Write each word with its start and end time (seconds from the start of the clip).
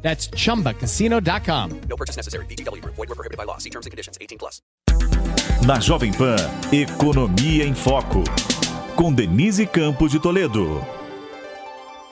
That's 0.00 0.30
chumbacasino.com. 0.30 1.80
No 1.88 1.96
purchase 1.96 2.16
necessary. 2.16 2.46
BGW. 2.46 2.82
Void 2.84 2.96
were 2.96 3.14
prohibited 3.14 3.36
by 3.36 3.44
law. 3.44 3.58
See 3.58 3.70
terms 3.70 3.84
and 3.84 3.90
conditions. 3.90 4.16
18 4.20 4.38
plus. 4.38 4.62
Na 5.66 5.80
Jovem 5.80 6.12
Pan, 6.12 6.36
Economia 6.72 7.64
em 7.64 7.74
Foco. 7.74 8.22
Com 8.94 9.12
Denise 9.12 9.66
Campos 9.66 10.12
de 10.12 10.20
Toledo. 10.20 10.97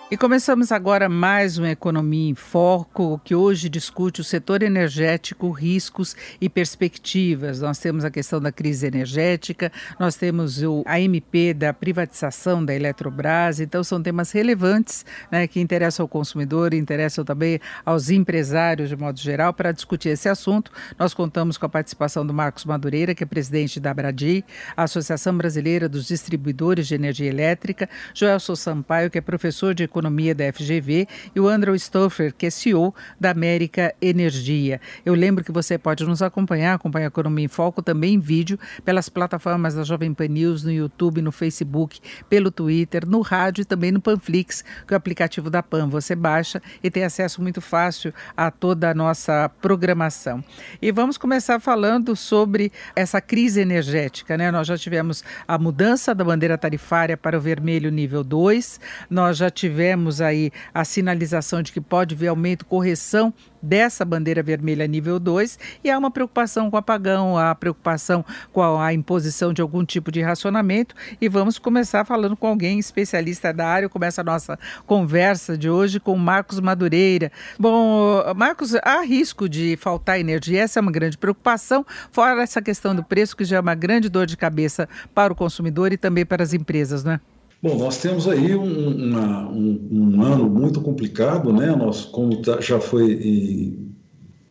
E 0.09 0.17
começamos 0.17 0.71
agora 0.71 1.09
mais 1.09 1.59
uma 1.59 1.69
Economia 1.69 2.31
em 2.31 2.35
Foco, 2.37 3.21
que 3.25 3.35
hoje 3.35 3.69
discute 3.69 4.21
o 4.21 4.25
setor 4.25 4.63
energético, 4.63 5.51
riscos 5.51 6.15
e 6.41 6.49
perspectivas. 6.49 7.61
Nós 7.61 7.81
temos 7.81 8.05
a 8.05 8.11
questão 8.11 8.41
da 8.41 8.53
crise 8.53 8.87
energética, 8.87 9.73
nós 9.99 10.15
temos 10.15 10.63
o, 10.63 10.85
a 10.87 11.01
MP 11.01 11.53
da 11.53 11.73
privatização 11.73 12.65
da 12.65 12.73
Eletrobras, 12.73 13.59
então 13.59 13.83
são 13.83 14.01
temas 14.01 14.31
relevantes 14.31 15.05
né, 15.29 15.49
que 15.49 15.59
interessam 15.59 16.05
ao 16.05 16.09
consumidor 16.09 16.73
e 16.73 16.79
interessam 16.79 17.25
também 17.25 17.59
aos 17.85 18.09
empresários 18.09 18.89
de 18.89 18.97
modo 18.97 19.19
geral. 19.19 19.53
Para 19.53 19.73
discutir 19.73 20.11
esse 20.11 20.29
assunto, 20.29 20.71
nós 20.97 21.15
contamos 21.15 21.59
com 21.59 21.67
a 21.67 21.69
participação 21.69 22.25
do 22.25 22.33
Marcos 22.33 22.65
Madureira, 22.65 23.13
que 23.13 23.25
é 23.25 23.27
presidente 23.27 23.81
da 23.81 23.91
Abradi, 23.91 24.45
a 24.77 24.85
Associação 24.85 25.37
Brasileira 25.37 25.89
dos 25.89 26.07
Distribuidores 26.07 26.87
de 26.87 26.95
Energia 26.95 27.29
Elétrica, 27.29 27.91
Joelson 28.15 28.55
Sampaio, 28.55 29.11
que 29.11 29.19
é 29.19 29.21
professor 29.21 29.75
de 29.75 29.96
Economia 29.97 30.35
da 30.35 30.53
FGV, 30.53 31.09
e 31.35 31.41
o 31.41 31.49
Andrew 31.49 31.79
Stoffer, 31.79 32.35
que 32.37 32.45
é 32.45 32.51
CEO 32.51 32.95
da 33.19 33.31
América 33.31 33.95
Energia. 34.01 34.79
Eu 35.07 35.15
lembro 35.15 35.43
que 35.43 35.51
você 35.51 35.79
pode 35.79 36.05
nos 36.05 36.21
acompanhar, 36.21 36.75
acompanhar 36.75 37.07
a 37.07 37.09
Economia 37.09 37.47
em 37.47 37.49
Foco 37.49 37.81
também 37.81 38.15
em 38.15 38.21
vídeo, 38.21 38.59
pelas 38.85 39.09
plataformas 39.09 39.75
da 39.75 39.85
Jovem 39.85 40.13
Pan 40.13 40.29
News, 40.29 40.65
no 40.65 40.71
YouTube, 40.71 41.23
no 41.23 41.33
Facebook, 41.33 41.99
pelo 42.29 42.51
Twitter, 42.51 43.07
no 43.07 43.23
rádio 43.23 43.63
e 43.63 43.65
também 43.65 43.91
no 43.91 44.01
Panflix, 44.01 44.63
que 44.87 44.93
é 44.93 44.95
o 44.95 44.99
aplicativo 44.99 45.49
da 45.49 45.63
PAN. 45.63 45.89
Você 45.89 46.15
baixa 46.15 46.61
e 46.85 46.91
tem 46.91 47.03
acesso 47.03 47.41
muito 47.41 47.63
fácil 47.63 48.13
a 48.37 48.51
toda 48.51 48.91
a 48.91 48.95
nossa 48.95 49.51
programação. 49.63 50.45
E 50.83 50.93
vamos 50.93 51.17
começar 51.17 51.59
falando 51.59 52.15
sobre 52.15 52.71
essa 52.95 53.19
crise 53.19 53.61
energética. 53.61 54.37
Né? 54.37 54.51
Nós 54.51 54.67
já 54.67 54.77
tivemos 54.77 55.25
a 55.49 55.57
mudança 55.57 56.15
da 56.15 56.23
bandeira 56.23 56.59
tarifária 56.59 57.17
para 57.17 57.39
o 57.39 57.41
vermelho 57.41 57.91
nível 57.91 58.23
2, 58.23 58.79
nós 59.09 59.39
já 59.39 59.49
tivemos 59.49 59.86
tivemos 59.87 60.21
aí 60.21 60.51
a 60.75 60.85
sinalização 60.85 61.63
de 61.63 61.73
que 61.73 61.81
pode 61.81 62.17
haver 62.17 62.27
aumento, 62.27 62.67
correção 62.67 63.33
dessa 63.63 64.05
bandeira 64.05 64.43
vermelha 64.43 64.87
nível 64.87 65.19
2 65.21 65.59
e 65.85 65.91
há 65.91 65.97
uma 65.97 66.11
preocupação 66.11 66.69
com 66.69 66.77
o 66.77 66.79
apagão, 66.79 67.39
a 67.39 67.55
preocupação 67.55 68.25
com 68.53 68.61
a, 68.63 68.87
a, 68.87 68.93
imposição 68.93 69.53
de 69.53 69.63
algum 69.63 69.85
tipo 69.85 70.11
de 70.11 70.21
racionamento 70.21 70.95
e 71.21 71.29
vamos 71.29 71.59
começar 71.59 72.05
falando 72.05 72.37
com 72.37 72.49
alguém 72.49 72.81
especialista 72.81 73.53
da 73.53 73.67
área, 73.67 73.89
começa 73.89 74.21
a 74.23 74.25
nossa 74.25 74.59
conversa 74.87 75.57
de 75.57 75.71
hoje 75.71 76.01
com 76.01 76.17
Marcos 76.17 76.59
Madureira. 76.59 77.31
Bom, 77.59 78.23
Marcos, 78.35 78.75
há 78.83 79.03
risco 79.03 79.49
de 79.49 79.77
faltar 79.77 80.19
energia, 80.19 80.63
essa 80.63 80.81
é 80.81 80.83
uma 80.83 80.93
grande 80.93 81.17
preocupação, 81.17 81.87
fora 82.11 82.43
essa 82.43 82.61
questão 82.61 82.95
do 82.95 83.05
preço 83.05 83.37
que 83.37 83.45
já 83.45 83.57
é 83.57 83.61
uma 83.61 83.75
grande 83.75 84.09
dor 84.09 84.27
de 84.27 84.37
cabeça 84.37 84.89
para 85.15 85.33
o 85.33 85.37
consumidor 85.37 85.93
e 85.93 85.97
também 85.97 86.27
para 86.27 86.43
as 86.43 86.53
empresas, 86.53 87.05
não 87.05 87.13
é? 87.13 87.21
Bom, 87.63 87.79
nós 87.79 87.99
temos 87.99 88.29
aí 88.29 88.55
um, 88.55 88.89
uma, 89.09 89.49
um, 89.49 89.89
um, 89.91 90.23
ano 90.23 90.49
muito 90.49 90.81
complicado, 90.81 91.53
né? 91.53 91.75
Nós, 91.75 92.05
como 92.05 92.43
tá, 92.43 92.61
já 92.61 92.79
foi 92.79 93.75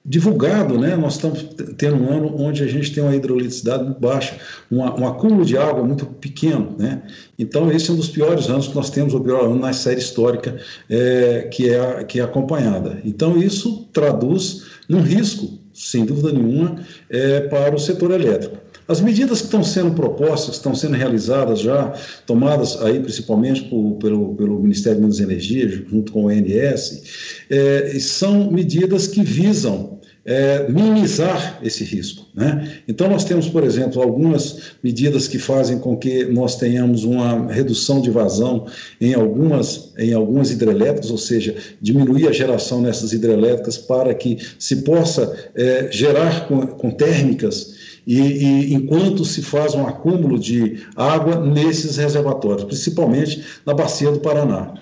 divulgado, 0.06 0.78
né? 0.80 0.96
Nós 0.96 1.16
estamos 1.16 1.48
tendo 1.78 1.98
um 1.98 2.10
ano 2.12 2.36
onde 2.38 2.64
a 2.64 2.68
gente 2.68 2.94
tem 2.94 3.04
uma 3.04 3.16
hidrolitricidade 3.16 3.84
muito 3.84 4.00
baixa, 4.00 4.38
uma, 4.70 5.00
um 5.00 5.08
acúmulo 5.08 5.44
de 5.44 5.58
água 5.58 5.84
muito 5.84 6.06
pequeno, 6.06 6.76
né? 6.78 7.02
Então 7.38 7.72
esse 7.72 7.90
é 7.90 7.94
um 7.94 7.98
dos 7.98 8.10
piores 8.10 8.48
anos 8.48 8.68
que 8.68 8.76
nós 8.76 8.92
temos, 8.92 9.14
o 9.14 9.20
pior 9.20 9.46
ano 9.46 9.60
na 9.60 9.74
série 9.74 10.00
histórica 10.00 10.58
é, 10.90 11.50
que, 11.52 11.70
é, 11.70 12.04
que 12.04 12.20
é 12.20 12.24
acompanhada. 12.24 13.02
Então 13.04 13.38
isso 13.38 13.88
traduz 13.92 14.66
num 14.88 15.02
risco, 15.02 15.58
sem 15.74 16.06
dúvida 16.06 16.32
nenhuma, 16.32 16.76
é, 17.10 17.42
para 17.42 17.76
o 17.76 17.80
setor 17.80 18.12
elétrico. 18.12 18.65
As 18.88 19.02
medidas 19.02 19.40
que 19.40 19.46
estão 19.46 19.64
sendo 19.64 19.92
propostas, 19.92 20.56
estão 20.56 20.76
sendo 20.76 20.96
realizadas 20.96 21.60
já, 21.60 21.94
tomadas 22.26 22.82
aí 22.82 23.00
principalmente 23.00 23.64
por, 23.64 23.96
pelo, 23.96 24.36
pelo 24.36 24.60
Ministério 24.60 24.98
de 24.98 25.02
Minas 25.02 25.20
e 25.20 25.24
Energia, 25.24 25.68
junto 25.90 26.12
com 26.12 26.26
o 26.26 26.28
ONS, 26.28 27.04
é, 27.50 27.98
são 28.00 28.52
medidas 28.52 29.08
que 29.08 29.24
visam 29.24 29.96
é, 30.26 30.68
minimizar 30.68 31.60
esse 31.62 31.84
risco. 31.84 32.26
Né? 32.34 32.80
Então, 32.88 33.08
nós 33.08 33.24
temos, 33.24 33.48
por 33.48 33.64
exemplo, 33.64 34.02
algumas 34.02 34.74
medidas 34.84 35.28
que 35.28 35.38
fazem 35.38 35.78
com 35.78 35.96
que 35.96 36.26
nós 36.26 36.56
tenhamos 36.58 37.04
uma 37.04 37.52
redução 37.52 38.02
de 38.02 38.10
vazão 38.10 38.66
em 39.00 39.14
algumas, 39.14 39.94
em 39.98 40.14
algumas 40.14 40.50
hidrelétricas, 40.50 41.12
ou 41.12 41.18
seja, 41.18 41.56
diminuir 41.80 42.28
a 42.28 42.32
geração 42.32 42.82
nessas 42.82 43.14
hidrelétricas 43.14 43.78
para 43.78 44.14
que 44.16 44.40
se 44.58 44.78
possa 44.78 45.32
é, 45.54 45.90
gerar 45.92 46.48
com, 46.48 46.66
com 46.66 46.90
térmicas 46.90 47.75
e, 48.06 48.20
e, 48.20 48.74
enquanto 48.74 49.26
se 49.26 49.42
faz 49.42 49.74
um 49.74 49.88
acúmulo 49.88 50.38
de 50.40 50.86
água 50.96 51.40
nesses 51.40 51.98
reservatórios, 51.98 52.64
principalmente 52.64 53.44
na 53.66 53.74
bacia 53.74 54.12
do 54.12 54.20
Paraná. 54.20 54.74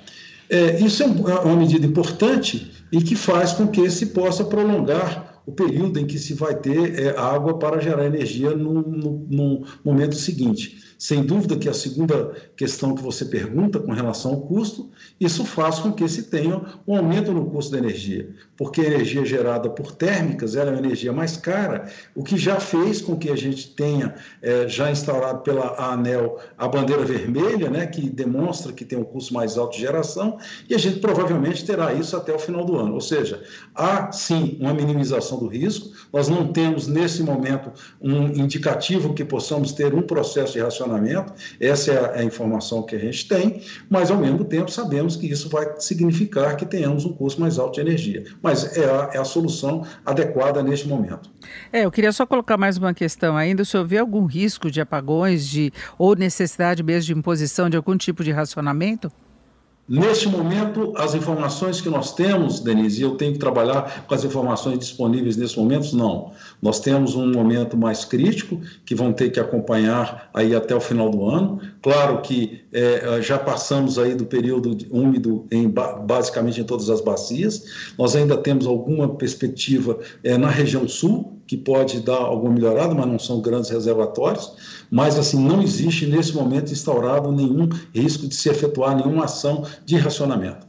É, 0.50 0.80
isso 0.80 1.04
é, 1.04 1.06
é 1.06 1.40
uma 1.40 1.56
medida 1.56 1.86
importante 1.86 2.72
e 2.92 3.02
que 3.02 3.16
faz 3.16 3.54
com 3.54 3.68
que 3.68 3.90
se 3.90 4.08
possa 4.08 4.44
prolongar 4.44 5.42
o 5.46 5.52
período 5.52 6.00
em 6.00 6.06
que 6.06 6.18
se 6.18 6.34
vai 6.34 6.56
ter 6.56 7.00
é, 7.00 7.18
água 7.18 7.58
para 7.58 7.82
gerar 7.82 8.06
energia 8.06 8.52
no, 8.52 8.82
no, 8.82 9.28
no 9.30 9.64
momento 9.84 10.16
seguinte. 10.16 10.93
Sem 10.98 11.24
dúvida 11.24 11.58
que 11.58 11.68
a 11.68 11.74
segunda 11.74 12.34
questão 12.56 12.96
que 12.96 13.02
você 13.02 13.26
pergunta 13.26 13.80
com 13.80 13.92
relação 13.92 14.32
ao 14.32 14.42
custo, 14.42 14.90
isso 15.20 15.44
faz 15.44 15.80
com 15.80 15.92
que 15.92 16.08
se 16.08 16.24
tenha 16.24 16.62
um 16.88 16.96
aumento 16.96 17.34
no 17.34 17.46
custo 17.46 17.72
da 17.72 17.78
energia, 17.80 18.30
porque 18.56 18.82
a 18.82 18.86
energia 18.86 19.26
gerada 19.26 19.70
por 19.70 19.92
térmicas 19.92 20.56
é 20.56 20.64
uma 20.64 20.78
energia 20.78 21.12
mais 21.12 21.36
cara, 21.36 21.90
o 22.16 22.24
que 22.24 22.38
já 22.38 22.60
fez 22.60 23.02
com 23.02 23.18
que 23.18 23.30
a 23.30 23.36
gente 23.36 23.70
tenha 23.70 24.16
é, 24.42 24.68
já 24.68 24.92
instaurado 24.92 25.42
pela 25.42 25.76
ANEL 25.92 26.40
a 26.58 26.68
bandeira 26.68 27.04
vermelha, 27.04 27.70
né, 27.70 27.86
que 27.88 28.10
demonstra 28.10 28.72
que 28.72 28.86
tem 28.86 28.98
um 28.98 29.04
custo 29.04 29.34
mais 29.34 29.58
alto 29.58 29.76
de 29.76 29.82
geração, 29.82 30.38
e 30.70 30.76
a 30.76 30.78
gente 30.78 31.00
provavelmente 31.00 31.66
terá 31.66 31.94
isso 31.94 32.16
até 32.16 32.34
o 32.34 32.40
final 32.40 32.64
do 32.64 32.78
ano. 32.78 32.94
Ou 32.94 33.02
seja, 33.02 33.42
há 33.76 34.12
sim 34.12 34.58
uma 34.60 34.74
minimização 34.74 35.40
do 35.40 35.48
risco, 35.48 35.90
nós 36.12 36.30
não 36.30 36.54
temos 36.54 36.88
nesse 36.88 37.24
momento 37.24 37.72
um 38.02 38.28
indicativo 38.28 39.14
que 39.14 39.26
possamos 39.26 39.72
ter 39.72 39.94
um 39.94 40.02
processo 40.02 40.54
de 40.54 40.60
racionamento 40.60 40.83
funcionamento, 40.84 41.34
essa 41.60 41.92
é 41.92 42.20
a, 42.20 42.24
informação 42.24 42.84
que 42.84 42.96
a 42.96 43.00
gente 43.00 43.28
tem, 43.28 43.62
mas 43.90 44.12
ao 44.12 44.18
mesmo 44.18 44.44
tempo 44.44 44.70
sabemos 44.70 45.16
que 45.16 45.28
isso 45.28 45.50
vai 45.50 45.68
significar 45.80 46.56
que 46.56 46.66
tenhamos 46.66 47.06
um 47.06 47.14
custo 47.14 47.42
mais 47.42 47.58
alto 47.58 47.76
de 47.76 47.82
energia. 47.82 48.24
Mas 48.42 48.78
é 48.78 48.86
a, 48.86 49.10
é 49.14 49.18
a 49.18 49.26
solução 49.26 49.86
adequada 50.06 50.62
neste 50.62 50.88
momento. 50.88 51.30
É, 51.72 51.86
eu 51.86 51.92
queria 51.92 52.12
só 52.12 52.26
colocar 52.26 52.58
mais 52.58 52.78
uma 52.78 52.94
questão 52.94 53.36
ainda. 53.36 53.64
O 53.64 53.66
senhor 53.66 53.86
vê 53.86 53.98
algum 53.98 54.26
risco 54.26 54.70
de 54.70 54.82
apagões 54.82 55.48
de, 55.48 55.72
ou 55.98 56.16
necessidade 56.16 56.84
mesmo 56.84 57.08
de 57.08 57.20
imposição 57.20 57.70
de 57.70 57.78
algum 57.78 57.98
tipo 57.98 58.24
de 58.24 58.32
racionamento? 58.32 59.12
Neste 59.88 60.30
momento, 60.30 60.94
as 60.96 61.14
informações 61.14 61.82
que 61.82 61.90
nós 61.90 62.16
temos, 62.16 62.62
Denise, 62.62 63.02
e 63.02 63.04
eu 63.04 63.16
tenho 63.16 63.34
que 63.34 63.40
trabalhar 63.40 64.06
com 64.08 64.16
as 64.16 64.24
informações 64.24 64.80
disponíveis 64.80 65.36
nesse 65.36 65.60
momento, 65.60 65.94
não. 65.94 66.32
Nós 66.62 66.80
temos 66.80 67.16
um 67.16 67.30
momento 67.30 67.76
mais 67.76 68.06
crítico, 68.06 68.62
que 68.86 68.96
vão 68.96 69.12
ter 69.12 69.30
que 69.30 69.42
acompanhar 69.42 70.30
aí 70.34 70.56
até 70.56 70.74
o 70.74 70.80
final 70.80 71.10
do 71.10 71.28
ano. 71.28 71.60
Claro 71.82 72.22
que 72.22 72.62
é, 72.72 73.22
já 73.22 73.38
passamos 73.38 74.00
aí 74.00 74.16
do 74.16 74.26
período 74.26 74.78
úmido 74.90 75.46
em, 75.52 75.68
basicamente 75.70 76.62
em 76.62 76.64
todas 76.64 76.90
as 76.90 77.02
bacias. 77.02 77.94
Nós 77.98 78.16
ainda 78.16 78.38
temos 78.38 78.66
alguma 78.66 79.10
perspectiva 79.10 80.00
é, 80.24 80.38
na 80.38 80.50
região 80.50 80.88
sul, 80.88 81.43
que 81.48 81.58
pode 81.58 82.00
dar 82.02 82.18
alguma 82.18 82.54
melhorada, 82.54 82.94
mas 82.94 83.08
não 83.08 83.20
são 83.20 83.42
grandes 83.42 83.70
reservatórios. 83.70 84.86
Mas, 84.90 85.18
assim, 85.18 85.44
não 85.44 85.62
existe 85.62 86.06
nesse 86.06 86.34
momento 86.34 86.72
instaurado 86.72 87.32
nenhum 87.32 87.68
risco 87.94 88.28
de 88.28 88.36
se 88.36 88.50
efetuar 88.50 88.96
nenhuma 88.96 89.26
ação 89.26 89.66
de 89.86 89.98
racionamento. 89.98 90.68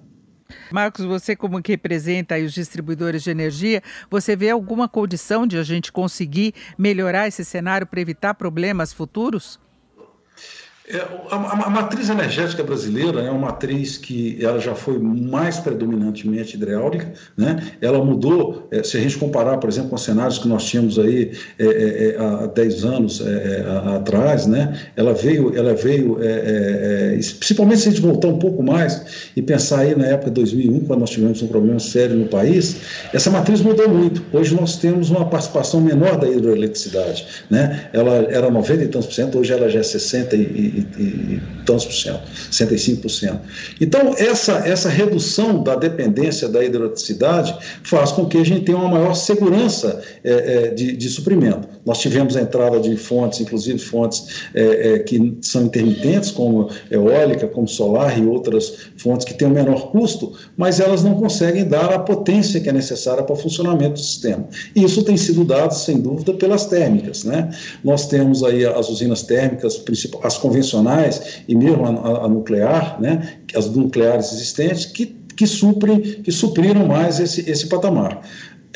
Marcos, 0.71 1.05
você 1.05 1.35
como 1.35 1.63
que 1.63 1.73
representa 1.73 2.37
os 2.39 2.53
distribuidores 2.53 3.23
de 3.23 3.31
energia, 3.31 3.83
você 4.11 4.37
vê 4.37 4.51
alguma 4.51 4.89
condição 4.89 5.47
de 5.47 5.59
a 5.59 5.63
gente 5.63 5.93
conseguir 5.93 6.55
melhorar 6.77 7.29
esse 7.29 7.45
cenário 7.45 7.87
para 7.87 8.01
evitar 8.01 8.35
problemas 8.35 8.93
futuros? 8.93 9.59
É, 10.87 10.99
a, 11.31 11.37
a, 11.37 11.71
matriz 11.71 12.11
energética 12.11 12.63
brasileira 12.63 13.23
é 13.23 13.31
uma 13.31 13.47
matriz 13.47 13.97
que 13.97 14.37
ela 14.39 14.61
já 14.61 14.75
foi 14.75 14.99
mais 14.99 15.59
predominantemente 15.59 16.57
hidráulica, 16.57 17.11
né? 17.39 17.73
ela 17.81 18.05
mudou, 18.05 18.69
é, 18.71 18.83
se 18.83 18.99
a 18.99 19.01
gente 19.01 19.17
comparar, 19.17 19.57
por 19.57 19.71
exemplo, 19.71 19.89
com 19.89 19.97
os 19.97 20.05
cenários 20.05 20.37
que 20.37 20.47
nós 20.47 20.63
tínhamos 20.67 20.99
aí 20.99 21.33
é, 21.59 21.65
é, 21.65 22.17
é 22.17 22.19
há 22.19 22.47
10 22.49 22.85
anos 22.85 23.23
é, 23.23 23.65
atrás, 23.97 24.47
né? 24.47 24.79
ela 24.95 25.15
veio, 25.15 25.57
ela 25.57 25.73
veio 25.73 26.19
principalmente 27.39 27.81
se 27.81 27.89
a 27.89 27.91
gente 27.91 28.03
voltar 28.03 28.29
um 28.29 28.39
pouco 28.39 28.63
mais 28.63 29.31
e 29.35 29.41
pensar 29.41 29.81
aí 29.81 29.97
na 29.97 30.05
época 30.05 30.31
de 30.31 30.35
2001, 30.35 30.81
quando 30.81 31.01
nós 31.01 31.11
tivemos 31.11 31.41
um 31.41 31.49
problema 31.49 31.79
sério 31.79 32.15
no 32.15 32.27
país, 32.27 32.77
essa 33.15 33.31
matriz 33.31 33.63
mudou 33.63 33.89
muito. 33.89 34.23
Hoje 34.35 34.55
nós 34.55 34.77
temos 34.77 35.09
uma 35.09 35.25
participação 35.25 35.81
menor 35.81 36.19
da 36.19 36.29
hidroeletricidade. 36.29 37.27
Né? 37.49 37.89
Ela 37.95 38.27
era 38.31 38.51
90 38.51 38.85
e 38.85 38.89
tantos 38.89 39.07
por 39.07 39.15
cento, 39.15 39.39
hoje 39.39 39.51
ela 39.51 39.71
já 39.71 39.81
é 39.81 39.83
60 39.83 40.37
e 40.37 40.74
e, 40.75 41.03
e 41.03 41.43
tantos 41.65 41.85
por 41.85 41.95
cento, 41.95 42.23
65%. 42.51 43.39
Então, 43.81 44.15
essa, 44.19 44.53
essa 44.67 44.89
redução 44.89 45.63
da 45.63 45.77
dependência 45.77 46.49
da 46.49 46.65
hidroeletricidade 46.65 47.55
faz 47.83 48.13
com 48.13 48.27
que 48.27 48.39
a 48.39 48.45
gente 48.45 48.65
tenha 48.65 48.79
uma 48.79 48.89
maior 48.89 49.15
segurança 49.15 50.03
é, 50.23 50.33
é, 50.33 50.69
de, 50.71 50.97
de 50.97 51.09
suprimento. 51.09 51.69
Nós 51.87 51.99
tivemos 51.99 52.37
a 52.37 52.41
entrada 52.41 52.81
de 52.81 52.97
fontes, 52.97 53.41
inclusive 53.41 53.79
fontes 53.79 54.49
é, 54.55 54.95
é 54.95 54.99
que 54.99 55.39
são 55.41 55.65
intermitentes, 55.65 56.31
como 56.31 56.71
eólica, 56.91 57.47
como 57.47 57.69
solar 57.69 58.19
e 58.19 58.27
outras 58.27 58.91
fontes 58.97 59.25
que 59.25 59.35
têm 59.35 59.49
um 59.49 59.53
menor 59.53 59.91
custo, 59.91 60.33
mas 60.57 60.81
elas 60.81 61.03
não 61.03 61.15
conseguem 61.15 61.65
dar 61.65 61.93
a 61.93 61.99
potência 61.99 62.61
que 62.61 62.69
é 62.69 62.73
necessária 62.73 63.23
para 63.23 63.33
o 63.33 63.37
funcionamento 63.37 63.95
do 63.95 64.01
sistema. 64.01 64.47
E 64.75 64.83
isso 64.83 65.03
tem 65.03 65.17
sido 65.17 65.45
dado, 65.45 65.73
sem 65.73 66.01
dúvida, 66.01 66.35
pelas 66.35 66.67
térmicas. 66.67 67.25
Né? 67.25 67.51
Nós 67.83 68.07
temos 68.07 68.43
aí 68.43 68.65
as 68.65 68.89
usinas 68.89 69.23
térmicas, 69.23 69.83
as 70.23 70.39
convencionais 70.39 70.64
convencionais 70.65 71.43
e 71.47 71.55
mesmo 71.55 71.85
a, 71.85 72.25
a 72.25 72.29
nuclear, 72.29 73.01
né, 73.01 73.37
as 73.55 73.69
nucleares 73.71 74.33
existentes, 74.33 74.87
que, 74.87 75.07
que, 75.37 75.47
suprem, 75.47 76.01
que 76.01 76.33
supriram 76.33 76.87
mais 76.87 77.21
esse, 77.21 77.49
esse 77.49 77.67
patamar. 77.69 78.23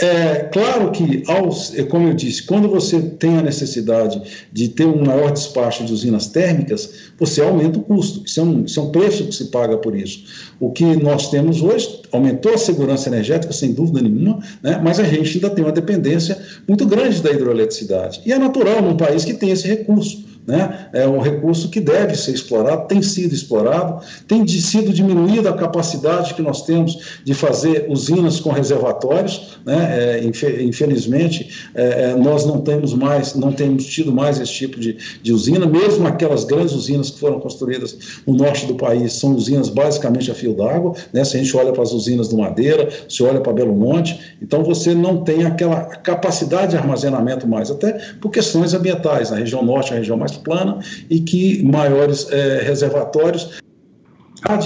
É 0.00 0.48
claro 0.52 0.92
que, 0.92 1.24
aos, 1.26 1.76
é 1.76 1.82
como 1.82 2.06
eu 2.06 2.14
disse, 2.14 2.44
quando 2.44 2.68
você 2.68 3.00
tem 3.00 3.36
a 3.36 3.42
necessidade 3.42 4.22
de 4.52 4.68
ter 4.68 4.86
um 4.86 5.04
maior 5.04 5.32
despacho 5.32 5.84
de 5.84 5.92
usinas 5.92 6.28
térmicas, 6.28 7.10
você 7.18 7.42
aumenta 7.42 7.80
o 7.80 7.82
custo. 7.82 8.22
Isso 8.24 8.38
é, 8.38 8.42
um, 8.44 8.64
isso 8.64 8.78
é 8.78 8.82
um 8.84 8.92
preço 8.92 9.24
que 9.26 9.34
se 9.34 9.46
paga 9.46 9.76
por 9.76 9.96
isso. 9.96 10.22
O 10.60 10.70
que 10.70 10.84
nós 10.84 11.32
temos 11.32 11.60
hoje 11.62 12.02
aumentou 12.12 12.54
a 12.54 12.58
segurança 12.58 13.08
energética, 13.08 13.52
sem 13.52 13.72
dúvida 13.72 14.00
nenhuma, 14.00 14.38
né, 14.62 14.80
mas 14.80 15.00
a 15.00 15.04
gente 15.04 15.34
ainda 15.34 15.50
tem 15.50 15.64
uma 15.64 15.72
dependência 15.72 16.38
muito 16.68 16.86
grande 16.86 17.20
da 17.20 17.32
hidroeletricidade. 17.32 18.20
E 18.24 18.32
é 18.32 18.38
natural 18.38 18.80
num 18.80 18.96
país 18.96 19.24
que 19.24 19.34
tem 19.34 19.50
esse 19.50 19.66
recurso 19.66 20.27
né? 20.48 20.88
É 20.94 21.06
um 21.06 21.18
recurso 21.18 21.68
que 21.68 21.78
deve 21.78 22.16
ser 22.16 22.32
explorado, 22.32 22.88
tem 22.88 23.02
sido 23.02 23.34
explorado, 23.34 24.02
tem 24.26 24.42
de, 24.42 24.62
sido 24.62 24.94
diminuída 24.94 25.50
a 25.50 25.52
capacidade 25.52 26.32
que 26.32 26.40
nós 26.40 26.62
temos 26.62 27.20
de 27.22 27.34
fazer 27.34 27.84
usinas 27.90 28.40
com 28.40 28.50
reservatórios, 28.50 29.58
né? 29.66 30.18
É, 30.18 30.24
infelizmente 30.64 31.68
é, 31.74 31.82
é, 31.82 32.16
nós 32.16 32.46
não 32.46 32.62
temos 32.62 32.94
mais, 32.94 33.34
não 33.34 33.52
temos 33.52 33.84
tido 33.84 34.10
mais 34.10 34.40
esse 34.40 34.54
tipo 34.54 34.80
de, 34.80 34.96
de 35.22 35.34
usina, 35.34 35.66
mesmo 35.66 36.06
aquelas 36.06 36.44
grandes 36.44 36.72
usinas 36.72 37.10
que 37.10 37.20
foram 37.20 37.38
construídas 37.40 38.22
no 38.26 38.34
norte 38.34 38.64
do 38.64 38.74
país 38.74 39.12
são 39.12 39.34
usinas 39.34 39.68
basicamente 39.68 40.30
a 40.30 40.34
fio 40.34 40.54
d'água, 40.54 40.94
né? 41.12 41.24
Se 41.24 41.36
a 41.36 41.40
gente 41.40 41.54
olha 41.54 41.72
para 41.74 41.82
as 41.82 41.92
usinas 41.92 42.28
do 42.28 42.38
Madeira, 42.38 42.88
se 43.06 43.22
olha 43.22 43.42
para 43.42 43.52
Belo 43.52 43.74
Monte, 43.74 44.18
então 44.40 44.64
você 44.64 44.94
não 44.94 45.22
tem 45.24 45.44
aquela 45.44 45.84
capacidade 45.84 46.70
de 46.70 46.78
armazenamento 46.78 47.46
mais, 47.46 47.70
até 47.70 47.92
por 48.18 48.30
questões 48.30 48.72
ambientais, 48.72 49.30
na 49.30 49.36
região 49.36 49.62
norte, 49.62 49.90
na 49.90 49.98
região 49.98 50.16
mais 50.16 50.37
plana 50.38 50.78
e 51.08 51.20
que 51.20 51.62
maiores 51.62 52.30
é, 52.30 52.62
reservatórios 52.62 53.60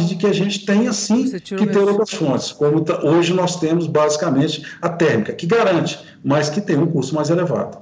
de 0.07 0.17
que 0.17 0.27
a 0.27 0.33
gente 0.33 0.67
tenha 0.67 0.93
sim 0.93 1.31
que 1.31 1.67
ter 1.67 1.79
outras 1.79 2.11
fontes, 2.11 2.53
como 2.53 2.85
hoje 3.05 3.33
nós 3.33 3.59
temos 3.59 3.87
basicamente 3.87 4.63
a 4.83 4.89
térmica, 4.89 5.33
que 5.33 5.47
garante, 5.47 5.99
mas 6.23 6.51
que 6.51 6.61
tem 6.61 6.77
um 6.77 6.87
custo 6.87 7.15
mais 7.15 7.31
elevado. 7.31 7.79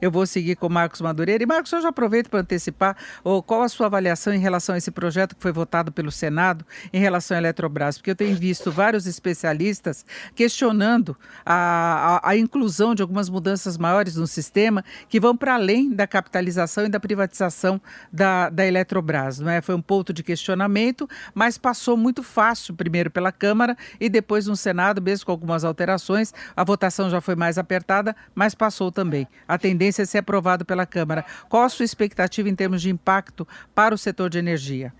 Eu 0.00 0.10
vou 0.10 0.26
seguir 0.26 0.56
com 0.56 0.66
o 0.66 0.70
Marcos 0.70 1.00
Madureira. 1.00 1.42
E, 1.42 1.46
Marcos, 1.46 1.72
eu 1.72 1.80
já 1.80 1.88
aproveito 1.88 2.28
para 2.28 2.40
antecipar 2.40 2.96
oh, 3.22 3.42
qual 3.42 3.62
a 3.62 3.68
sua 3.68 3.86
avaliação 3.86 4.32
em 4.32 4.38
relação 4.38 4.74
a 4.74 4.78
esse 4.78 4.90
projeto 4.90 5.34
que 5.36 5.42
foi 5.42 5.52
votado 5.52 5.92
pelo 5.92 6.10
Senado 6.10 6.64
em 6.92 7.00
relação 7.00 7.36
à 7.36 7.40
Eletrobras, 7.40 7.98
porque 7.98 8.10
eu 8.10 8.16
tenho 8.16 8.36
visto 8.36 8.70
vários 8.70 9.06
especialistas 9.06 10.04
questionando 10.34 11.16
a, 11.44 12.20
a, 12.22 12.30
a 12.30 12.36
inclusão 12.36 12.94
de 12.94 13.02
algumas 13.02 13.28
mudanças 13.28 13.78
maiores 13.78 14.16
no 14.16 14.26
sistema 14.26 14.84
que 15.08 15.20
vão 15.20 15.36
para 15.36 15.54
além 15.54 15.90
da 15.90 16.06
capitalização 16.06 16.86
e 16.86 16.88
da 16.88 17.00
privatização 17.00 17.80
da, 18.12 18.48
da 18.48 18.66
Eletrobras. 18.66 19.38
Não 19.38 19.50
é? 19.50 19.60
Foi 19.60 19.74
um 19.74 19.82
ponto 19.82 20.12
de 20.12 20.22
questionamento, 20.22 21.08
mas 21.34 21.58
passou 21.58 21.96
muito 21.96 22.22
fácil, 22.22 22.74
primeiro 22.74 23.10
pela 23.10 23.32
Câmara 23.32 23.76
e 24.00 24.08
depois 24.08 24.46
no 24.46 24.56
Senado, 24.56 25.00
mesmo 25.00 25.26
com 25.26 25.32
algumas 25.32 25.64
alterações. 25.64 26.32
A 26.56 26.64
votação 26.64 27.10
já 27.10 27.20
foi 27.20 27.36
mais 27.36 27.58
apertada, 27.58 28.14
mas 28.34 28.54
passou 28.54 28.90
também. 28.90 29.26
A 29.46 29.58
tendência 29.76 30.02
a 30.02 30.06
ser 30.06 30.18
aprovado 30.18 30.64
pela 30.64 30.86
Câmara. 30.86 31.24
Qual 31.48 31.62
a 31.62 31.68
sua 31.68 31.84
expectativa 31.84 32.48
em 32.48 32.54
termos 32.54 32.80
de 32.80 32.90
impacto 32.90 33.46
para 33.74 33.94
o 33.94 33.98
setor 33.98 34.30
de 34.30 34.38
energia? 34.38 34.92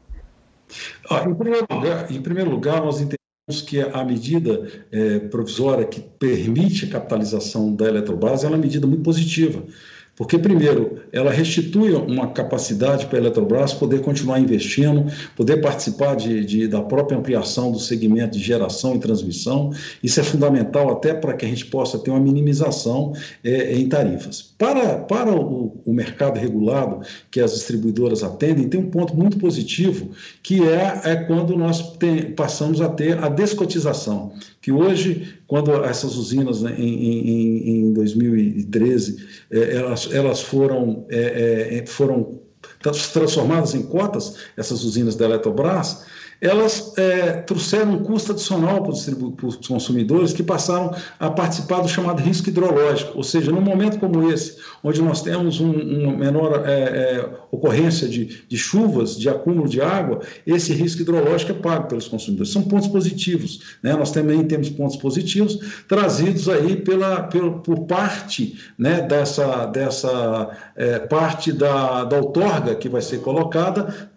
Ah, 1.09 1.25
em, 1.27 1.35
primeiro 1.35 1.67
lugar, 1.71 2.13
em 2.13 2.21
primeiro 2.21 2.51
lugar, 2.51 2.83
nós 2.83 2.97
entendemos 2.97 3.63
que 3.67 3.81
a 3.81 4.05
medida 4.05 4.69
é, 4.93 5.21
provisória 5.21 5.87
que 5.87 6.01
permite 6.01 6.85
a 6.85 6.91
capitalização 6.91 7.75
da 7.75 7.87
Eletrobras 7.87 8.45
é 8.45 8.49
uma 8.49 8.59
medida 8.59 8.87
muito 8.87 9.03
positiva 9.03 9.63
porque, 10.17 10.39
primeiro, 10.39 10.99
ela 11.13 11.31
restitui 11.31 11.93
uma 11.93 12.29
capacidade 12.29 13.07
para 13.07 13.19
a 13.19 13.21
Eletrobras 13.21 13.75
poder 13.75 14.01
continuar 14.01 14.41
investindo, 14.41 15.13
poder 15.37 15.59
participar 15.59 16.17
de, 16.17 16.43
de, 16.43 16.67
da 16.67 16.81
própria 16.81 17.19
ampliação 17.19 17.71
do 17.71 17.79
segmento 17.79 18.39
de 18.39 18.43
geração 18.43 18.97
e 18.97 18.99
transmissão. 18.99 19.73
Isso 20.03 20.19
é 20.19 20.23
fundamental 20.23 20.91
até 20.91 21.13
para 21.13 21.35
que 21.35 21.45
a 21.45 21.49
gente 21.49 21.67
possa 21.67 21.99
ter 21.99 22.11
uma 22.11 22.21
minimização 22.21 23.13
é, 23.45 23.75
em 23.75 23.87
tarifas. 23.89 24.55
Para, 24.59 25.01
para 25.01 25.31
o, 25.31 25.83
o, 25.85 25.93
mercado 25.93 26.39
regulado, 26.39 27.07
que 27.31 27.41
as 27.41 27.53
distribuidoras 27.53 28.23
atendem, 28.23 28.69
tem 28.69 28.81
um 28.81 28.91
ponto 28.91 29.15
muito 29.15 29.39
positivo, 29.39 30.13
que 30.43 30.63
é, 30.63 31.01
é 31.05 31.17
quando 31.17 31.55
nós 31.57 31.97
tem, 31.99 32.33
passamos 32.33 32.81
a 32.81 32.89
ter 32.89 33.23
a 33.23 33.29
descotização, 33.29 34.33
que 34.63 34.73
hoje, 34.73 35.39
quando 35.47 35.73
essas 35.85 36.17
usinas 36.17 36.63
né, 36.63 36.75
em, 36.79 36.89
em, 36.89 37.69
em 37.69 37.93
2013, 37.93 39.27
é, 39.51 39.77
elas, 39.77 40.09
elas 40.11 40.41
foram, 40.41 41.05
é, 41.11 41.79
é, 41.79 41.87
foram 41.87 42.41
transformadas 43.13 43.75
em 43.75 43.83
cotas, 43.83 44.37
essas 44.57 44.85
usinas 44.85 45.17
da 45.17 45.27
Eletrobras, 45.27 46.05
elas 46.41 46.93
é, 46.99 47.33
trouxeram 47.43 47.93
um 47.93 48.03
custo 48.03 48.33
adicional 48.33 48.83
para 48.83 48.93
os, 48.93 49.05
para 49.05 49.47
os, 49.47 49.57
consumidores 49.67 50.33
que 50.33 50.43
passaram 50.43 50.95
a 51.19 51.31
participar 51.31 51.81
do 51.81 51.89
chamado 51.89 52.21
risco 52.21 52.49
hidrológico, 52.49 53.13
ou 53.17 53.23
seja, 53.23 53.51
num 53.51 53.61
momento 53.61 53.99
como 53.99 54.31
esse, 54.31 54.57
onde 54.83 55.01
nós 55.01 55.23
temos 55.23 55.61
um, 55.61 55.73
uma 55.73 56.17
menor 56.17 56.63
é, 56.67 56.73
é, 56.73 57.31
ocorrência 57.51 58.09
de, 58.09 58.45
de, 58.47 58.57
chuvas, 58.59 59.19
de 59.19 59.29
acúmulo 59.29 59.69
de 59.69 59.81
água, 59.81 60.21
esse 60.47 60.73
risco 60.73 61.03
hidrológico 61.03 61.53
é 61.53 61.55
pago 61.55 61.89
pelos 61.89 62.09
consumidores. 62.09 62.53
São 62.53 62.63
pontos 62.63 62.89
positivos. 62.89 63.77
Né? 63.83 63.95
Nós 63.95 64.11
também 64.11 64.45
temos 64.45 64.69
pontos 64.71 64.97
positivos 64.97 65.59
trazidos 65.89 66.49
aí 66.49 66.77
pela, 66.77 67.23
pela 67.23 67.53
por 67.59 67.87
parte 67.87 68.59
né, 68.79 69.01
dessa, 69.03 69.67
dessa 69.67 70.51
é, 70.77 70.99
parte 70.99 71.53
da, 71.53 72.05
da 72.05 72.19
outorga 72.19 72.75
que 72.75 72.89
vai 72.89 73.01
ser 73.01 73.21
colocada, 73.21 74.11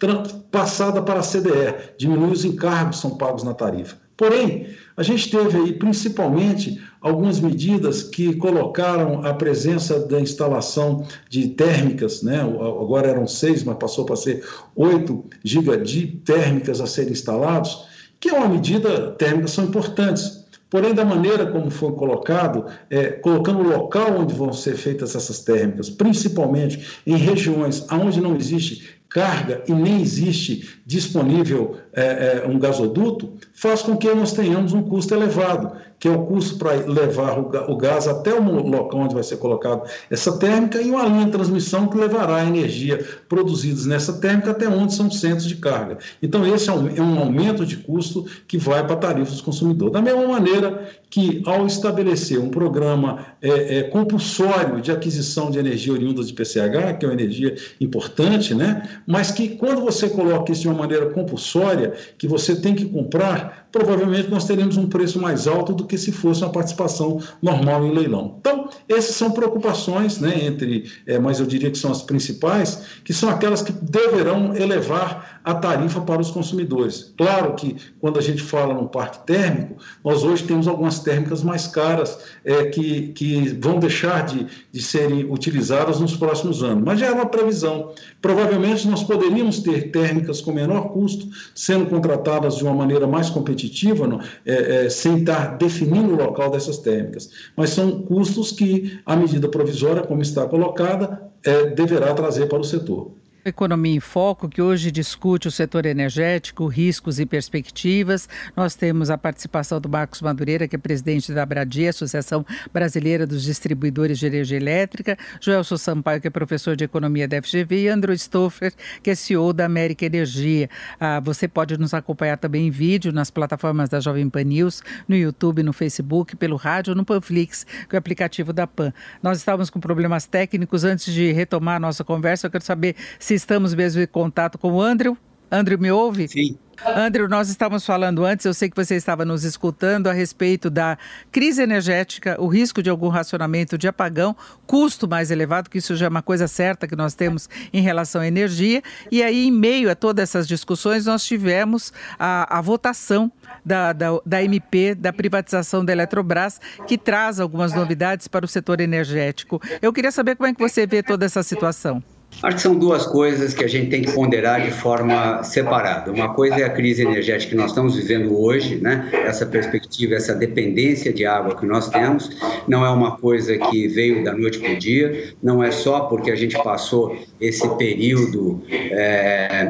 passada 0.51 1.01
para 1.01 1.19
a 1.19 1.23
CDE, 1.23 1.93
diminui 1.97 2.31
os 2.31 2.45
encargos 2.45 2.97
que 2.97 3.01
são 3.01 3.17
pagos 3.17 3.43
na 3.43 3.53
tarifa. 3.53 3.97
Porém, 4.17 4.67
a 4.97 5.03
gente 5.03 5.31
teve 5.31 5.57
aí 5.57 5.73
principalmente 5.73 6.81
algumas 6.99 7.39
medidas 7.39 8.03
que 8.03 8.35
colocaram 8.35 9.25
a 9.25 9.33
presença 9.33 9.97
da 10.07 10.19
instalação 10.19 11.07
de 11.29 11.47
térmicas, 11.49 12.21
né? 12.21 12.41
agora 12.41 13.07
eram 13.07 13.25
seis, 13.25 13.63
mas 13.63 13.77
passou 13.77 14.03
para 14.03 14.17
ser 14.17 14.43
oito 14.75 15.23
gigas 15.41 15.89
de 15.89 16.07
térmicas 16.07 16.81
a 16.81 16.85
serem 16.85 17.13
instalados, 17.13 17.85
que 18.19 18.29
é 18.29 18.33
uma 18.33 18.49
medida, 18.49 19.11
térmicas 19.11 19.51
são 19.51 19.63
importantes, 19.63 20.39
Porém, 20.69 20.93
da 20.93 21.03
maneira 21.03 21.47
como 21.47 21.71
foi 21.71 21.93
colocado, 21.93 22.65
é, 22.91 23.07
colocando 23.07 23.61
o 23.61 23.67
local 23.67 24.19
onde 24.19 24.35
vão 24.35 24.53
ser 24.53 24.75
feitas 24.75 25.15
essas 25.15 25.39
térmicas, 25.39 25.89
principalmente 25.89 27.01
em 27.07 27.15
regiões 27.15 27.83
onde 27.91 28.21
não 28.21 28.35
existe 28.35 28.98
carga 29.09 29.63
e 29.67 29.73
nem 29.73 30.01
existe 30.01 30.79
disponível 30.85 31.77
é, 31.93 32.43
é, 32.43 32.47
um 32.47 32.59
gasoduto, 32.59 33.33
faz 33.53 33.81
com 33.81 33.97
que 33.97 34.13
nós 34.13 34.33
tenhamos 34.33 34.71
um 34.71 34.83
custo 34.83 35.15
elevado, 35.15 35.75
que 35.99 36.07
é 36.07 36.11
o 36.11 36.25
custo 36.25 36.57
para 36.57 36.71
levar 36.71 37.37
o 37.37 37.77
gás 37.77 38.07
até 38.07 38.33
o 38.33 38.41
local 38.41 39.01
onde 39.01 39.13
vai 39.13 39.23
ser 39.23 39.37
colocado 39.37 39.87
essa 40.09 40.37
térmica, 40.39 40.81
e 40.81 40.89
uma 40.89 41.05
linha 41.05 41.25
de 41.25 41.31
transmissão 41.31 41.87
que 41.87 41.97
levará 41.97 42.37
a 42.37 42.45
energia 42.45 43.05
produzida 43.27 43.87
nessa 43.87 44.13
térmica 44.13 44.51
até 44.51 44.67
onde 44.67 44.93
são 44.93 45.11
centros 45.11 45.45
de 45.45 45.55
carga. 45.55 45.97
Então, 46.21 46.45
esse 46.47 46.69
é 46.69 46.73
um, 46.73 46.87
é 46.89 47.01
um 47.01 47.19
aumento 47.19 47.65
de 47.65 47.77
custo 47.77 48.25
que 48.47 48.57
vai 48.57 48.83
para 48.85 48.93
a 48.93 48.97
tarifa 48.97 49.31
dos 49.31 49.41
consumidores. 49.41 49.93
Da 49.93 50.01
mesma 50.01 50.27
maneira 50.27 50.89
que, 51.09 51.41
ao 51.45 51.65
estabelecer 51.65 52.39
um 52.39 52.49
programa 52.49 53.25
é, 53.41 53.79
é, 53.79 53.83
compulsório 53.83 54.81
de 54.81 54.91
aquisição 54.91 55.49
de 55.49 55.59
energia 55.59 55.93
oriunda 55.93 56.23
de 56.23 56.33
PCH, 56.33 56.97
que 56.99 57.05
é 57.05 57.09
uma 57.09 57.13
energia 57.13 57.55
importante, 57.81 58.53
né? 58.53 58.87
mas 59.05 59.31
que, 59.31 59.49
quando 59.49 59.81
você 59.81 60.09
coloca 60.09 60.51
isso 60.51 60.61
de 60.61 60.67
uma 60.67 60.77
maneira 60.77 61.07
compulsória, 61.07 61.93
que 62.17 62.27
você 62.27 62.55
tem 62.55 62.75
que 62.75 62.85
comprar, 62.85 63.58
provavelmente 63.71 64.29
nós 64.29 64.45
teremos 64.45 64.77
um 64.77 64.87
preço 64.87 65.19
mais 65.19 65.47
alto 65.47 65.73
do 65.73 65.85
que 65.85 65.97
se 65.97 66.11
fosse 66.11 66.41
uma 66.43 66.51
participação 66.51 67.21
normal 67.41 67.85
em 67.85 67.93
leilão. 67.93 68.35
Então, 68.39 68.69
essas 68.87 69.15
são 69.15 69.31
preocupações, 69.31 70.19
né, 70.19 70.45
entre, 70.45 70.91
é, 71.05 71.19
mas 71.19 71.39
eu 71.39 71.45
diria 71.45 71.69
que 71.69 71.77
são 71.77 71.91
as 71.91 72.01
principais, 72.01 72.81
que 73.03 73.13
são 73.13 73.29
aquelas 73.29 73.61
que 73.61 73.71
deverão 73.71 74.55
elevar 74.55 75.38
a 75.49 75.55
tarifa 75.55 76.01
para 76.01 76.21
os 76.21 76.29
consumidores. 76.29 77.13
Claro 77.17 77.55
que 77.55 77.75
quando 77.99 78.19
a 78.19 78.21
gente 78.21 78.41
fala 78.41 78.73
no 78.73 78.87
parque 78.87 79.25
térmico, 79.25 79.75
nós 80.03 80.23
hoje 80.23 80.43
temos 80.43 80.67
algumas 80.67 80.99
térmicas 80.99 81.43
mais 81.43 81.67
caras 81.67 82.19
é, 82.45 82.65
que, 82.65 83.09
que 83.09 83.49
vão 83.59 83.79
deixar 83.79 84.25
de, 84.25 84.45
de 84.71 84.81
serem 84.81 85.25
utilizadas 85.31 85.99
nos 85.99 86.15
próximos 86.15 86.63
anos, 86.63 86.83
mas 86.83 86.99
já 86.99 87.07
é 87.07 87.11
uma 87.11 87.25
previsão. 87.25 87.93
Provavelmente 88.21 88.87
nós 88.87 89.03
poderíamos 89.03 89.59
ter 89.59 89.91
térmicas 89.91 90.41
com 90.41 90.51
menor 90.51 90.89
custo, 90.89 91.27
sendo 91.55 91.87
contratadas 91.87 92.57
de 92.57 92.63
uma 92.63 92.73
maneira 92.73 93.07
mais 93.07 93.29
competitiva, 93.29 94.07
não, 94.07 94.21
é, 94.45 94.85
é, 94.85 94.89
sem 94.89 95.19
estar 95.19 95.57
definindo 95.57 96.13
o 96.13 96.17
local 96.17 96.51
dessas 96.51 96.77
térmicas. 96.77 97.29
Mas 97.55 97.71
são 97.71 98.01
custos 98.03 98.51
que 98.51 98.99
a 99.05 99.15
medida 99.15 99.47
provisória, 99.47 100.03
como 100.03 100.21
está 100.21 100.45
colocada, 100.47 101.29
é, 101.43 101.67
deverá 101.67 102.13
trazer 102.13 102.47
para 102.47 102.59
o 102.59 102.63
setor. 102.63 103.11
Economia 103.49 103.95
em 103.95 103.99
Foco, 103.99 104.47
que 104.47 104.61
hoje 104.61 104.91
discute 104.91 105.47
o 105.47 105.51
setor 105.51 105.85
energético, 105.85 106.67
riscos 106.67 107.19
e 107.19 107.25
perspectivas. 107.25 108.29
Nós 108.55 108.75
temos 108.75 109.09
a 109.09 109.17
participação 109.17 109.81
do 109.81 109.89
Marcos 109.89 110.21
Madureira, 110.21 110.67
que 110.67 110.75
é 110.75 110.79
presidente 110.79 111.33
da 111.33 111.43
Abradia, 111.43 111.89
Associação 111.89 112.45
Brasileira 112.73 113.27
dos 113.27 113.43
Distribuidores 113.43 114.19
de 114.19 114.27
Energia 114.27 114.57
Elétrica, 114.57 115.17
Joelson 115.41 115.77
Sampaio, 115.77 116.21
que 116.21 116.27
é 116.27 116.31
professor 116.31 116.75
de 116.75 116.83
Economia 116.83 117.27
da 117.27 117.41
FGV, 117.41 117.83
e 117.83 117.87
Andrew 117.87 118.17
Stoffer, 118.17 118.73
que 119.03 119.09
é 119.09 119.15
CEO 119.15 119.51
da 119.51 119.65
América 119.65 120.05
Energia. 120.05 120.69
Ah, 120.99 121.19
você 121.19 121.47
pode 121.47 121.77
nos 121.77 121.93
acompanhar 121.93 122.37
também 122.37 122.67
em 122.67 122.71
vídeo 122.71 123.11
nas 123.11 123.29
plataformas 123.29 123.89
da 123.89 123.99
Jovem 123.99 124.29
Pan 124.29 124.43
News, 124.43 124.81
no 125.07 125.15
YouTube, 125.15 125.63
no 125.63 125.73
Facebook, 125.73 126.35
pelo 126.35 126.55
rádio, 126.55 126.95
no 126.95 127.03
Panflix, 127.03 127.65
que 127.87 127.95
é 127.95 127.97
o 127.97 127.99
aplicativo 127.99 128.53
da 128.53 128.67
Pan. 128.67 128.93
Nós 129.21 129.37
estávamos 129.37 129.69
com 129.69 129.79
problemas 129.79 130.25
técnicos. 130.25 130.83
Antes 130.83 131.13
de 131.13 131.31
retomar 131.31 131.77
a 131.77 131.79
nossa 131.79 132.03
conversa, 132.03 132.47
eu 132.47 132.51
quero 132.51 132.63
saber 132.63 132.95
se 133.17 133.33
estamos 133.39 133.73
mesmo 133.73 134.01
em 134.01 134.07
contato 134.07 134.57
com 134.57 134.73
o 134.73 134.81
Andrew. 134.81 135.17
Andrew, 135.51 135.79
me 135.79 135.91
ouve? 135.91 136.27
Sim. 136.27 136.57
Andrew, 136.85 137.27
nós 137.27 137.49
estávamos 137.49 137.85
falando 137.85 138.23
antes, 138.23 138.45
eu 138.45 138.53
sei 138.53 138.69
que 138.69 138.75
você 138.75 138.95
estava 138.95 139.25
nos 139.25 139.43
escutando 139.43 140.07
a 140.07 140.13
respeito 140.13 140.69
da 140.69 140.97
crise 141.31 141.61
energética, 141.61 142.37
o 142.39 142.47
risco 142.47 142.81
de 142.81 142.89
algum 142.89 143.09
racionamento 143.09 143.77
de 143.77 143.87
apagão, 143.87 144.35
custo 144.65 145.07
mais 145.07 145.29
elevado, 145.29 145.69
que 145.69 145.77
isso 145.77 145.95
já 145.95 146.05
é 146.05 146.09
uma 146.09 146.21
coisa 146.21 146.47
certa 146.47 146.87
que 146.87 146.95
nós 146.95 147.13
temos 147.13 147.49
em 147.73 147.81
relação 147.81 148.21
à 148.21 148.27
energia. 148.27 148.81
E 149.11 149.21
aí, 149.21 149.47
em 149.47 149.51
meio 149.51 149.91
a 149.91 149.95
todas 149.95 150.23
essas 150.23 150.47
discussões, 150.47 151.05
nós 151.05 151.25
tivemos 151.25 151.91
a, 152.17 152.57
a 152.57 152.61
votação 152.61 153.29
da, 153.65 153.91
da, 153.91 154.07
da 154.25 154.43
MP, 154.43 154.95
da 154.95 155.11
privatização 155.11 155.83
da 155.83 155.91
Eletrobras, 155.91 156.61
que 156.87 156.97
traz 156.97 157.39
algumas 157.39 157.73
novidades 157.73 158.27
para 158.27 158.45
o 158.45 158.47
setor 158.47 158.79
energético. 158.79 159.61
Eu 159.81 159.91
queria 159.91 160.11
saber 160.11 160.37
como 160.37 160.47
é 160.47 160.53
que 160.53 160.59
você 160.61 160.87
vê 160.87 161.03
toda 161.03 161.25
essa 161.25 161.43
situação. 161.43 162.01
Acho 162.41 162.55
que 162.55 162.61
são 162.61 162.75
duas 162.75 163.05
coisas 163.05 163.53
que 163.53 163.65
a 163.65 163.67
gente 163.67 163.89
tem 163.89 164.01
que 164.01 164.13
ponderar 164.13 164.61
de 164.63 164.71
forma 164.71 165.43
separada. 165.43 166.09
Uma 166.09 166.33
coisa 166.33 166.55
é 166.55 166.63
a 166.63 166.69
crise 166.69 167.01
energética 167.01 167.49
que 167.49 167.55
nós 167.57 167.71
estamos 167.71 167.95
vivendo 167.97 168.39
hoje, 168.39 168.77
né? 168.77 169.09
essa 169.25 169.45
perspectiva, 169.45 170.15
essa 170.15 170.33
dependência 170.33 171.11
de 171.11 171.25
água 171.25 171.55
que 171.55 171.65
nós 171.65 171.89
temos. 171.89 172.29
Não 172.65 172.85
é 172.85 172.89
uma 172.89 173.17
coisa 173.17 173.57
que 173.57 173.89
veio 173.89 174.23
da 174.23 174.33
noite 174.33 174.57
para 174.59 174.71
o 174.71 174.77
dia, 174.77 175.33
não 175.43 175.61
é 175.61 175.69
só 175.69 176.01
porque 176.01 176.31
a 176.31 176.35
gente 176.35 176.55
passou 176.63 177.17
esse 177.41 177.67
período 177.75 178.63
é, 178.69 179.69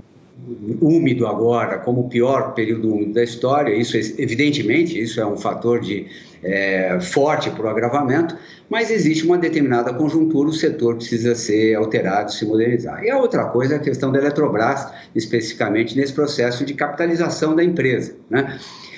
úmido 0.79 1.27
agora 1.27 1.79
como 1.79 2.01
o 2.01 2.09
pior 2.09 2.53
período 2.53 2.93
úmido 2.93 3.13
da 3.13 3.23
história. 3.23 3.73
Isso, 3.73 3.97
evidentemente, 3.97 4.99
isso 4.99 5.19
é 5.19 5.25
um 5.25 5.37
fator 5.37 5.79
de 5.79 6.07
é, 6.43 6.99
forte 6.99 7.49
para 7.49 7.65
o 7.65 7.69
agravamento, 7.69 8.35
mas 8.69 8.91
existe 8.91 9.25
uma 9.25 9.37
determinada 9.37 9.93
conjuntura, 9.93 10.49
o 10.49 10.53
setor 10.53 10.95
precisa 10.95 11.35
ser 11.35 11.75
alterado, 11.75 12.31
se 12.31 12.45
modernizar. 12.45 13.03
E 13.03 13.09
a 13.09 13.17
outra 13.17 13.45
coisa 13.45 13.75
é 13.75 13.77
a 13.77 13.81
questão 13.81 14.11
da 14.11 14.19
Eletrobras, 14.19 14.87
especificamente 15.15 15.97
nesse 15.97 16.13
processo 16.13 16.63
de 16.65 16.73
capitalização 16.73 17.55
da 17.55 17.63
empresa. 17.63 18.15
Né? 18.29 18.57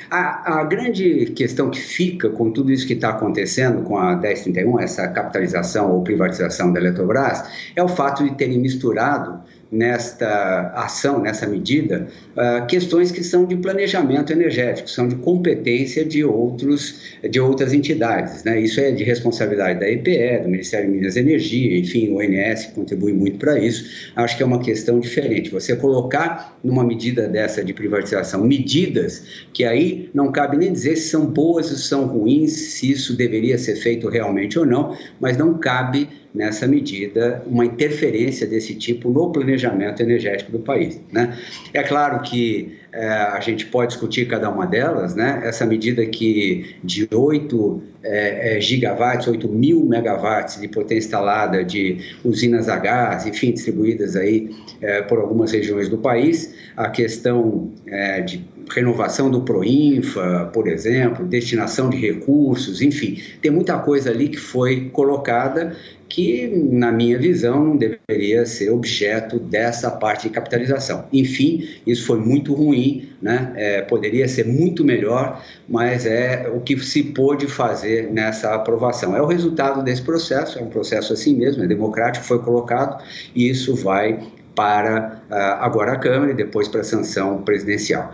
A, 0.10 0.60
a, 0.60 0.64
grande 0.66 1.28
questão 1.28 1.70
que 1.70 1.80
fica 1.80 2.30
com 2.30 2.52
tudo 2.52 2.70
isso 2.70 2.86
que 2.86 2.94
está 2.94 3.12
acontecendo 3.12 3.82
com 3.84 3.98
a 3.98 4.14
1031, 4.18 4.80
essa 4.82 5.08
capitalização 5.08 5.90
ou 5.90 6.04
privatização 6.04 6.74
da 6.74 6.82
Eletrobras, 6.82 7.44
é 7.76 7.82
o 7.82 7.88
fato 7.88 8.24
de 8.24 8.36
terem 8.36 8.60
misturado 8.60 9.42
nesta 9.72 10.74
ação, 10.76 11.22
nessa 11.22 11.48
medida, 11.48 12.08
uh, 12.36 12.68
questões 12.68 13.10
que 13.10 13.24
são 13.24 13.46
de 13.46 13.56
planejamento 13.56 14.34
energético, 14.34 14.90
são 14.90 15.08
de 15.08 15.16
competência 15.16 16.04
de, 16.04 16.26
outros, 16.26 17.18
de 17.30 17.40
outras 17.40 17.74
entidades. 17.74 18.44
Né? 18.44 18.60
Isso 18.60 18.82
é 18.82 18.92
de 18.92 19.04
responsabilidade 19.04 19.80
da 19.80 19.90
EPE, 19.90 20.44
do 20.44 20.50
Ministério 20.50 20.90
de 20.90 20.98
Minas 20.98 21.16
e 21.16 21.20
Energia, 21.20 21.78
enfim, 21.78 22.10
o 22.10 22.18
ONS 22.18 22.66
contribui 22.76 23.14
muito 23.14 23.38
para 23.38 23.58
isso. 23.58 24.12
Acho 24.16 24.36
que 24.36 24.44
é 24.44 24.46
uma 24.46 24.60
questão 24.60 25.00
diferente. 25.00 25.50
Você 25.50 25.74
colocar 25.76 26.60
numa 26.62 26.84
medida 26.84 27.28
dessa 27.28 27.64
de 27.64 27.74
privatização 27.74 28.44
medidas 28.44 29.24
que 29.54 29.64
aí 29.64 30.10
não 30.14 30.32
cabe 30.32 30.58
nem 30.58 30.74
dizer 30.74 30.98
se 30.98 31.10
são 31.10 31.26
boas 31.26 31.72
ou 31.72 31.78
se 31.78 31.88
são 31.88 32.06
ruins, 32.08 32.52
se 32.52 32.92
isso 32.92 33.16
deveria 33.16 33.58
ser 33.58 33.76
feito 33.76 34.10
realmente 34.10 34.60
ou 34.60 34.66
não, 34.66 34.98
mas 35.20 35.38
não 35.38 35.58
cabe 35.58 36.10
nessa 36.34 36.68
medida, 36.68 37.44
uma 37.46 37.66
interferência 37.66 38.48
desse 38.48 38.76
tipo 38.76 39.10
no 39.10 39.32
planejamento 39.32 40.02
energético 40.02 40.52
do 40.52 40.60
país. 40.60 41.00
Né? 41.12 41.38
É 41.74 41.84
claro 41.84 42.22
que 42.22 42.78
é, 42.94 43.08
a 43.08 43.40
gente 43.40 43.66
pode 43.68 43.92
discutir 43.92 44.28
cada 44.28 44.50
uma 44.50 44.66
delas, 44.66 45.16
né? 45.16 45.42
essa 45.44 45.66
medida 45.66 46.06
que 46.06 46.76
de 46.84 47.08
8 47.12 47.84
é, 48.04 48.58
é, 48.58 48.62
gigawatts, 48.62 49.28
8 49.28 49.48
mil 49.48 49.86
megawatts 49.86 50.60
de 50.60 50.68
potência 50.68 51.08
instalada 51.08 51.64
de 51.64 51.98
usinas 52.24 52.68
a 52.68 52.78
gás, 52.78 53.26
enfim, 53.26 53.52
distribuídas 53.54 54.16
aí 54.16 54.50
é, 54.82 55.02
por 55.02 55.20
algumas 55.20 55.52
regiões 55.52 55.88
do 55.88 55.98
país, 55.98 56.54
a 56.76 56.90
questão 56.90 57.72
é, 57.88 58.22
de 58.22 58.46
renovação 58.74 59.30
do 59.30 59.42
Proinfa, 59.42 60.50
por 60.54 60.68
exemplo, 60.68 61.26
destinação 61.26 61.90
de 61.90 61.98
recursos, 61.98 62.82
enfim, 62.82 63.22
tem 63.42 63.52
muita 63.52 63.78
coisa 63.80 64.10
ali 64.10 64.30
que 64.30 64.38
foi 64.38 64.90
colocada 64.90 65.76
que, 66.08 66.48
na 66.72 66.92
minha 66.92 67.18
visão, 67.18 67.64
não 67.64 67.78
deveria 67.78 68.46
ser 68.46 68.70
objeto 68.70 69.40
dessa 69.40 69.90
parte 69.90 70.28
de 70.28 70.34
capitalização. 70.34 71.06
Enfim, 71.14 71.70
isso 71.88 72.06
foi 72.06 72.20
muito 72.20 72.54
ruim, 72.54 73.10
né? 73.22 73.54
É, 73.56 73.82
poderia 73.82 74.28
ser 74.28 74.46
muito 74.46 74.84
melhor, 74.84 75.42
mas 75.70 76.06
é 76.06 76.52
o 76.54 76.60
que 76.60 76.78
se 76.80 77.02
pôde 77.02 77.48
fazer 77.48 78.12
nessa 78.12 78.54
aprovação. 78.54 79.16
É 79.16 79.22
o 79.22 79.26
resultado 79.26 79.82
desse 79.82 80.02
processo, 80.02 80.60
é 80.60 80.62
um 80.62 80.70
processo 80.70 81.14
assim 81.14 81.34
mesmo, 81.34 81.64
é 81.64 81.68
democrático, 81.68 82.26
foi 82.26 82.40
colocado 82.40 83.02
e 83.34 83.50
isso 83.50 83.74
vai 83.74 84.20
para 84.54 85.22
uh, 85.30 85.34
agora 85.64 85.94
a 85.94 85.98
Câmara 85.98 86.32
e 86.32 86.36
depois 86.36 86.68
para 86.68 86.82
a 86.82 86.84
sanção 86.84 87.42
presidencial. 87.42 88.14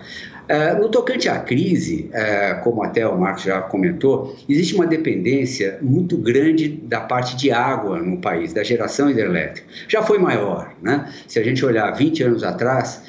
Uh, 0.50 0.82
no 0.82 0.90
tocante 0.90 1.28
à 1.28 1.40
crise, 1.40 2.10
uh, 2.14 2.64
como 2.64 2.82
até 2.82 3.06
o 3.06 3.18
Marcos 3.18 3.44
já 3.44 3.62
comentou, 3.62 4.34
existe 4.48 4.76
uma 4.76 4.88
dependência 4.88 5.78
muito 5.82 6.18
grande 6.18 6.70
da 6.70 7.02
parte 7.02 7.36
de 7.36 7.52
água 7.52 8.00
no 8.00 8.18
país, 8.22 8.54
da 8.54 8.64
geração 8.64 9.10
hidrelétrica. 9.10 9.68
Já 9.90 10.02
foi 10.02 10.18
maior, 10.18 10.74
né? 10.82 11.12
Se 11.28 11.38
a 11.38 11.44
gente 11.44 11.66
olhar 11.66 11.92
20 11.92 12.24
anos 12.24 12.44
atrás, 12.46 13.02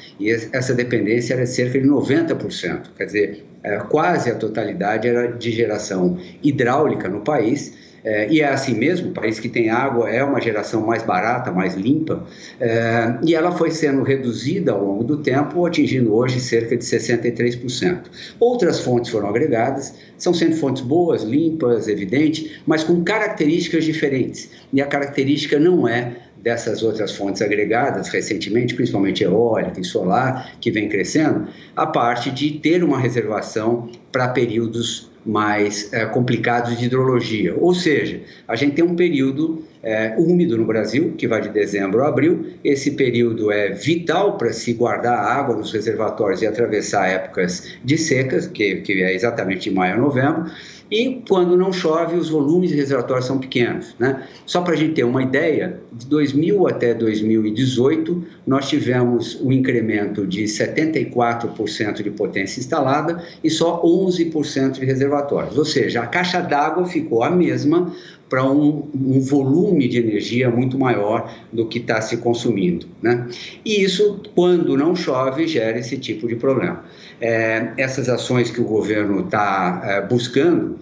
essa 0.51 0.73
dependência 0.73 1.33
era 1.33 1.45
cerca 1.45 1.79
de 1.79 1.87
90%, 1.87 2.89
quer 2.97 3.05
dizer, 3.05 3.45
uh, 3.63 3.87
quase 3.87 4.29
a 4.29 4.35
totalidade 4.35 5.07
era 5.07 5.31
de 5.31 5.49
geração 5.49 6.17
hidráulica 6.43 7.07
no 7.07 7.21
país 7.21 7.73
é, 8.03 8.29
e 8.29 8.41
é 8.41 8.47
assim 8.47 8.73
mesmo, 8.75 9.09
o 9.09 9.13
país 9.13 9.39
que 9.39 9.49
tem 9.49 9.69
água 9.69 10.09
é 10.09 10.23
uma 10.23 10.39
geração 10.39 10.85
mais 10.85 11.03
barata, 11.03 11.51
mais 11.51 11.75
limpa, 11.75 12.25
é, 12.59 13.17
e 13.23 13.35
ela 13.35 13.51
foi 13.51 13.71
sendo 13.71 14.03
reduzida 14.03 14.71
ao 14.71 14.83
longo 14.83 15.03
do 15.03 15.17
tempo, 15.17 15.65
atingindo 15.65 16.13
hoje 16.13 16.39
cerca 16.39 16.75
de 16.75 16.83
63%. 16.83 18.03
Outras 18.39 18.79
fontes 18.79 19.11
foram 19.11 19.27
agregadas, 19.27 19.93
são 20.17 20.33
sempre 20.33 20.55
fontes 20.55 20.81
boas, 20.81 21.23
limpas, 21.23 21.87
evidente, 21.87 22.61
mas 22.65 22.83
com 22.83 23.03
características 23.03 23.85
diferentes. 23.85 24.49
E 24.71 24.81
a 24.81 24.85
característica 24.85 25.59
não 25.59 25.87
é 25.87 26.28
dessas 26.41 26.83
outras 26.83 27.15
fontes 27.15 27.41
agregadas 27.41 28.07
recentemente, 28.09 28.73
principalmente 28.73 29.23
eólica 29.23 29.79
e 29.79 29.83
solar, 29.83 30.53
que 30.59 30.71
vem 30.71 30.87
crescendo, 30.87 31.47
a 31.75 31.85
parte 31.85 32.31
de 32.31 32.51
ter 32.59 32.83
uma 32.83 32.99
reservação 32.99 33.89
para 34.11 34.29
períodos 34.29 35.09
mais 35.25 35.91
é, 35.93 36.05
complicados 36.05 36.77
de 36.77 36.85
hidrologia. 36.85 37.53
Ou 37.57 37.73
seja, 37.73 38.21
a 38.47 38.55
gente 38.55 38.75
tem 38.75 38.83
um 38.83 38.95
período 38.95 39.63
é, 39.83 40.15
úmido 40.17 40.57
no 40.57 40.65
Brasil, 40.65 41.13
que 41.17 41.27
vai 41.27 41.41
de 41.41 41.49
dezembro 41.49 42.03
a 42.03 42.07
abril. 42.07 42.47
Esse 42.63 42.91
período 42.91 43.51
é 43.51 43.69
vital 43.69 44.37
para 44.37 44.51
se 44.53 44.73
guardar 44.73 45.17
água 45.17 45.55
nos 45.55 45.71
reservatórios 45.71 46.41
e 46.41 46.47
atravessar 46.47 47.07
épocas 47.07 47.77
de 47.83 47.97
secas, 47.97 48.47
que, 48.47 48.77
que 48.77 49.03
é 49.03 49.13
exatamente 49.13 49.69
de 49.69 49.75
maio 49.75 49.95
a 49.95 49.97
novembro. 49.97 50.51
E 50.91 51.21
quando 51.27 51.55
não 51.55 51.71
chove, 51.71 52.15
os 52.17 52.29
volumes 52.29 52.71
reservatórios 52.71 53.25
são 53.25 53.37
pequenos. 53.37 53.95
Né? 53.99 54.27
Só 54.45 54.61
para 54.61 54.73
a 54.73 54.77
gente 54.77 54.93
ter 54.93 55.03
uma 55.03 55.21
ideia, 55.21 55.79
de 55.91 56.05
2000 56.07 56.67
até 56.67 56.93
2018, 56.93 58.23
nós 58.45 58.67
tivemos 58.67 59.39
um 59.41 59.51
incremento 59.51 60.25
de 60.25 60.43
74% 60.43 62.01
de 62.01 62.09
potência 62.09 62.59
instalada 62.59 63.23
e 63.43 63.49
só 63.49 63.81
11% 63.83 64.71
de 64.71 64.85
reservatórios. 64.85 65.57
Ou 65.57 65.65
seja, 65.65 66.01
a 66.01 66.07
caixa 66.07 66.41
d'água 66.41 66.85
ficou 66.85 67.23
a 67.23 67.29
mesma 67.29 67.93
para 68.29 68.45
um, 68.45 68.87
um, 68.93 69.19
volume 69.19 69.87
de 69.87 69.97
energia 69.97 70.49
muito 70.49 70.77
maior 70.77 71.33
do 71.51 71.65
que 71.65 71.79
está 71.79 71.99
se 71.99 72.17
consumindo. 72.17 72.85
Né? 73.01 73.27
E 73.65 73.83
isso, 73.83 74.21
quando 74.35 74.77
não 74.77 74.95
chove, 74.95 75.47
gera 75.47 75.79
esse 75.79 75.97
tipo 75.97 76.27
de 76.27 76.35
problema. 76.35 76.83
É, 77.19 77.73
essas 77.75 78.07
ações 78.07 78.51
que 78.51 78.61
o 78.61 78.65
governo 78.65 79.21
está 79.21 79.81
é, 79.83 80.01
buscando, 80.01 80.77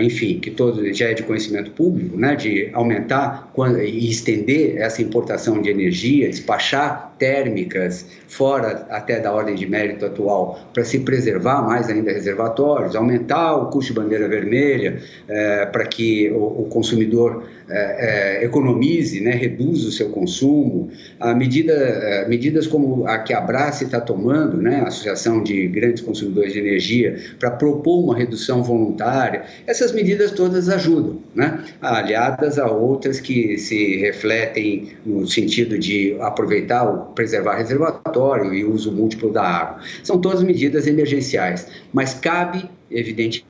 enfim, 0.00 0.38
que 0.40 0.50
todo 0.50 0.92
já 0.92 1.06
é 1.06 1.14
de 1.14 1.22
conhecimento 1.22 1.70
público, 1.70 2.16
né, 2.16 2.36
de 2.36 2.68
aumentar 2.72 3.50
e 3.82 4.10
estender 4.10 4.76
essa 4.76 5.00
importação 5.00 5.62
de 5.62 5.70
energia, 5.70 6.28
despachar 6.28 7.13
térmicas 7.18 8.06
fora 8.28 8.86
até 8.90 9.20
da 9.20 9.32
ordem 9.32 9.54
de 9.54 9.66
mérito 9.66 10.04
atual 10.06 10.58
para 10.72 10.84
se 10.84 11.00
preservar 11.00 11.62
mais 11.62 11.88
ainda 11.88 12.12
reservatórios, 12.12 12.96
aumentar 12.96 13.56
o 13.56 13.70
custo 13.70 13.92
de 13.92 14.00
bandeira 14.00 14.28
vermelha 14.28 15.00
é, 15.28 15.66
para 15.66 15.86
que 15.86 16.30
o, 16.30 16.62
o 16.62 16.64
consumidor 16.68 17.44
é, 17.66 18.40
é, 18.40 18.44
economize, 18.44 19.20
né, 19.22 19.30
reduza 19.30 19.88
o 19.88 19.92
seu 19.92 20.10
consumo, 20.10 20.90
a 21.18 21.34
medida, 21.34 22.26
medidas 22.28 22.66
como 22.66 23.06
a 23.06 23.18
que 23.18 23.32
a 23.32 23.38
Abrace 23.38 23.84
está 23.84 24.00
tomando, 24.00 24.58
né, 24.58 24.80
a 24.84 24.88
Associação 24.88 25.42
de 25.42 25.66
Grandes 25.68 26.02
Consumidores 26.02 26.52
de 26.52 26.58
Energia, 26.58 27.18
para 27.38 27.50
propor 27.50 28.04
uma 28.04 28.16
redução 28.16 28.62
voluntária, 28.62 29.44
essas 29.66 29.92
medidas 29.92 30.32
todas 30.32 30.68
ajudam, 30.68 31.18
né, 31.34 31.64
aliadas 31.80 32.58
a 32.58 32.70
outras 32.70 33.18
que 33.18 33.56
se 33.56 33.96
refletem 33.96 34.90
no 35.06 35.26
sentido 35.26 35.78
de 35.78 36.16
aproveitar, 36.20 36.84
o, 36.86 37.03
preservar 37.14 37.56
reservatório 37.56 38.54
e 38.54 38.64
uso 38.64 38.92
múltiplo 38.92 39.32
da 39.32 39.42
água. 39.42 39.82
São 40.02 40.20
todas 40.20 40.42
medidas 40.42 40.86
emergenciais, 40.86 41.68
mas 41.92 42.14
cabe, 42.14 42.68
evidentemente, 42.90 43.46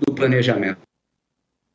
do 0.00 0.12
planejamento 0.12 0.86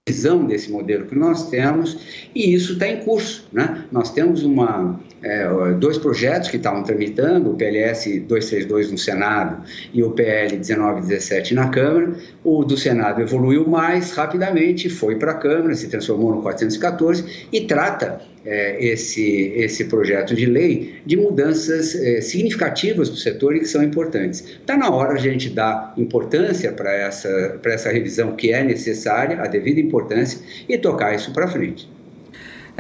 visão 0.08 0.46
desse 0.46 0.72
modelo 0.72 1.06
que 1.06 1.16
nós 1.16 1.50
temos 1.50 2.28
e 2.34 2.54
isso 2.54 2.74
está 2.74 2.88
em 2.88 3.04
curso. 3.04 3.48
Né? 3.52 3.86
Nós 3.92 4.12
temos 4.12 4.44
uma, 4.44 5.00
é, 5.24 5.74
dois 5.74 5.98
projetos 5.98 6.50
que 6.50 6.58
estavam 6.58 6.84
tramitando, 6.84 7.52
o 7.52 7.56
PLS 7.56 8.20
232 8.22 8.92
no 8.92 8.98
Senado 8.98 9.64
e 9.94 10.02
o 10.04 10.12
PL 10.12 10.58
1917 10.58 11.54
na 11.54 11.70
Câmara. 11.70 12.14
O 12.44 12.64
do 12.64 12.76
Senado 12.76 13.22
evoluiu 13.22 13.68
mais 13.68 14.14
rapidamente, 14.14 14.90
foi 14.90 15.16
para 15.16 15.32
a 15.32 15.36
Câmara, 15.36 15.76
se 15.76 15.88
transformou 15.88 16.36
no 16.36 16.42
414 16.42 17.48
e 17.52 17.62
trata 17.62 18.22
é, 18.44 18.84
esse, 18.84 19.54
esse 19.56 19.86
projeto 19.86 20.34
de 20.34 20.48
lei 20.48 20.96
de 21.06 21.16
mudanças 21.16 21.94
é, 21.96 22.22
significativas 22.22 23.10
para 23.10 23.16
o 23.16 23.20
setor 23.20 23.56
e 23.56 23.60
que 23.60 23.68
são 23.68 23.84
importantes. 23.84 24.40
Está 24.40 24.76
na 24.76 24.90
hora 24.90 25.14
a 25.14 25.18
gente 25.18 25.50
dar 25.50 25.94
importância 25.98 26.72
para 26.72 26.92
essa, 26.94 27.60
essa 27.66 27.92
revisão 27.92 28.36
que 28.36 28.52
é 28.52 28.64
necessária, 28.64 29.40
a 29.40 29.48
devida 29.48 29.80
importância, 29.80 30.40
e 30.68 30.78
tocar 30.78 31.14
isso 31.14 31.32
para 31.32 31.48
frente. 31.48 31.88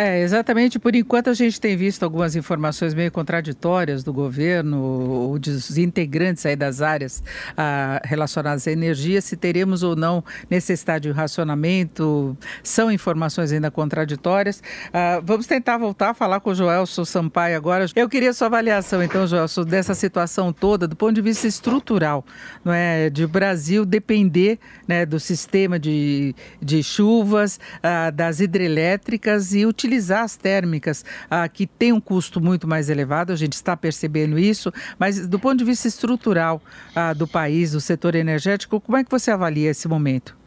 É, 0.03 0.19
exatamente. 0.21 0.79
Por 0.79 0.95
enquanto, 0.95 1.29
a 1.29 1.33
gente 1.35 1.61
tem 1.61 1.77
visto 1.77 2.01
algumas 2.01 2.35
informações 2.35 2.95
meio 2.95 3.11
contraditórias 3.11 4.03
do 4.03 4.11
governo, 4.11 4.81
ou 4.81 5.37
dos 5.37 5.77
integrantes 5.77 6.43
aí 6.43 6.55
das 6.55 6.81
áreas 6.81 7.21
ah, 7.55 8.01
relacionadas 8.03 8.67
à 8.67 8.71
energia, 8.71 9.21
se 9.21 9.37
teremos 9.37 9.83
ou 9.83 9.95
não 9.95 10.23
necessidade 10.49 11.07
de 11.07 11.11
racionamento. 11.11 12.35
São 12.63 12.91
informações 12.91 13.51
ainda 13.51 13.69
contraditórias. 13.69 14.63
Ah, 14.91 15.21
vamos 15.23 15.45
tentar 15.45 15.77
voltar 15.77 16.09
a 16.09 16.13
falar 16.15 16.39
com 16.39 16.49
o 16.49 16.55
Joelson 16.55 17.05
Sampaio 17.05 17.55
agora. 17.55 17.85
Eu 17.95 18.09
queria 18.09 18.33
sua 18.33 18.47
avaliação, 18.47 19.03
então, 19.03 19.27
Joelson, 19.27 19.65
dessa 19.65 19.93
situação 19.93 20.51
toda, 20.51 20.87
do 20.87 20.95
ponto 20.95 21.13
de 21.13 21.21
vista 21.21 21.45
estrutural, 21.45 22.25
não 22.65 22.73
é? 22.73 23.07
De 23.11 23.23
o 23.23 23.27
Brasil 23.27 23.85
depender 23.85 24.57
né, 24.87 25.05
do 25.05 25.19
sistema 25.19 25.77
de, 25.77 26.33
de 26.59 26.81
chuvas, 26.81 27.59
ah, 27.83 28.09
das 28.09 28.39
hidrelétricas 28.39 29.53
e 29.53 29.63
utilizar 29.63 29.90
utilizar 29.91 30.23
as 30.23 30.37
térmicas, 30.37 31.03
ah, 31.29 31.47
que 31.47 31.67
tem 31.67 31.91
um 31.91 31.99
custo 31.99 32.39
muito 32.39 32.67
mais 32.67 32.89
elevado, 32.89 33.33
a 33.33 33.35
gente 33.35 33.53
está 33.53 33.75
percebendo 33.75 34.39
isso, 34.39 34.71
mas 34.97 35.27
do 35.27 35.37
ponto 35.37 35.57
de 35.57 35.65
vista 35.65 35.87
estrutural 35.87 36.61
ah, 36.95 37.13
do 37.13 37.27
país, 37.27 37.73
do 37.73 37.81
setor 37.81 38.15
energético, 38.15 38.79
como 38.79 38.97
é 38.97 39.03
que 39.03 39.11
você 39.11 39.31
avalia 39.31 39.69
esse 39.69 39.87
momento? 39.87 40.37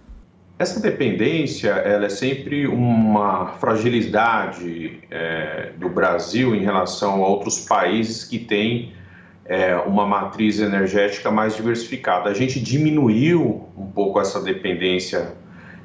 Essa 0.58 0.80
dependência 0.80 1.70
ela 1.70 2.06
é 2.06 2.08
sempre 2.08 2.66
uma 2.66 3.54
fragilidade 3.58 5.00
é, 5.10 5.72
do 5.76 5.88
Brasil 5.88 6.54
em 6.54 6.62
relação 6.62 7.24
a 7.24 7.28
outros 7.28 7.66
países 7.66 8.22
que 8.22 8.38
têm 8.38 8.92
é, 9.44 9.74
uma 9.74 10.06
matriz 10.06 10.60
energética 10.60 11.28
mais 11.28 11.56
diversificada. 11.56 12.30
A 12.30 12.34
gente 12.34 12.60
diminuiu 12.60 13.68
um 13.76 13.86
pouco 13.86 14.20
essa 14.20 14.40
dependência 14.40 15.34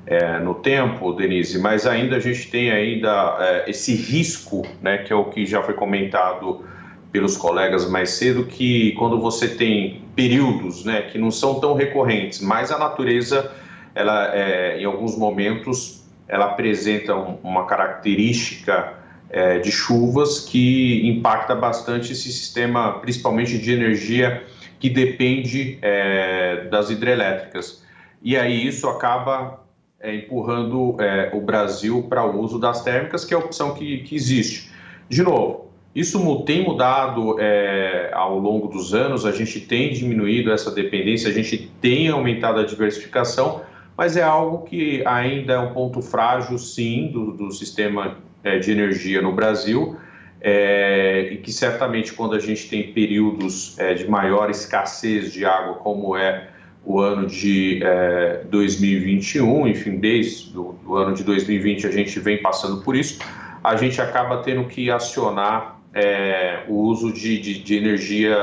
é, 0.10 0.40
no 0.40 0.56
tempo, 0.56 1.14
Denise, 1.14 1.60
mas 1.60 1.86
ainda 1.86 2.16
a 2.16 2.20
gente 2.20 2.50
tem 2.50 2.72
ainda 2.72 3.38
é, 3.40 3.70
esse 3.70 3.94
risco, 3.94 4.66
né, 4.82 4.98
que 4.98 5.14
é 5.14 5.16
o 5.16 5.26
que 5.26 5.46
já 5.46 5.62
foi 5.62 5.76
comentado 5.76 6.66
pelos 7.12 7.38
colegas 7.38 7.88
mais 7.88 8.10
cedo, 8.10 8.46
que 8.46 8.94
quando 8.94 9.22
você 9.22 9.48
tem 9.48 10.02
períodos, 10.16 10.84
né, 10.84 11.04
que 11.04 11.20
não 11.20 11.30
são 11.30 11.60
tão 11.60 11.76
recorrentes, 11.76 12.42
mas 12.42 12.72
a 12.72 12.80
natureza, 12.80 13.52
ela, 13.94 14.36
é, 14.36 14.82
em 14.82 14.86
alguns 14.86 15.16
momentos, 15.16 16.04
ela 16.28 16.46
apresenta 16.46 17.16
um, 17.16 17.38
uma 17.44 17.68
característica 17.68 18.94
é, 19.30 19.60
de 19.60 19.72
chuvas 19.72 20.40
que 20.40 21.08
impacta 21.08 21.54
bastante 21.54 22.14
esse 22.14 22.32
sistema, 22.32 22.94
principalmente 22.94 23.60
de 23.60 23.72
energia 23.72 24.44
que 24.80 24.90
depende 24.90 25.78
é, 25.84 26.68
das 26.72 26.90
hidrelétricas. 26.90 27.84
E 28.24 28.36
aí 28.36 28.66
isso 28.66 28.90
acaba 28.90 29.69
é, 30.02 30.16
empurrando 30.16 30.96
é, 31.00 31.32
o 31.34 31.42
Brasil 31.42 32.04
para 32.10 32.26
o 32.26 32.40
uso 32.40 32.60
das 32.60 32.84
térmicas, 32.84 33.26
que 33.26 33.34
é 33.34 33.38
a 33.38 33.40
opção 33.40 33.74
que, 33.74 34.00
que 34.00 34.16
existe. 34.16 34.72
De 35.10 35.24
novo, 35.24 35.70
isso 35.94 36.44
tem 36.46 36.64
mudado 36.64 37.40
é, 37.40 38.12
ao 38.14 38.38
longo 38.38 38.68
dos 38.68 38.94
anos, 38.94 39.26
a 39.26 39.32
gente 39.32 39.60
tem 39.62 39.92
diminuído 39.92 40.52
essa 40.52 40.72
dependência, 40.72 41.30
a 41.30 41.34
gente 41.34 41.72
tem 41.82 42.08
aumentado 42.08 42.60
a 42.60 42.64
diversificação, 42.64 43.62
mas 43.98 44.16
é 44.16 44.24
algo 44.24 44.66
que 44.66 45.04
ainda 45.06 45.54
é 45.54 45.60
um 45.60 45.74
ponto 45.74 46.02
frágil, 46.02 46.58
sim, 46.58 47.12
do, 47.12 47.32
do 47.32 47.52
sistema 47.52 48.18
é, 48.44 48.60
de 48.60 48.72
energia 48.72 49.22
no 49.22 49.34
Brasil. 49.34 49.98
É, 50.42 51.32
e 51.34 51.38
que 51.38 51.52
certamente 51.52 52.14
quando 52.14 52.34
a 52.34 52.40
gente 52.40 52.70
tem 52.70 52.94
períodos 52.94 53.78
é, 53.78 53.94
de 53.94 54.10
maior 54.10 54.50
escassez 54.50 55.34
de 55.34 55.44
água, 55.44 55.74
como 55.74 56.16
é 56.16 56.48
o 56.86 57.00
ano 57.00 57.28
de 57.28 57.82
é, 57.84 58.44
2021, 58.50 59.68
enfim, 59.68 59.98
desde 59.98 60.58
o 60.58 60.96
ano 60.96 61.14
de 61.14 61.24
2020 61.24 61.88
a 61.88 61.92
gente 61.92 62.20
vem 62.20 62.42
passando 62.42 62.82
por 62.82 62.96
isso, 62.96 63.20
a 63.64 63.76
gente 63.76 64.02
acaba 64.02 64.38
tendo 64.38 64.64
que 64.66 64.90
acionar 64.90 65.80
é, 65.94 66.64
o 66.68 66.76
uso 66.76 67.12
de, 67.12 67.40
de, 67.40 67.60
de 67.60 67.76
energia 67.76 68.38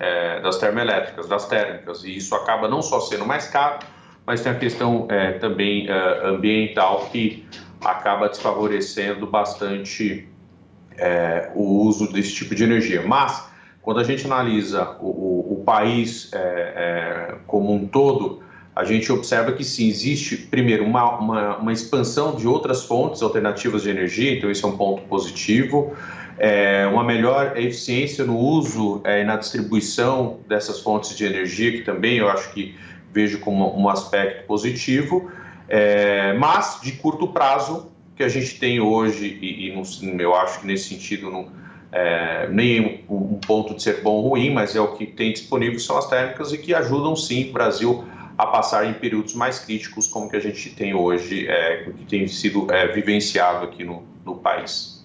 é, 0.00 0.40
das 0.40 0.58
termoelétricas, 0.58 1.28
das 1.28 1.46
térmicas, 1.46 2.04
e 2.04 2.16
isso 2.16 2.34
acaba 2.34 2.68
não 2.68 2.82
só 2.82 3.00
sendo 3.00 3.24
mais 3.24 3.48
caro, 3.48 3.78
mas 4.26 4.40
tem 4.40 4.52
a 4.52 4.56
questão 4.56 5.06
é, 5.08 5.32
também 5.32 5.88
é, 5.88 6.26
ambiental 6.26 7.08
que 7.12 7.46
acaba 7.80 8.28
desfavorecendo 8.28 9.26
bastante 9.26 10.28
é, 10.98 11.50
o 11.54 11.82
uso 11.82 12.12
desse 12.12 12.34
tipo 12.34 12.54
de 12.54 12.64
energia. 12.64 13.02
Mas 13.06 13.48
quando 13.82 14.00
a 14.00 14.04
gente 14.04 14.26
analisa 14.26 14.96
o, 15.00 15.55
o 15.55 15.55
país 15.66 16.30
é, 16.32 16.38
é, 16.38 17.34
como 17.46 17.74
um 17.74 17.86
todo, 17.86 18.40
a 18.74 18.84
gente 18.84 19.10
observa 19.10 19.52
que 19.52 19.64
sim, 19.64 19.88
existe, 19.88 20.36
primeiro, 20.36 20.84
uma, 20.84 21.18
uma, 21.18 21.56
uma, 21.56 21.72
expansão 21.72 22.36
de 22.36 22.46
outras 22.46 22.84
fontes 22.84 23.20
alternativas 23.20 23.82
de 23.82 23.90
energia, 23.90 24.32
então 24.32 24.50
isso 24.50 24.64
é 24.64 24.68
um 24.68 24.76
ponto 24.76 25.02
positivo, 25.02 25.96
é, 26.38 26.86
uma 26.86 27.02
melhor 27.02 27.58
eficiência 27.58 28.24
no 28.24 28.38
uso 28.38 29.02
e 29.04 29.08
é, 29.08 29.24
na 29.24 29.36
distribuição 29.36 30.38
dessas 30.46 30.80
fontes 30.80 31.16
de 31.16 31.24
energia, 31.24 31.72
que 31.72 31.82
também 31.82 32.18
eu 32.18 32.28
acho 32.28 32.52
que 32.52 32.76
vejo 33.12 33.40
como 33.40 33.76
um 33.76 33.88
aspecto 33.88 34.46
positivo, 34.46 35.30
é, 35.68 36.34
mas 36.34 36.78
de 36.82 36.92
curto 36.92 37.28
prazo 37.28 37.90
que 38.14 38.22
a 38.22 38.28
gente 38.28 38.58
tem 38.58 38.78
hoje, 38.78 39.38
e, 39.40 39.70
e 39.70 40.22
eu 40.22 40.34
acho 40.34 40.60
que 40.60 40.66
nesse 40.66 40.90
sentido 40.90 41.30
não, 41.30 41.48
é, 41.96 42.46
nem 42.50 43.04
um, 43.08 43.40
ponto 43.46 43.74
de 43.74 43.82
ser 43.82 44.02
bom 44.02 44.16
ou 44.16 44.28
ruim, 44.28 44.52
mas 44.52 44.76
é 44.76 44.80
o 44.80 44.88
que 44.88 45.06
tem 45.06 45.32
disponível 45.32 45.80
são 45.80 45.96
as 45.96 46.06
térmicas 46.06 46.52
e 46.52 46.58
que 46.58 46.74
ajudam 46.74 47.16
sim 47.16 47.48
o 47.48 47.52
Brasil 47.54 48.04
a 48.36 48.46
passar 48.46 48.84
em 48.84 48.92
períodos 48.92 49.34
mais 49.34 49.60
críticos 49.60 50.06
como 50.06 50.28
que 50.28 50.36
a 50.36 50.40
gente 50.40 50.68
tem 50.74 50.92
hoje, 50.92 51.48
é, 51.48 51.84
que 51.84 52.04
tem 52.04 52.28
sido 52.28 52.70
é, 52.70 52.88
vivenciado 52.88 53.64
aqui 53.64 53.82
no, 53.82 54.02
no 54.26 54.36
país. 54.36 55.02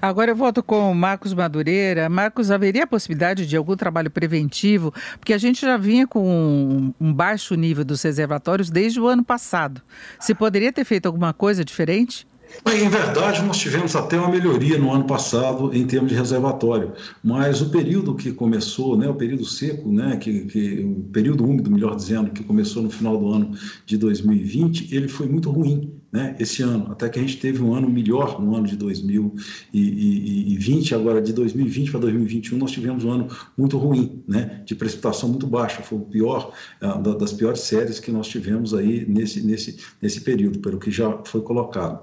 Agora 0.00 0.30
eu 0.30 0.36
volto 0.36 0.62
com 0.62 0.90
o 0.90 0.94
Marcos 0.94 1.34
Madureira. 1.34 2.08
Marcos, 2.08 2.50
haveria 2.50 2.84
a 2.84 2.86
possibilidade 2.86 3.44
de 3.44 3.54
algum 3.54 3.76
trabalho 3.76 4.10
preventivo? 4.10 4.94
Porque 5.18 5.34
a 5.34 5.38
gente 5.38 5.60
já 5.60 5.76
vinha 5.76 6.06
com 6.06 6.26
um, 6.26 6.94
um 6.98 7.12
baixo 7.12 7.54
nível 7.54 7.84
dos 7.84 8.00
reservatórios 8.00 8.70
desde 8.70 8.98
o 8.98 9.06
ano 9.06 9.22
passado. 9.22 9.82
Se 10.18 10.34
poderia 10.34 10.72
ter 10.72 10.86
feito 10.86 11.04
alguma 11.04 11.34
coisa 11.34 11.62
diferente? 11.62 12.26
Em 12.66 12.88
verdade, 12.88 13.42
nós 13.42 13.58
tivemos 13.58 13.94
até 13.94 14.18
uma 14.18 14.28
melhoria 14.28 14.78
no 14.78 14.92
ano 14.92 15.04
passado 15.04 15.74
em 15.74 15.86
termos 15.86 16.10
de 16.10 16.16
reservatório, 16.16 16.92
mas 17.22 17.60
o 17.60 17.70
período 17.70 18.14
que 18.14 18.32
começou, 18.32 18.96
né, 18.96 19.08
o 19.08 19.14
período 19.14 19.44
seco, 19.44 19.90
né, 19.90 20.16
que, 20.16 20.46
que, 20.46 20.80
o 20.80 21.02
período 21.12 21.44
úmido, 21.44 21.70
melhor 21.70 21.94
dizendo, 21.94 22.30
que 22.30 22.42
começou 22.42 22.82
no 22.82 22.90
final 22.90 23.18
do 23.18 23.28
ano 23.28 23.52
de 23.84 23.98
2020, 23.98 24.94
ele 24.94 25.08
foi 25.08 25.28
muito 25.28 25.50
ruim 25.50 26.00
né, 26.12 26.36
esse 26.40 26.60
ano, 26.62 26.90
até 26.90 27.08
que 27.08 27.16
a 27.18 27.22
gente 27.22 27.38
teve 27.38 27.62
um 27.62 27.72
ano 27.72 27.88
melhor 27.88 28.38
no 28.40 28.56
ano 28.56 28.66
de 28.66 28.76
2020, 28.76 30.94
agora 30.94 31.22
de 31.22 31.32
2020 31.32 31.92
para 31.92 32.00
2021 32.00 32.58
nós 32.58 32.72
tivemos 32.72 33.04
um 33.04 33.12
ano 33.12 33.28
muito 33.56 33.78
ruim, 33.78 34.20
né, 34.26 34.60
de 34.64 34.74
precipitação 34.74 35.28
muito 35.28 35.46
baixa, 35.46 35.82
foi 35.82 35.98
o 35.98 36.02
pior, 36.02 36.52
uh, 36.82 36.98
das 37.16 37.32
piores 37.32 37.60
séries 37.60 38.00
que 38.00 38.10
nós 38.10 38.26
tivemos 38.26 38.74
aí 38.74 39.06
nesse, 39.06 39.40
nesse, 39.42 39.78
nesse 40.02 40.22
período, 40.22 40.58
pelo 40.58 40.80
que 40.80 40.90
já 40.90 41.16
foi 41.24 41.42
colocado. 41.42 42.00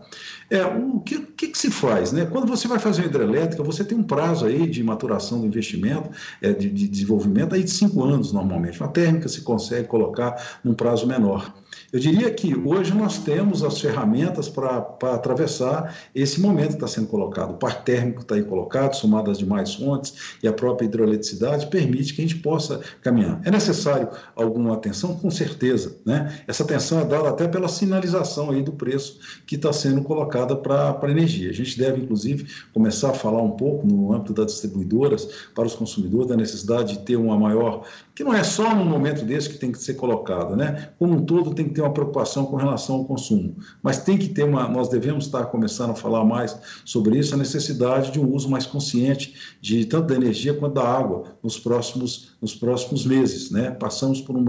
É, 0.50 0.64
o 0.66 1.00
que, 1.02 1.20
que, 1.20 1.48
que, 1.50 1.58
se 1.58 1.70
faz? 1.70 2.14
Né? 2.14 2.26
Quando 2.26 2.48
você 2.48 2.68
vai 2.68 2.80
fazer 2.80 3.02
uma 3.02 3.10
hidrelétrica, 3.10 3.62
você 3.62 3.84
tem 3.84 3.98
um 3.98 4.04
prazo 4.04 4.46
aí 4.46 4.66
de 4.66 4.82
maturação 4.82 5.42
do 5.42 5.46
investimento, 5.46 6.10
é, 6.42 6.54
de, 6.54 6.70
de 6.70 6.88
desenvolvimento 6.88 7.54
aí 7.54 7.64
de 7.64 7.70
cinco 7.70 8.04
anos 8.04 8.32
normalmente. 8.32 8.80
Uma 8.80 8.90
térmica 8.90 9.28
se 9.28 9.42
consegue 9.42 9.88
colocar 9.88 10.60
num 10.64 10.74
prazo 10.74 11.06
menor. 11.06 11.54
Eu 11.92 12.00
diria 12.00 12.30
que 12.32 12.54
hoje 12.54 12.94
nós 12.94 13.20
temos 13.20 13.64
as 13.64 13.80
ferramentas 13.80 14.50
para 14.50 14.78
atravessar 15.14 15.96
esse 16.14 16.42
momento 16.42 16.70
que 16.70 16.74
está 16.76 16.88
sendo 16.88 17.08
colocado. 17.08 17.52
O 17.52 17.58
parque 17.58 17.86
térmico 17.86 18.22
está 18.22 18.36
aí 18.36 18.44
colocado, 18.44 18.94
somado 18.94 19.32
às 19.32 19.38
demais 19.38 19.76
fontes 19.76 20.36
e 20.44 20.48
a 20.48 20.54
própria 20.54 20.86
hidroeletricidade, 20.86 21.68
permite 21.68 22.14
que 22.14 22.22
a 22.22 22.28
gente 22.28 22.40
possa 22.40 22.82
caminhar. 23.02 23.42
É 23.46 23.52
necessário 23.52 24.10
alguma 24.36 24.74
atenção? 24.74 25.16
Com 25.16 25.32
certeza. 25.32 25.98
Né? 26.06 26.42
Essa 26.46 26.64
atenção 26.64 27.00
é 27.00 27.06
dada 27.06 27.30
até 27.30 27.48
pela 27.48 27.68
sinalização 27.70 28.52
aí 28.52 28.62
do 28.62 28.74
preço 28.74 29.20
que 29.46 29.56
está 29.56 29.72
sendo 29.72 30.02
colocada 30.02 30.56
para 30.56 31.00
a 31.02 31.12
energia. 31.12 31.50
A 31.50 31.54
gente 31.54 31.78
deve, 31.78 32.02
inclusive, 32.02 32.48
começar 32.74 33.12
a 33.12 33.14
falar 33.14 33.42
um 33.42 33.52
pouco 33.52 33.88
no 33.88 34.14
âmbito 34.14 34.34
das 34.34 34.48
distribuidoras 34.48 35.50
para 35.56 35.66
os 35.66 35.76
consumidores 35.76 36.28
da 36.28 36.36
necessidade 36.36 36.94
de 36.94 37.00
ter 37.00 37.16
uma 37.16 37.38
maior, 37.38 37.86
que 38.14 38.24
não 38.24 38.34
é 38.34 38.44
só 38.44 38.76
num 38.76 38.86
momento 38.86 39.24
desse 39.24 39.50
que 39.50 39.58
tem 39.58 39.72
que 39.72 39.80
ser 39.80 39.94
colocado, 39.94 40.56
né? 40.56 40.90
Como 40.98 41.14
um 41.14 41.26
todo 41.26 41.54
tem 41.58 41.68
que 41.68 41.74
ter 41.74 41.82
uma 41.82 41.94
preocupação 41.94 42.46
com 42.46 42.56
relação 42.56 42.98
ao 42.98 43.06
consumo. 43.06 43.56
Mas 43.82 44.04
tem 44.04 44.18
que 44.18 44.30
ter 44.30 44.44
uma, 44.44 44.68
nós 44.70 44.88
devemos 44.88 45.26
estar 45.26 45.46
começando 45.48 45.92
a 45.92 45.96
falar 45.96 46.24
mais 46.24 46.58
sobre 46.86 47.18
isso, 47.18 47.34
a 47.34 47.38
necessidade 47.38 48.12
de 48.12 48.20
um 48.20 48.34
uso 48.34 48.50
mais 48.50 48.66
consciente 48.66 49.58
de 49.60 49.86
tanto 49.86 50.08
da 50.08 50.16
energia 50.16 50.54
quanto 50.54 50.76
da 50.76 50.88
água 50.88 51.36
nos 51.44 51.60
próximos, 51.60 52.38
nos 52.42 52.56
próximos 52.56 53.06
meses, 53.06 53.52
né? 53.52 53.72
Passamos 53.72 54.22
por 54.22 54.38
um 54.38 54.46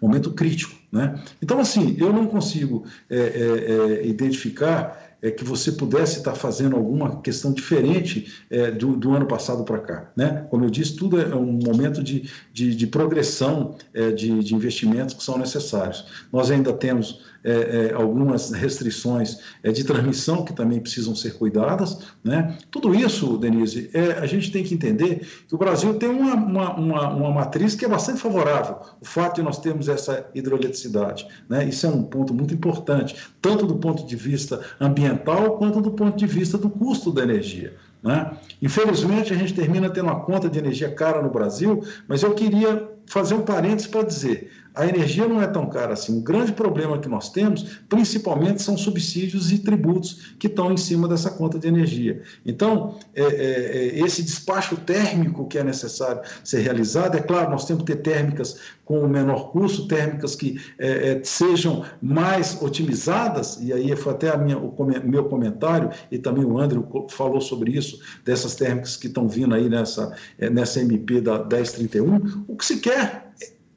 momento 0.00 0.30
crítico, 0.32 0.74
né? 0.92 1.20
Então, 1.42 1.58
assim, 1.58 1.96
eu 1.98 2.12
não 2.12 2.26
consigo 2.26 2.84
é, 3.08 3.16
é, 3.16 4.02
é, 4.02 4.06
identificar 4.06 5.09
é, 5.22 5.30
que 5.30 5.44
você 5.44 5.72
pudesse 5.72 6.18
estar 6.18 6.34
fazendo 6.34 6.76
alguma 6.76 7.20
questão 7.20 7.52
diferente 7.52 8.32
é, 8.50 8.70
do, 8.70 8.96
do, 8.96 9.12
ano 9.12 9.26
passado 9.26 9.64
para 9.64 9.78
cá. 9.78 10.10
Né? 10.16 10.46
Como 10.50 10.64
eu 10.64 10.70
disse, 10.70 10.96
tudo 10.96 11.20
é 11.20 11.34
um 11.34 11.52
momento 11.52 12.02
de, 12.02 12.28
de, 12.52 12.74
de 12.74 12.86
progressão 12.86 13.76
é, 13.92 14.10
de, 14.10 14.42
de 14.42 14.54
investimentos 14.54 15.14
que 15.14 15.22
são 15.22 15.38
necessários. 15.38 16.06
Nós 16.32 16.50
ainda 16.50 16.72
temos 16.72 17.20
é, 17.44 17.88
é, 17.90 17.94
algumas 17.94 18.50
restrições 18.50 19.38
é, 19.62 19.72
de 19.72 19.84
transmissão 19.84 20.44
que 20.44 20.52
também 20.52 20.80
precisam 20.80 21.14
ser 21.14 21.34
cuidadas. 21.34 21.98
Né? 22.22 22.56
Tudo 22.70 22.94
isso, 22.94 23.36
Denise, 23.38 23.90
é, 23.94 24.12
a 24.12 24.26
gente 24.26 24.50
tem 24.50 24.62
que 24.62 24.74
entender 24.74 25.26
que 25.48 25.54
o 25.54 25.58
Brasil 25.58 25.94
tem 25.94 26.08
uma, 26.08 26.34
uma, 26.34 26.74
uma, 26.74 27.08
uma, 27.10 27.30
matriz 27.30 27.74
que 27.74 27.84
é 27.84 27.88
bastante 27.88 28.20
favorável. 28.20 28.78
O 29.00 29.04
fato 29.04 29.36
de 29.36 29.42
nós 29.42 29.58
termos 29.58 29.88
essa 29.88 30.28
hidroeletricidade. 30.34 31.26
Né? 31.48 31.64
Isso 31.64 31.86
é 31.86 31.88
um 31.88 32.02
ponto 32.02 32.34
muito 32.34 32.52
importante, 32.52 33.16
tanto 33.40 33.66
do 33.66 33.76
ponto 33.76 34.06
de 34.06 34.16
vista 34.16 34.60
ambiental 34.80 35.56
quanto 35.56 35.80
do 35.80 35.92
ponto 35.92 36.16
de 36.16 36.26
vista 36.26 36.58
do 36.58 36.68
custo 36.68 37.12
da 37.12 37.22
energia. 37.22 37.74
Né? 38.02 38.30
Infelizmente, 38.62 39.32
a 39.32 39.36
gente 39.36 39.54
termina 39.54 39.90
tendo 39.90 40.06
uma 40.06 40.20
conta 40.20 40.48
de 40.48 40.58
energia 40.58 40.90
cara 40.90 41.22
no 41.22 41.30
Brasil, 41.30 41.84
mas 42.08 42.22
eu 42.22 42.34
queria 42.34 42.88
fazer 43.06 43.34
um 43.34 43.42
parênteses 43.42 43.86
para 43.86 44.02
dizer: 44.02 44.50
a 44.74 44.86
energia 44.86 45.26
não 45.26 45.42
é 45.42 45.46
tão 45.46 45.68
cara 45.68 45.94
assim. 45.94 46.18
O 46.18 46.22
grande 46.22 46.52
problema 46.52 46.98
que 46.98 47.08
nós 47.08 47.30
temos, 47.30 47.80
principalmente, 47.88 48.62
são 48.62 48.76
subsídios 48.76 49.50
e 49.50 49.58
tributos 49.58 50.34
que 50.38 50.46
estão 50.46 50.72
em 50.72 50.76
cima 50.76 51.08
dessa 51.08 51.30
conta 51.30 51.58
de 51.58 51.66
energia. 51.66 52.22
Então, 52.46 52.98
é, 53.14 53.22
é, 53.22 53.28
é, 53.28 54.00
esse 54.00 54.22
despacho 54.22 54.76
térmico 54.76 55.46
que 55.46 55.58
é 55.58 55.64
necessário 55.64 56.22
ser 56.44 56.60
realizado, 56.60 57.16
é 57.16 57.20
claro, 57.20 57.50
nós 57.50 57.64
temos 57.64 57.82
que 57.84 57.94
ter 57.94 58.02
térmicas 58.02 58.56
com 58.84 59.06
menor 59.06 59.52
custo, 59.52 59.86
térmicas 59.86 60.34
que 60.34 60.60
é, 60.78 61.12
é 61.12 61.20
sejam 61.22 61.84
mais 62.02 62.60
otimizadas, 62.60 63.58
e 63.60 63.72
aí 63.72 63.94
foi 63.94 64.12
até 64.12 64.36
minha, 64.36 64.58
o 64.58 64.74
meu 65.04 65.24
comentário, 65.24 65.90
e 66.10 66.18
também 66.18 66.44
o 66.44 66.58
André 66.58 66.80
falou 67.08 67.40
sobre 67.40 67.72
isso, 67.72 68.00
dessas 68.24 68.54
térmicas 68.54 68.96
que 68.96 69.06
estão 69.06 69.28
vindo 69.28 69.54
aí 69.54 69.68
nessa, 69.68 70.12
é, 70.38 70.50
nessa 70.50 70.80
MP 70.80 71.20
da 71.20 71.38
1031. 71.38 72.44
O 72.48 72.56
que 72.56 72.64
se 72.64 72.78
quer 72.78 73.30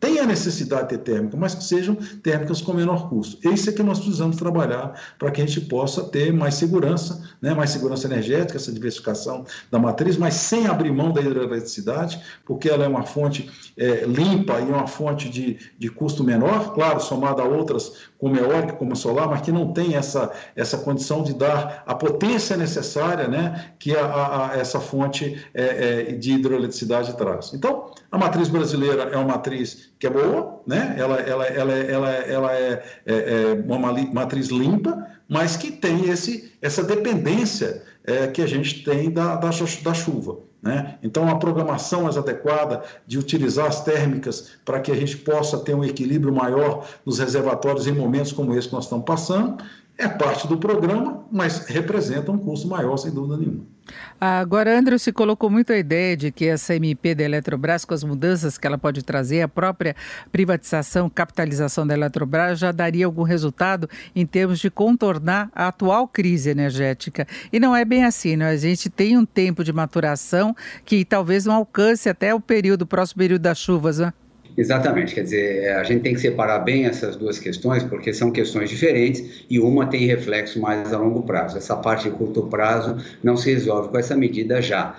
tem 0.04 0.20
a 0.20 0.26
necessidade 0.26 0.90
de 0.90 0.98
ter 0.98 1.14
térmica, 1.14 1.38
mas 1.38 1.56
que 1.56 1.64
sejam 1.64 1.96
térmicas 2.22 2.62
com 2.62 2.74
menor 2.74 3.08
custo. 3.08 3.38
Esse 3.48 3.70
é 3.70 3.72
que 3.72 3.82
nós 3.82 4.00
precisamos 4.00 4.36
trabalhar 4.36 5.02
para 5.18 5.32
que 5.32 5.42
a 5.42 5.46
gente 5.46 5.62
possa 5.62 6.04
ter 6.04 6.34
mais 6.34 6.56
segurança, 6.56 7.24
né, 7.42 7.54
mais 7.54 7.70
segurança 7.70 8.06
energética, 8.06 8.58
essa 8.58 8.70
diversificação 8.70 9.46
da 9.72 9.80
matriz, 9.80 10.18
mas 10.18 10.34
sem 10.34 10.68
abrir 10.68 10.92
mão 10.92 11.14
da 11.14 11.22
hidroeletricidade, 11.22 12.22
porque 12.44 12.68
ela 12.68 12.84
é 12.84 12.88
uma 12.90 13.04
fonte 13.04 13.50
é, 13.78 14.04
limpa 14.04 14.60
e 14.60 14.66
uma 14.66 14.88
fonte 14.88 15.30
de, 15.30 15.58
de 15.80 15.90
custo 15.90 16.22
menor, 16.22 16.74
claro, 16.74 17.00
somada 17.00 17.42
a 17.42 17.46
outras 17.46 17.94
como 18.24 18.38
eólica, 18.38 18.72
como 18.72 18.96
solar, 18.96 19.28
mas 19.28 19.42
que 19.42 19.52
não 19.52 19.74
tem 19.74 19.98
essa, 19.98 20.32
essa 20.56 20.78
condição 20.78 21.24
de 21.24 21.34
dar 21.34 21.84
a 21.86 21.94
potência 21.94 22.56
necessária 22.56 23.28
né, 23.28 23.72
que 23.78 23.94
a, 23.94 24.06
a, 24.06 24.52
a 24.52 24.58
essa 24.58 24.80
fonte 24.80 25.46
é, 25.54 25.64
é, 25.64 26.12
de 26.14 26.32
hidroeletricidade 26.32 27.18
traz. 27.18 27.54
Então, 27.54 27.92
a 28.10 28.18
matriz 28.18 28.48
brasileira 28.48 29.10
é 29.12 29.18
uma 29.18 29.34
matriz 29.34 29.92
que 30.00 30.08
é 30.08 30.10
boa, 30.10 30.62
né? 30.66 30.96
ela, 30.98 31.20
ela, 31.20 31.46
ela, 31.48 31.74
ela, 31.74 32.10
ela 32.12 32.54
é, 32.54 32.84
é, 33.06 33.14
é 33.14 33.64
uma 33.66 33.94
matriz 34.14 34.48
limpa, 34.48 35.06
mas 35.28 35.58
que 35.58 35.70
tem 35.70 36.10
esse, 36.10 36.54
essa 36.62 36.82
dependência 36.82 37.84
é, 38.06 38.28
que 38.28 38.42
a 38.42 38.48
gente 38.48 38.86
tem 38.86 39.12
da, 39.12 39.36
da, 39.36 39.50
da 39.50 39.94
chuva. 39.94 40.38
Né? 40.64 40.98
Então, 41.04 41.28
a 41.28 41.36
programação 41.36 42.04
mais 42.04 42.18
adequada 42.18 42.84
de 43.06 43.20
utilizar 43.20 43.68
as 43.68 43.84
térmicas 43.84 44.52
para 44.64 44.80
que 44.80 44.94
a 44.94 44.96
gente 44.96 45.18
possa 45.18 45.60
ter 45.60 45.76
um 45.76 45.84
equilíbrio 45.84 46.34
maior 46.34 46.88
nos 47.06 47.20
reservatórios 47.20 47.86
em 47.86 47.92
momentos 47.92 48.32
como 48.32 48.56
esse 48.56 48.70
que 48.70 48.74
nós 48.74 48.86
estamos 48.86 49.04
passando, 49.04 49.62
é 49.98 50.08
parte 50.08 50.48
do 50.48 50.58
programa, 50.58 51.26
mas 51.32 51.68
representa 51.68 52.32
um 52.32 52.38
custo 52.38 52.68
maior, 52.68 52.98
sem 52.98 53.12
dúvida 53.12 53.38
nenhuma. 53.38 53.74
Agora, 54.20 54.78
André, 54.78 54.98
se 54.98 55.12
colocou 55.12 55.50
muito 55.50 55.74
a 55.74 55.78
ideia 55.78 56.16
de 56.16 56.32
que 56.32 56.46
essa 56.46 56.76
MP 56.76 57.14
da 57.14 57.24
Eletrobras, 57.24 57.84
com 57.84 57.94
as 57.94 58.04
mudanças 58.04 58.58
que 58.58 58.66
ela 58.66 58.78
pode 58.78 59.04
trazer, 59.04 59.42
a 59.42 59.48
própria 59.48 59.96
privatização, 60.32 61.10
capitalização 61.10 61.86
da 61.86 61.94
Eletrobras, 61.94 62.58
já 62.58 62.72
daria 62.72 63.06
algum 63.06 63.24
resultado 63.24 63.90
em 64.16 64.26
termos 64.26 64.60
de 64.60 64.72
contornar 64.72 65.50
a 65.54 65.68
atual 65.68 66.08
crise 66.08 66.50
energética. 66.50 67.28
E 67.52 67.60
não 67.60 67.76
é 67.76 67.84
bem 67.84 68.06
assim, 68.06 68.38
né? 68.38 68.50
A 68.50 68.58
gente 68.58 68.90
tem 68.90 69.18
um 69.18 69.26
tempo 69.26 69.64
de 69.64 69.74
maturação 69.74 70.56
que 70.86 71.04
talvez 71.04 71.46
não 71.46 71.56
alcance 71.56 72.08
até 72.08 72.34
o 72.34 72.40
período, 72.40 72.84
o 72.84 72.88
próximo 72.88 73.20
período 73.20 73.42
das 73.42 73.58
chuvas, 73.60 74.00
né? 74.00 74.14
Exatamente, 74.56 75.16
quer 75.16 75.24
dizer, 75.24 75.70
a 75.70 75.84
gente 75.84 76.02
tem 76.02 76.14
que 76.14 76.22
separar 76.22 76.60
bem 76.60 76.86
essas 76.86 77.16
duas 77.16 77.40
questões, 77.40 77.84
porque 77.84 78.14
são 78.14 78.32
questões 78.32 78.70
diferentes 78.70 79.46
e 79.50 79.60
uma 79.60 79.88
tem 79.88 80.06
reflexo 80.06 80.60
mais 80.62 80.94
a 80.94 80.98
longo 81.00 81.24
prazo. 81.24 81.58
Essa 81.58 81.76
parte 81.76 82.10
de 82.10 82.16
curto 82.16 82.44
prazo 82.44 82.98
não 83.24 83.36
se 83.36 83.52
resolve 83.52 83.90
com 83.90 83.98
essa 83.98 84.16
medida 84.16 84.62
já. 84.62 84.96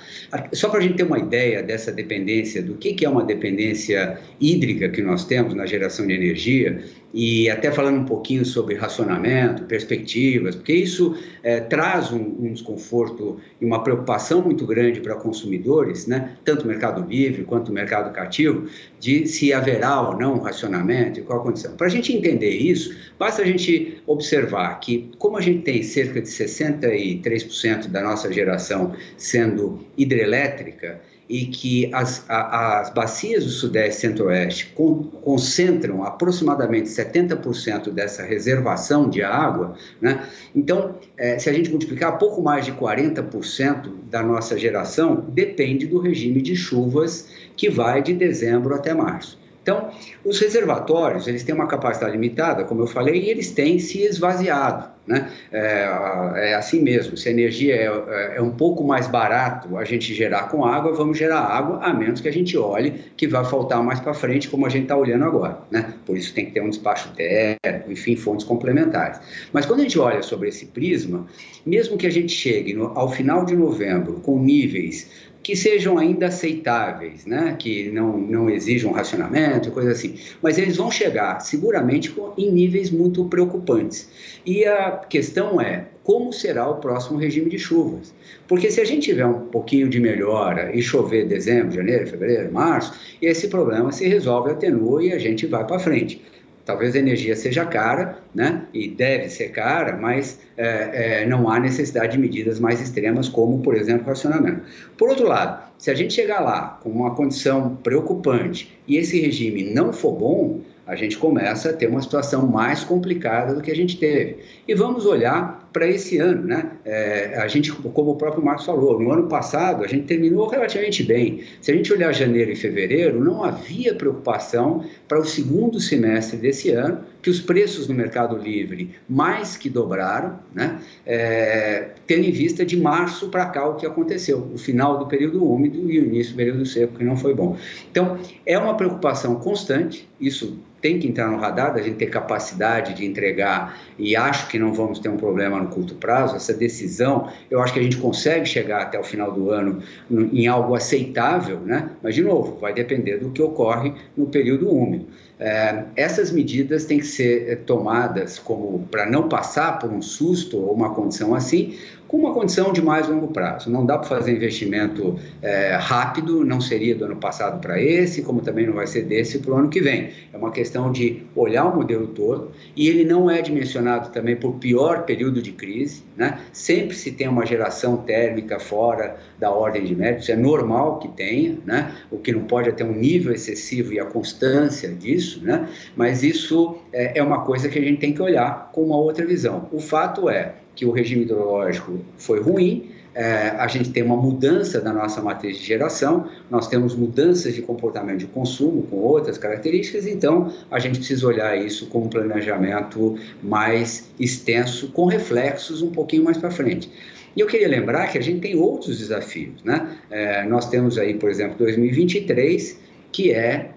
Só 0.53 0.69
para 0.69 0.81
a 0.81 0.83
gente 0.83 0.97
ter 0.97 1.05
uma 1.05 1.21
ideia 1.21 1.63
dessa 1.63 1.93
dependência, 1.93 2.63
do 2.63 2.75
que, 2.75 3.05
é 3.05 3.09
uma 3.09 3.23
dependência 3.23 4.19
hídrica 4.41 4.89
que 4.89 5.03
nós 5.03 5.25
temos 5.25 5.55
na 5.55 5.67
geração 5.67 6.05
de 6.05 6.15
energia, 6.15 6.83
e 7.15 7.49
até 7.49 7.71
falando 7.71 8.01
um 8.01 8.05
pouquinho 8.05 8.45
sobre 8.45 8.75
racionamento, 8.75 9.63
perspectivas, 9.65 10.57
porque 10.57 10.73
isso 10.73 11.17
é, 11.45 11.61
traz 11.61 12.11
um, 12.11 12.19
um, 12.41 12.53
desconforto 12.53 13.39
e 13.61 13.65
uma 13.65 13.85
preocupação 13.85 14.43
muito 14.43 14.67
grande 14.67 15.01
para 15.01 15.15
consumidores, 15.15 16.09
né? 16.09 16.37
tanto 16.45 16.65
o 16.65 16.67
mercado 16.67 17.09
livre 17.09 17.45
quanto 17.45 17.69
o 17.69 17.73
mercado 17.73 18.13
cativo, 18.13 18.67
de 18.99 19.29
se 19.29 19.44
haverá 19.53 20.01
ou 20.01 20.17
não 20.17 20.35
um 20.35 20.41
racionamento 20.41 21.21
e 21.21 21.23
qual 21.23 21.41
a 21.41 21.43
condição. 21.43 21.77
Para 21.77 21.87
a 21.87 21.91
gente 21.91 22.13
entender 22.13 22.51
isso, 22.51 22.97
basta 23.19 23.43
a 23.43 23.45
gente 23.45 24.03
observar 24.07 24.79
que, 24.81 25.11
como 25.19 25.37
a 25.37 25.41
gente 25.41 25.63
tem 25.63 25.83
cerca 25.83 26.21
de 26.21 26.29
63% 26.29 27.89
da 27.89 28.03
nossa 28.03 28.33
geração 28.33 28.95
sendo 29.17 29.85
hidrelétrica, 29.97 31.01
e 31.29 31.47
que 31.47 31.91
as, 31.95 32.25
a, 32.29 32.81
as 32.81 32.91
bacias 32.91 33.45
do 33.45 33.51
Sudeste 33.51 33.99
e 33.99 34.01
Centro-Oeste 34.09 34.67
con, 34.75 35.05
concentram 35.23 36.05
aproximadamente 36.05 36.89
70% 36.89 37.91
dessa 37.91 38.23
reservação 38.23 39.09
de 39.09 39.23
água, 39.23 39.75
né? 40.01 40.27
então, 40.55 40.97
é, 41.17 41.39
se 41.39 41.49
a 41.49 41.53
gente 41.53 41.71
multiplicar, 41.71 42.19
pouco 42.19 42.43
mais 42.43 42.65
de 42.65 42.73
40% 42.73 43.91
da 44.11 44.23
nossa 44.23 44.59
geração 44.59 45.25
depende 45.29 45.87
do 45.87 45.99
regime 45.99 46.43
de 46.43 46.55
chuvas 46.55 47.29
que 47.57 47.71
vai 47.71 48.03
de 48.03 48.13
dezembro 48.13 48.75
até 48.75 48.93
março. 48.93 49.44
Então, 49.65 49.91
os 50.23 50.39
reservatórios, 50.39 51.27
eles 51.27 51.43
têm 51.43 51.55
uma 51.55 51.67
capacidade 51.67 52.13
limitada, 52.13 52.65
como 52.65 52.83
eu 52.83 52.87
falei, 52.87 53.23
e 53.23 53.31
eles 53.31 53.51
têm 53.51 53.79
se 53.79 54.03
esvaziado. 54.03 54.93
Né? 55.07 55.31
É, 55.51 56.51
é 56.51 56.55
assim 56.55 56.83
mesmo, 56.83 57.17
se 57.17 57.29
a 57.29 57.33
energia 57.33 57.75
é, 57.75 57.87
é, 57.87 58.37
é, 58.37 58.43
um 58.43 58.51
pouco 58.51 58.85
mais 58.85 59.07
barato 59.07 59.77
a 59.79 59.85
gente 59.85 60.15
gerar 60.15 60.49
com 60.49 60.65
água, 60.67 60.93
vamos 60.93 61.17
gerar 61.17 61.41
água, 61.41 61.79
a 61.83 61.95
menos 61.95 62.21
que 62.21 62.29
a 62.29 62.33
gente 62.33 62.57
olhe 62.59 63.05
que 63.17 63.27
vai 63.27 63.45
faltar 63.45 63.83
mais 63.83 64.01
para 64.01 64.13
frente, 64.13 64.49
como 64.51 64.67
a 64.67 64.69
gente 64.69 64.83
está 64.83 64.97
olhando 64.97 65.25
agora. 65.25 65.59
Né? 65.71 65.95
Por 66.05 66.17
isso 66.17 66.35
tem 66.35 66.45
que 66.45 66.53
ter 66.53 66.61
um 66.61 66.69
despacho 66.69 67.11
térmico, 67.15 67.91
enfim, 67.91 68.17
fontes 68.17 68.45
complementares. 68.45 69.19
Mas 69.51 69.65
quando 69.65 69.81
a 69.81 69.83
gente 69.85 69.99
olha 69.99 70.23
sobre 70.23 70.51
esse 70.51 70.67
prisma, 70.67 71.27
mesmo 71.65 71.97
que 71.97 72.07
a 72.07 72.11
gente 72.11 72.33
chegue 72.33 72.75
no, 72.75 72.99
ao 72.99 73.11
final 73.11 73.47
de 73.47 73.57
novembro 73.57 74.21
com 74.21 74.39
níveis 74.39 75.11
que 75.45 75.55
sejam 75.55 75.99
ainda 75.99 76.29
aceitáveis, 76.29 77.27
né? 77.27 77.55
que 77.59 77.91
não, 77.91 78.17
não 78.17 78.49
exijam 78.49 78.91
racionamento, 78.93 79.71
coisa 79.71 79.93
assim. 79.93 80.15
Mas 80.43 80.57
eles 80.57 80.79
vão 80.79 80.91
chegar 80.91 81.39
seguramente 81.41 82.13
em 82.39 82.51
níveis 82.51 82.91
muito 82.91 83.27
preocupantes. 83.27 84.09
E 84.47 84.65
a 84.65 84.93
questão 84.93 85.61
é 85.61 85.85
como 86.03 86.33
será 86.33 86.67
o 86.69 86.77
próximo 86.77 87.19
regime 87.19 87.51
de 87.51 87.59
chuvas. 87.59 88.15
Porque 88.49 88.71
se 88.71 88.81
a 88.81 88.85
gente 88.87 89.03
tiver 89.03 89.27
um 89.27 89.49
pouquinho 89.49 89.87
de 89.87 90.01
melhora 90.01 90.75
e 90.75 90.81
chover 90.81 91.27
dezembro, 91.27 91.75
janeiro, 91.75 92.07
fevereiro, 92.07 92.51
março, 92.51 92.95
esse 93.21 93.49
problema 93.49 93.93
se 93.93 94.09
resolve, 94.09 94.51
atenua 94.51 95.05
e 95.05 95.13
a 95.13 95.19
gente 95.19 95.47
vai 95.47 95.67
para 95.67 95.79
frente. 95.79 96.23
Talvez 96.65 96.95
a 96.95 96.99
energia 96.99 97.37
seja 97.37 97.67
cara, 97.67 98.19
né? 98.35 98.63
E 98.73 98.89
deve 98.89 99.29
ser 99.29 99.51
cara, 99.51 99.97
mas 99.97 100.41
é, 100.57 101.23
é, 101.23 101.27
não 101.27 101.49
há 101.49 101.61
necessidade 101.61 102.13
de 102.13 102.19
medidas 102.19 102.59
mais 102.59 102.81
extremas, 102.81 103.29
como, 103.29 103.61
por 103.61 103.77
exemplo, 103.77 104.07
racionamento. 104.07 104.63
Por 104.97 105.11
outro 105.11 105.27
lado, 105.27 105.63
se 105.77 105.91
a 105.91 105.95
gente 105.95 106.15
chegar 106.15 106.41
lá 106.41 106.79
com 106.83 106.91
uma 106.91 107.15
condição 107.15 107.77
preocupante 107.77 108.79
e 108.89 108.97
esse 108.97 109.21
regime 109.21 109.63
não 109.75 109.93
for 109.93 110.13
bom, 110.13 110.61
a 110.87 110.95
gente 110.97 111.19
começa 111.19 111.71
a 111.71 111.73
ter 111.73 111.87
uma 111.87 112.01
situação 112.01 112.47
mais 112.47 112.85
complicada 112.85 113.55
do 113.55 113.61
que 113.61 113.71
a 113.71 113.77
gente 113.77 113.99
teve. 113.99 114.39
E 114.67 114.75
vamos 114.75 115.07
olhar 115.07 115.64
para 115.75 115.89
esse 115.89 116.19
ano, 116.19 116.47
né? 116.47 116.71
É, 116.85 117.37
a 117.37 117.49
gente, 117.49 117.73
como 117.73 118.13
o 118.13 118.15
próprio 118.15 118.45
Marcos 118.45 118.65
falou, 118.65 119.01
no 119.01 119.11
ano 119.11 119.27
passado 119.27 119.83
a 119.83 119.89
gente 119.89 120.07
terminou 120.07 120.47
relativamente 120.47 121.03
bem. 121.03 121.43
Se 121.61 121.73
a 121.73 121.75
gente 121.75 121.93
olhar 121.93 122.13
janeiro 122.13 122.53
e 122.53 122.57
fevereiro, 122.57 123.23
não 123.23 123.43
havia 123.43 123.93
preocupação 123.93 124.85
para 125.09 125.19
o 125.19 125.25
segundo 125.25 125.81
semestre 125.81 126.39
desse 126.39 126.71
ano, 126.71 127.01
que 127.21 127.29
os 127.29 127.41
preços 127.41 127.89
no 127.89 127.95
mercado 127.95 128.39
livre 128.39 128.95
mais 129.09 129.57
que 129.57 129.69
dobraram, 129.69 130.39
né? 130.55 130.79
É, 131.05 131.89
tendo 132.07 132.25
em 132.25 132.31
vista 132.31 132.65
de 132.65 132.77
março 132.77 133.29
para 133.29 133.47
cá 133.47 133.67
o 133.67 133.75
que 133.75 133.85
aconteceu, 133.85 134.49
o 134.55 134.59
final 134.59 134.99
do 134.99 135.07
período 135.07 135.45
úmido 135.45 135.91
e 135.91 135.99
o 135.99 136.05
início 136.05 136.35
do 136.35 136.37
período 136.37 136.65
seco, 136.65 136.99
que 136.99 137.05
não 137.05 137.17
foi 137.17 137.35
bom. 137.35 137.57
Então, 137.91 138.19
é 138.47 138.57
uma 138.57 138.77
preocupação 138.77 139.35
constante, 139.37 140.09
isso 140.21 140.57
tem 140.85 140.99
que 140.99 141.09
entrar 141.09 141.31
no 141.31 141.39
radar, 141.39 141.73
da 141.73 141.81
gente 141.81 141.97
ter 141.97 142.11
capacidade 142.11 142.93
de 142.93 143.07
entregar, 143.07 143.81
e 143.99 144.15
acho 144.15 144.49
que 144.49 144.59
não 144.59 144.75
vamos 144.75 144.99
ter 144.99 145.09
um 145.09 145.17
problema 145.17 145.64
no 145.65 145.71
curto 145.71 145.95
prazo, 145.95 146.37
essa 146.37 146.55
decisão, 146.55 147.29
eu 147.51 147.61
acho 147.61 147.73
que 147.73 147.81
a 147.81 147.83
gente 147.83 147.97
consegue 147.97 148.47
chegar 148.47 148.83
até 148.83 148.99
o 148.99 149.03
final 149.03 149.33
do 149.33 149.51
ano 149.51 149.83
em 150.11 150.47
algo 150.47 150.75
aceitável, 150.75 151.61
né? 151.61 151.91
mas, 152.03 152.15
de 152.15 152.23
novo, 152.23 152.59
vai 152.61 152.73
depender 152.73 153.19
do 153.19 153.31
que 153.31 153.43
ocorre 153.43 153.93
no 154.17 154.27
período 154.27 154.71
úmido. 154.71 155.07
É, 155.39 155.85
essas 155.97 156.31
medidas 156.31 156.85
têm 156.85 157.01
que 157.01 157.07
ser 157.07 157.51
é, 157.51 157.57
tomadas 157.57 158.39
como 158.39 158.87
para 158.89 159.05
não 159.05 159.29
passar 159.29 159.81
por 159.81 159.91
um 159.91 160.01
susto 160.01 160.57
ou 160.57 160.73
uma 160.73 160.95
condição 160.95 161.35
assim, 161.35 161.77
com 162.09 162.17
uma 162.19 162.33
condição 162.33 162.73
de 162.73 162.83
mais 162.83 163.09
longo 163.09 163.29
prazo. 163.29 163.71
Não 163.71 163.85
dá 163.85 163.99
para 163.99 164.09
fazer 164.09 164.33
investimento 164.33 165.19
é, 165.43 165.77
rápido, 165.77 166.45
não 166.45 166.61
seria 166.61 166.95
do 166.95 167.05
ano 167.05 167.17
passado 167.17 167.61
para 167.61 167.81
esse, 167.81 168.23
como 168.23 168.41
também 168.41 168.67
não 168.67 168.75
vai 168.75 168.87
ser 168.87 169.03
desse 169.03 169.39
para 169.39 169.53
o 169.53 169.57
ano 169.57 169.69
que 169.69 169.81
vem. 169.81 170.11
É 170.33 170.37
uma 170.37 170.51
questão 170.51 170.93
de 170.93 171.23
olhar 171.35 171.65
o 171.65 171.77
modelo 171.77 172.09
todo 172.09 172.53
e 172.77 172.89
ele 172.89 173.05
não 173.05 173.31
é 173.31 173.41
dimensionado 173.41 174.11
também 174.11 174.37
por 174.37 174.55
pior 174.55 175.05
período 175.05 175.41
de 175.41 175.53
crise. 175.53 176.03
Né? 176.17 176.39
Sempre 176.53 176.95
se 176.95 177.11
tem 177.13 177.29
uma 177.29 177.47
geração 177.47 177.97
térmica 177.99 178.59
fora 178.59 179.17
da 179.39 179.51
ordem 179.51 179.85
de 179.85 179.95
média, 179.95 180.21
isso 180.21 180.33
é 180.33 180.37
normal 180.37 180.99
que 180.99 181.09
tenha, 181.09 181.59
né? 181.65 181.93
o 182.11 182.19
que 182.19 182.33
não 182.33 182.43
pode 182.43 182.69
é 182.69 182.73
ter 182.73 182.85
um 182.85 182.93
nível 182.93 183.33
excessivo 183.33 183.93
e 183.93 184.01
a 184.01 184.05
constância 184.05 184.89
disso, 184.91 185.43
né? 185.43 185.69
mas 185.97 186.23
isso 186.23 186.77
é, 186.93 187.19
é 187.19 187.23
uma 187.23 187.41
coisa 187.45 187.69
que 187.69 187.79
a 187.79 187.83
gente 187.83 187.99
tem 187.99 188.13
que 188.13 188.23
olhar 188.23 188.71
com 188.73 188.83
uma 188.83 188.97
outra 188.97 189.27
visão. 189.27 189.69
O 189.73 189.81
fato 189.81 190.29
é 190.29 190.55
que 190.75 190.85
o 190.85 190.91
regime 190.91 191.23
hidrológico 191.23 191.99
foi 192.17 192.41
ruim, 192.41 192.91
é, 193.15 193.51
a 193.51 193.69
gente 193.69 193.91
tem 193.91 194.03
uma 194.03 194.17
mudança 194.17 194.81
da 194.81 194.93
nossa 194.93 195.23
matriz 195.23 195.59
de 195.59 195.65
geração, 195.65 196.29
nós 196.51 196.67
temos 196.67 196.97
mudanças 196.97 197.55
de 197.55 197.63
comportamento 197.63 198.19
de 198.19 198.27
consumo 198.27 198.83
com 198.83 198.97
outras 198.97 199.39
características, 199.39 200.07
então 200.07 200.53
a 200.69 200.81
gente 200.81 200.99
precisa 200.99 201.27
olhar 201.27 201.57
isso 201.57 201.87
com 201.87 202.01
um 202.01 202.09
planejamento 202.09 203.17
mais 203.41 204.11
extenso, 204.19 204.89
com 204.89 205.07
reflexos 205.07 205.81
um 205.81 205.93
pouquinho 205.93 206.25
mais 206.25 206.37
para 206.37 206.51
frente. 206.51 206.91
E 207.37 207.41
eu 207.41 207.47
queria 207.47 207.69
lembrar 207.69 208.09
que 208.09 208.19
a 208.19 208.21
gente 208.21 208.41
tem 208.41 208.57
outros 208.57 208.99
desafios, 208.99 209.63
né? 209.65 209.97
É, 210.11 210.45
nós 210.45 210.69
temos 210.69 210.99
aí, 210.99 211.15
por 211.15 211.31
exemplo, 211.31 211.57
2023, 211.59 212.79
que 213.11 213.33
é 213.33 213.45
é, 213.45 213.71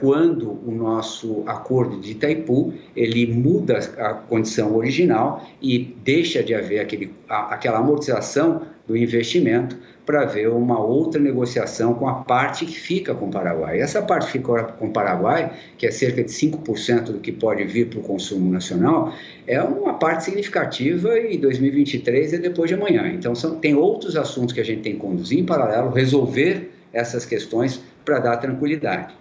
quando 0.00 0.58
o 0.66 0.72
nosso 0.72 1.42
acordo 1.46 2.00
de 2.00 2.12
Itaipu 2.12 2.72
ele 2.96 3.26
muda 3.26 3.78
a 3.98 4.14
condição 4.14 4.74
original 4.76 5.46
e 5.60 5.94
deixa 6.02 6.42
de 6.42 6.54
haver 6.54 6.80
aquele, 6.80 7.12
aquela 7.28 7.78
amortização 7.78 8.62
do 8.86 8.96
investimento 8.96 9.76
para 10.04 10.24
ver 10.24 10.48
uma 10.48 10.80
outra 10.80 11.20
negociação 11.20 11.94
com 11.94 12.08
a 12.08 12.14
parte 12.14 12.66
que 12.66 12.76
fica 12.76 13.14
com 13.14 13.26
o 13.26 13.30
Paraguai. 13.30 13.80
Essa 13.80 14.02
parte 14.02 14.26
que 14.26 14.32
fica 14.32 14.64
com 14.64 14.86
o 14.86 14.90
Paraguai, 14.90 15.52
que 15.78 15.86
é 15.86 15.90
cerca 15.92 16.24
de 16.24 16.30
5% 16.30 17.04
do 17.04 17.18
que 17.20 17.30
pode 17.30 17.62
vir 17.62 17.88
para 17.88 18.00
o 18.00 18.02
consumo 18.02 18.50
nacional, 18.50 19.14
é 19.46 19.62
uma 19.62 19.94
parte 19.94 20.24
significativa 20.24 21.16
e 21.16 21.36
2023 21.38 22.32
é 22.32 22.38
depois 22.38 22.68
de 22.68 22.74
amanhã. 22.74 23.06
Então, 23.06 23.36
são, 23.36 23.60
tem 23.60 23.76
outros 23.76 24.16
assuntos 24.16 24.52
que 24.52 24.60
a 24.60 24.64
gente 24.64 24.82
tem 24.82 24.94
que 24.94 24.98
conduzir 24.98 25.38
em 25.38 25.46
paralelo, 25.46 25.90
resolver 25.90 26.72
essas 26.92 27.24
questões 27.24 27.80
para 28.04 28.18
dar 28.18 28.36
tranquilidade. 28.38 29.19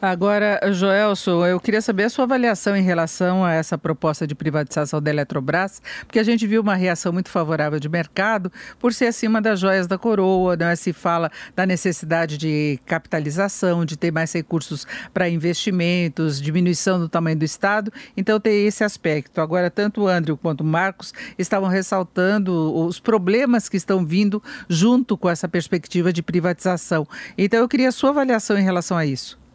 Agora, 0.00 0.60
Joelson, 0.72 1.46
eu 1.46 1.58
queria 1.58 1.80
saber 1.80 2.04
a 2.04 2.10
sua 2.10 2.24
avaliação 2.24 2.76
em 2.76 2.82
relação 2.82 3.42
a 3.42 3.54
essa 3.54 3.78
proposta 3.78 4.26
de 4.26 4.34
privatização 4.34 5.00
da 5.00 5.10
Eletrobras, 5.10 5.80
porque 6.00 6.18
a 6.18 6.22
gente 6.22 6.46
viu 6.46 6.60
uma 6.60 6.74
reação 6.74 7.14
muito 7.14 7.30
favorável 7.30 7.80
de 7.80 7.88
mercado 7.88 8.52
por 8.78 8.92
ser 8.92 9.06
acima 9.06 9.40
das 9.40 9.58
joias 9.58 9.86
da 9.86 9.96
coroa, 9.96 10.54
né? 10.54 10.76
se 10.76 10.92
fala 10.92 11.30
da 11.54 11.64
necessidade 11.64 12.36
de 12.36 12.78
capitalização, 12.84 13.86
de 13.86 13.96
ter 13.96 14.12
mais 14.12 14.30
recursos 14.34 14.86
para 15.14 15.30
investimentos, 15.30 16.42
diminuição 16.42 16.98
do 16.98 17.08
tamanho 17.08 17.38
do 17.38 17.44
Estado, 17.46 17.90
então 18.14 18.38
tem 18.38 18.66
esse 18.66 18.84
aspecto. 18.84 19.40
Agora, 19.40 19.70
tanto 19.70 20.02
o 20.02 20.08
André 20.08 20.36
quanto 20.42 20.60
o 20.60 20.64
Marcos 20.64 21.14
estavam 21.38 21.70
ressaltando 21.70 22.74
os 22.74 23.00
problemas 23.00 23.66
que 23.66 23.78
estão 23.78 24.04
vindo 24.04 24.42
junto 24.68 25.16
com 25.16 25.30
essa 25.30 25.48
perspectiva 25.48 26.12
de 26.12 26.22
privatização. 26.22 27.08
Então, 27.38 27.60
eu 27.60 27.68
queria 27.68 27.88
a 27.88 27.92
sua 27.92 28.10
avaliação 28.10 28.58
em 28.58 28.62
relação 28.62 28.98
a 28.98 29.06
isso. 29.06 29.45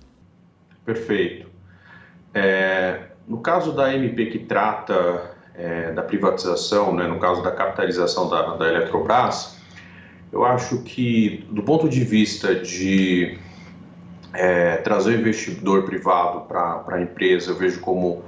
Perfeito. 0.85 1.47
É, 2.33 3.03
no 3.27 3.39
caso 3.39 3.73
da 3.73 3.93
MP 3.93 4.27
que 4.27 4.39
trata 4.39 5.35
é, 5.55 5.91
da 5.91 6.01
privatização, 6.01 6.95
né, 6.95 7.07
no 7.07 7.19
caso 7.19 7.43
da 7.43 7.51
capitalização 7.51 8.29
da, 8.29 8.55
da 8.55 8.67
Eletrobras, 8.67 9.57
eu 10.31 10.45
acho 10.45 10.81
que, 10.83 11.45
do 11.51 11.61
ponto 11.61 11.89
de 11.89 12.03
vista 12.03 12.55
de 12.55 13.37
é, 14.33 14.77
trazer 14.77 15.17
o 15.17 15.19
investidor 15.19 15.83
privado 15.83 16.41
para 16.41 16.83
a 16.87 17.01
empresa, 17.01 17.51
eu 17.51 17.55
vejo 17.55 17.81
como 17.81 18.23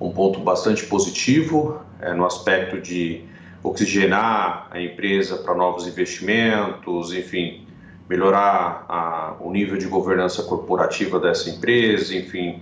um 0.00 0.10
ponto 0.10 0.40
bastante 0.40 0.84
positivo 0.86 1.80
é, 2.00 2.12
no 2.12 2.26
aspecto 2.26 2.80
de 2.80 3.22
oxigenar 3.62 4.68
a 4.70 4.80
empresa 4.80 5.36
para 5.36 5.54
novos 5.54 5.86
investimentos, 5.86 7.12
enfim, 7.12 7.63
melhorar 8.08 8.84
a, 8.88 9.34
o 9.40 9.50
nível 9.50 9.78
de 9.78 9.86
governança 9.86 10.42
corporativa 10.42 11.18
dessa 11.18 11.50
empresa, 11.50 12.14
enfim, 12.14 12.60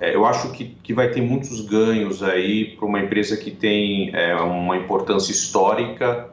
é, 0.00 0.14
eu 0.14 0.26
acho 0.26 0.50
que, 0.52 0.76
que 0.82 0.92
vai 0.92 1.10
ter 1.10 1.20
muitos 1.20 1.60
ganhos 1.60 2.22
aí 2.22 2.76
para 2.76 2.86
uma 2.86 3.00
empresa 3.00 3.36
que 3.36 3.50
tem 3.50 4.10
é, 4.14 4.34
uma 4.34 4.76
importância 4.76 5.30
histórica 5.30 6.28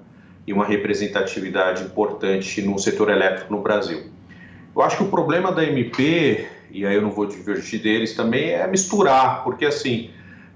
e 0.46 0.52
uma 0.52 0.66
representatividade 0.66 1.84
importante 1.84 2.62
no 2.62 2.78
setor 2.80 3.10
elétrico 3.10 3.54
no 3.54 3.62
Brasil. 3.62 4.06
Eu 4.76 4.82
acho 4.82 4.98
que 4.98 5.04
o 5.04 5.08
problema 5.08 5.52
da 5.52 5.64
MP, 5.64 6.48
e 6.72 6.86
aí 6.86 6.96
eu 6.96 7.02
não 7.02 7.12
vou 7.12 7.26
divergir 7.26 7.82
deles 7.82 8.16
também, 8.16 8.50
é 8.50 8.66
misturar, 8.68 9.44
porque 9.44 9.66
assim, 9.66 10.10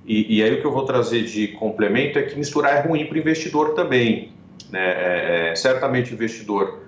e, 0.05 0.37
e 0.37 0.43
aí 0.43 0.53
o 0.53 0.61
que 0.61 0.65
eu 0.65 0.71
vou 0.71 0.85
trazer 0.85 1.23
de 1.23 1.49
complemento 1.49 2.19
é 2.19 2.23
que 2.23 2.37
misturar 2.37 2.77
é 2.77 2.87
ruim 2.87 3.05
para 3.05 3.15
o 3.15 3.19
investidor 3.19 3.73
também. 3.73 4.31
Né? 4.69 4.79
É, 4.79 5.49
é, 5.51 5.55
certamente 5.55 6.11
o 6.11 6.15
investidor 6.15 6.82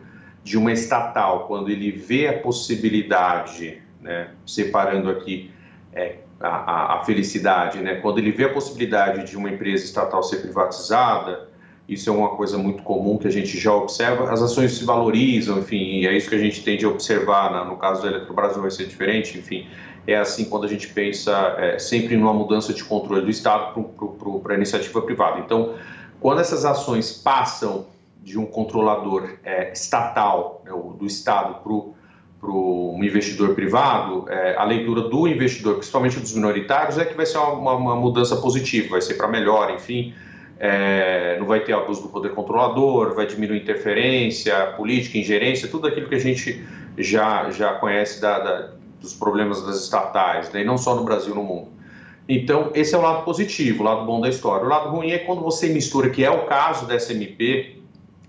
de 0.45 0.59
uma 0.59 0.71
estatal, 0.71 1.47
quando 1.47 1.71
ele 1.71 1.89
vê 1.89 2.27
a 2.27 2.39
possibilidade, 2.39 3.81
né, 3.99 4.29
separando 4.45 5.09
aqui 5.09 5.49
é, 5.91 6.17
a, 6.39 6.97
a, 6.99 7.03
felicidade, 7.03 7.79
né, 7.79 7.95
quando 7.95 8.19
ele 8.19 8.29
vê 8.29 8.43
a 8.43 8.53
possibilidade 8.53 9.25
de 9.27 9.35
uma 9.35 9.49
empresa 9.49 9.83
estatal 9.83 10.21
ser 10.21 10.43
privatizada, 10.43 11.49
isso 11.89 12.11
é 12.11 12.13
uma 12.13 12.29
coisa 12.35 12.59
muito 12.59 12.83
comum 12.83 13.17
que 13.17 13.27
a 13.27 13.31
gente 13.31 13.57
já 13.57 13.73
observa, 13.73 14.31
as 14.31 14.39
ações 14.39 14.73
se 14.73 14.85
valorizam, 14.85 15.57
enfim, 15.57 16.01
e 16.01 16.07
é 16.07 16.15
isso 16.15 16.29
que 16.29 16.35
a 16.35 16.39
gente 16.39 16.63
tende 16.63 16.85
a 16.85 16.89
observar, 16.89 17.51
na, 17.51 17.65
no 17.65 17.77
caso 17.77 18.03
da 18.03 18.09
Eletrobras 18.09 18.53
não 18.53 18.61
vai 18.61 18.71
ser 18.71 18.85
diferente, 18.85 19.39
enfim, 19.39 19.67
é 20.05 20.15
assim 20.15 20.45
quando 20.45 20.65
a 20.65 20.67
gente 20.67 20.89
pensa 20.89 21.55
é, 21.57 21.79
sempre 21.79 22.15
numa 22.15 22.33
mudança 22.35 22.71
de 22.71 22.83
controle 22.83 23.23
do 23.23 23.31
Estado 23.31 23.73
para 24.43 24.53
a 24.53 24.55
iniciativa 24.57 25.01
privada. 25.01 25.39
Então, 25.39 25.73
quando 26.19 26.39
essas 26.39 26.65
ações 26.65 27.11
passam 27.11 27.87
de 28.25 28.39
um 28.39 28.45
controlador 28.47 29.37
é, 29.43 29.71
estatal, 29.71 30.63
né, 30.65 30.71
do 30.71 31.05
Estado, 31.05 31.61
para 31.61 32.49
um 32.51 33.03
investidor 33.03 33.53
privado, 33.53 34.25
é, 34.27 34.55
a 34.57 34.63
leitura 34.63 35.01
do 35.01 35.27
investidor, 35.27 35.75
principalmente 35.75 36.19
dos 36.19 36.33
minoritários, 36.33 36.97
é 36.97 37.05
que 37.05 37.13
vai 37.13 37.27
ser 37.27 37.37
uma, 37.37 37.73
uma 37.73 37.95
mudança 37.95 38.35
positiva, 38.37 38.89
vai 38.89 39.01
ser 39.01 39.13
para 39.13 39.27
melhor, 39.27 39.71
enfim, 39.71 40.11
é, 40.59 41.37
não 41.39 41.45
vai 41.45 41.59
ter 41.59 41.73
abuso 41.73 42.01
do 42.01 42.09
poder 42.09 42.33
controlador, 42.33 43.13
vai 43.13 43.27
diminuir 43.27 43.61
interferência 43.61 44.73
política, 44.75 45.19
ingerência, 45.19 45.67
tudo 45.67 45.87
aquilo 45.87 46.09
que 46.09 46.15
a 46.15 46.19
gente 46.19 46.65
já, 46.97 47.51
já 47.51 47.73
conhece 47.73 48.19
da, 48.19 48.39
da, 48.39 48.71
dos 48.99 49.13
problemas 49.13 49.63
das 49.63 49.83
estatais, 49.83 50.51
né, 50.51 50.61
e 50.61 50.63
não 50.63 50.79
só 50.79 50.95
no 50.95 51.03
Brasil, 51.03 51.35
no 51.35 51.43
mundo. 51.43 51.67
Então, 52.27 52.71
esse 52.73 52.95
é 52.95 52.97
o 52.97 53.01
lado 53.01 53.23
positivo, 53.23 53.83
o 53.83 53.85
lado 53.85 54.03
bom 54.03 54.19
da 54.19 54.29
história. 54.29 54.65
O 54.65 54.69
lado 54.69 54.89
ruim 54.89 55.11
é 55.11 55.19
quando 55.19 55.41
você 55.41 55.69
mistura, 55.69 56.09
que 56.09 56.23
é 56.23 56.31
o 56.31 56.47
caso 56.47 56.87
dessa 56.87 57.13
MP, 57.13 57.74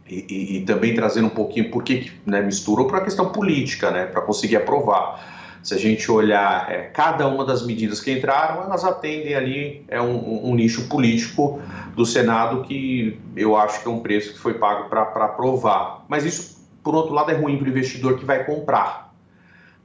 e, 0.09 0.25
e, 0.29 0.57
e 0.59 0.61
também 0.63 0.95
trazendo 0.95 1.27
um 1.27 1.31
pouquinho 1.31 1.71
por 1.71 1.83
que 1.83 2.11
né, 2.25 2.41
misturou 2.41 2.87
para 2.87 2.99
a 2.99 3.01
questão 3.01 3.31
política, 3.31 3.91
né, 3.91 4.07
para 4.07 4.21
conseguir 4.21 4.57
aprovar. 4.57 5.35
Se 5.63 5.75
a 5.75 5.79
gente 5.79 6.09
olhar 6.11 6.71
é, 6.71 6.83
cada 6.83 7.27
uma 7.27 7.45
das 7.45 7.67
medidas 7.67 8.01
que 8.01 8.13
entraram, 8.13 8.63
elas 8.63 8.85
atendem 8.85 9.35
ali 9.35 9.85
é 9.89 10.01
um, 10.01 10.49
um, 10.49 10.55
nicho 10.55 10.89
político 10.89 11.61
do 11.97 12.07
Senado 12.07 12.63
que 12.63 13.19
eu 13.35 13.57
acho 13.57 13.83
que 13.83 13.89
é 13.89 13.91
um 13.91 13.99
preço 13.99 14.33
que 14.33 14.39
foi 14.39 14.55
pago 14.55 14.89
para 14.89 15.03
aprovar. 15.03 16.05
Mas 16.09 16.25
isso, 16.25 16.65
por 16.85 16.95
outro 16.95 17.13
lado, 17.13 17.33
é 17.33 17.35
ruim 17.35 17.59
para 17.59 17.67
o 17.67 17.69
investidor 17.69 18.17
que 18.17 18.25
vai 18.25 18.45
comprar, 18.45 19.13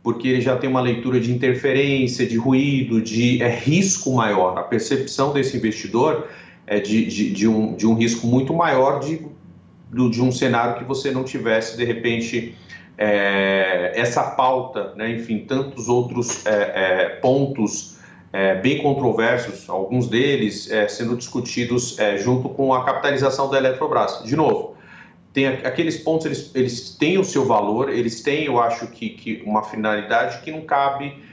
porque 0.03 0.27
ele 0.27 0.41
já 0.41 0.55
tem 0.55 0.69
uma 0.69 0.81
leitura 0.81 1.19
de 1.19 1.31
interferência, 1.31 2.27
de 2.27 2.38
ruído, 2.38 3.01
de 3.01 3.41
é, 3.41 3.49
risco 3.49 4.13
maior. 4.13 4.60
A 4.60 4.63
percepção 4.63 5.34
desse 5.34 5.57
investidor 5.57 6.27
é 6.67 6.79
de, 6.79 7.07
de, 7.07 7.31
de, 7.31 7.47
um, 7.47 7.75
de 7.75 7.88
um 7.88 7.95
risco 7.95 8.27
muito 8.27 8.53
maior 8.53 8.99
de 8.99 9.25
do, 9.91 10.10
de 10.10 10.21
um 10.21 10.32
cenário 10.32 10.77
que 10.77 10.86
você 10.86 11.12
não 11.12 11.23
tivesse, 11.23 11.75
de 11.75 11.84
repente, 11.84 12.56
é, 12.97 13.91
essa 13.93 14.23
pauta, 14.23 14.93
né, 14.95 15.12
enfim, 15.12 15.39
tantos 15.39 15.89
outros 15.89 16.45
é, 16.45 16.51
é, 16.51 17.10
pontos 17.21 17.97
é, 18.32 18.56
bem 18.56 18.82
controversos, 18.82 19.69
alguns 19.69 20.08
deles 20.08 20.71
é, 20.71 20.88
sendo 20.88 21.17
discutidos 21.17 21.99
é, 21.99 22.17
junto 22.17 22.47
com 22.47 22.73
a 22.73 22.86
capitalização 22.86 23.49
da 23.49 23.58
Eletrobras. 23.58 24.23
De 24.23 24.36
novo, 24.36 24.75
tem 25.34 25.47
aqueles 25.47 25.97
pontos, 25.97 26.25
eles, 26.25 26.51
eles 26.56 26.95
têm 26.95 27.17
o 27.17 27.23
seu 27.23 27.45
valor, 27.45 27.89
eles 27.89 28.21
têm, 28.21 28.45
eu 28.45 28.60
acho 28.62 28.88
que, 28.88 29.10
que 29.10 29.43
uma 29.45 29.63
finalidade 29.63 30.41
que 30.41 30.51
não 30.51 30.62
cabe 30.62 31.30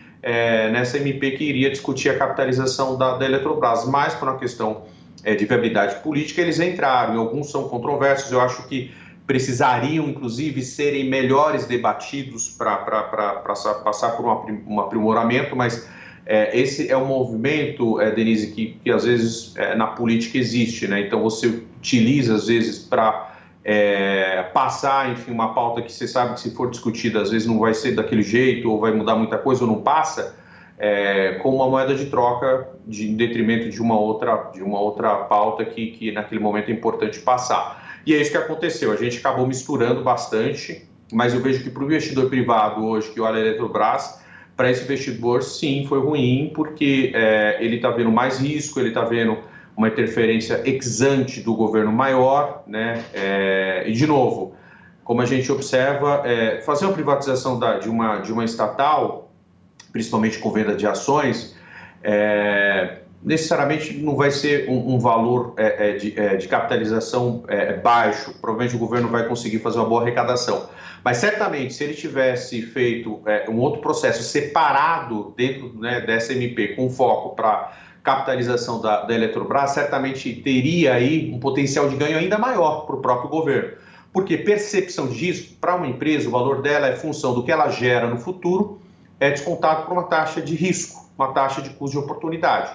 nessa 0.73 0.99
MP 0.99 1.33
que 1.33 1.45
iria 1.45 1.71
discutir 1.71 2.11
a 2.11 2.19
capitalização 2.19 2.99
da, 2.99 3.17
da 3.17 3.25
Eletrobras, 3.25 3.87
mais 3.87 4.15
por 4.15 4.29
uma 4.29 4.37
questão 4.37 4.83
é, 5.25 5.35
de 5.35 5.45
viabilidade 5.45 5.97
política, 6.03 6.41
eles 6.41 6.61
entraram, 6.61 7.15
e 7.15 7.19
alguns 7.19 7.51
são 7.51 7.69
controversos, 7.69 8.31
eu 8.33 8.41
acho 8.41 8.67
que 8.69 8.91
precisariam, 9.27 10.09
inclusive, 10.09 10.63
serem 10.63 11.09
melhores 11.09 11.67
debatidos 11.67 12.49
para 12.49 12.77
passar 13.85 14.11
por 14.17 14.25
um, 14.67 14.81
aprimoramento, 14.81 15.55
mas 15.55 15.87
é, 16.25 16.59
esse 16.59 16.91
é 16.91 16.97
um 16.97 17.05
movimento, 17.05 18.01
é, 18.01 18.11
Denise, 18.11 18.53
que, 18.53 18.79
que 18.83 18.91
às 18.91 19.05
vezes 19.05 19.55
é, 19.57 19.75
na 19.75 19.89
política 19.89 20.39
existe, 20.39 20.89
né? 20.89 21.01
Então 21.01 21.23
você 21.23 21.47
utiliza, 21.47 22.35
às 22.35 22.47
vezes, 22.47 22.79
para 22.79 23.35
é, 23.63 24.45
passar, 24.55 25.13
enfim, 25.13 25.31
uma 25.31 25.53
pauta 25.53 25.83
que 25.83 25.93
você 25.93 26.09
sabe 26.09 26.33
que 26.35 26.41
se 26.41 26.55
for 26.55 26.71
discutida, 26.71 27.21
às 27.21 27.31
vezes 27.31 27.47
não 27.47 27.59
vai 27.59 27.75
ser 27.75 27.93
daquele 27.93 28.23
jeito, 28.23 28.71
ou 28.71 28.81
vai 28.81 28.93
mudar 28.93 29.15
muita 29.15 29.37
coisa, 29.37 29.63
ou 29.63 29.71
não 29.71 29.83
passa, 29.83 30.37
é, 30.79 31.33
com 31.43 31.55
uma 31.55 31.69
moeda 31.69 31.95
de 31.95 32.07
troca 32.07 32.69
de, 32.87 33.11
em 33.11 33.17
detrimento 33.17 33.69
de 33.69 33.83
uma 33.83 33.99
outra, 33.99 34.51
de 34.53 34.63
uma 34.63 34.81
outra 34.81 35.15
pauta 35.25 35.65
que, 35.65 35.89
que 35.89 36.13
naquele 36.13 36.41
momento 36.41 36.71
é 36.71 36.73
importante 36.73 37.19
passar. 37.21 38.01
E 38.07 38.15
é 38.15 38.21
isso 38.21 38.31
que 38.31 38.37
aconteceu. 38.37 38.93
A 38.93 38.97
gente 38.97 39.19
acabou 39.19 39.47
misturando 39.47 40.03
bastante, 40.03 40.89
mas 41.13 41.35
eu 41.35 41.41
vejo 41.41 41.63
que 41.63 41.71
para 41.71 41.83
o 41.83 41.87
investidor 41.87 42.29
privado 42.29 42.87
hoje 42.87 43.11
que 43.11 43.21
olha 43.21 43.37
a 43.37 43.41
Eletrobras, 43.41 44.23
para 44.57 44.71
esse 44.71 44.85
investidor 44.85 45.43
sim 45.43 45.85
foi 45.87 46.01
ruim, 46.01 46.51
porque 46.55 47.13
é, 47.15 47.59
ele 47.61 47.77
está 47.77 47.91
vendo 47.91 48.11
mais 48.11 48.39
risco, 48.39 48.81
ele 48.81 48.89
está 48.89 49.05
vendo 49.05 49.39
uma 49.77 49.89
interferência 49.89 50.63
exante 50.65 51.41
do 51.41 51.55
governo 51.55 51.93
maior, 51.93 52.65
né? 52.67 53.05
É, 53.15 53.85
e 53.87 53.93
de 53.93 54.07
novo, 54.07 54.55
como 55.05 55.23
a 55.23 55.25
gente 55.25 55.51
observa, 55.53 56.23
é, 56.25 56.61
fazer 56.63 56.87
uma 56.87 56.93
privatização 56.93 57.59
da, 57.59 57.79
de, 57.79 57.89
uma, 57.89 58.19
de 58.19 58.33
uma 58.33 58.45
estatal 58.45 59.28
principalmente 59.93 60.39
com 60.39 60.51
venda 60.51 60.75
de 60.75 60.87
ações, 60.87 61.57
é, 62.03 62.99
necessariamente 63.23 63.95
não 63.95 64.15
vai 64.15 64.31
ser 64.31 64.69
um, 64.69 64.95
um 64.95 64.99
valor 64.99 65.55
é, 65.57 65.91
é 65.91 65.93
de, 65.97 66.19
é, 66.19 66.37
de, 66.37 66.47
capitalização 66.47 67.45
é, 67.49 67.75
baixo. 67.75 68.35
Provavelmente 68.41 68.77
o 68.77 68.79
governo 68.79 69.09
vai 69.09 69.27
conseguir 69.27 69.59
fazer 69.59 69.79
uma 69.79 69.89
boa 69.89 70.03
arrecadação. 70.03 70.69
Mas 71.05 71.19
certamente, 71.19 71.75
se 71.75 71.85
ele 71.85 71.95
tivesse 71.95 72.61
feito 72.63 73.23
um 73.49 73.57
outro 73.59 73.81
processo 73.81 74.23
separado 74.23 75.33
dentro 75.37 75.73
né, 75.79 76.01
dessa 76.01 76.33
MP, 76.33 76.69
com 76.69 76.91
foco 76.91 77.35
para 77.37 77.73
capitalização 78.03 78.81
da, 78.81 79.03
da 79.03 79.15
Eletrobras, 79.15 79.71
certamente 79.71 80.33
teria 80.33 80.95
aí 80.95 81.31
um 81.33 81.39
potencial 81.39 81.89
de 81.89 81.97
ganho 81.97 82.19
ainda 82.19 82.39
maior 82.39 82.87
para 82.87 82.97
o 82.97 83.01
próprio 83.01 83.31
governo. 83.31 83.73
Porque 84.13 84.39
percepção 84.39 85.09
disso, 85.09 85.57
para 85.61 85.77
uma 85.77 85.87
empresa, 85.87 86.29
o 86.29 86.33
valor 86.33 86.63
dela 86.63 86.89
é 86.89 86.97
função 86.97 87.35
do 87.35 87.45
que 87.45 87.53
ela 87.53 87.69
gera 87.69 88.09
no 88.09 88.19
futuro 88.19 88.81
é 89.21 89.31
descontado 89.31 89.85
por 89.85 89.93
uma 89.93 90.05
taxa 90.05 90.41
de 90.41 90.55
risco, 90.55 91.11
uma 91.17 91.33
taxa 91.33 91.61
de 91.61 91.71
custo 91.71 91.99
de 91.99 92.05
oportunidade. 92.05 92.71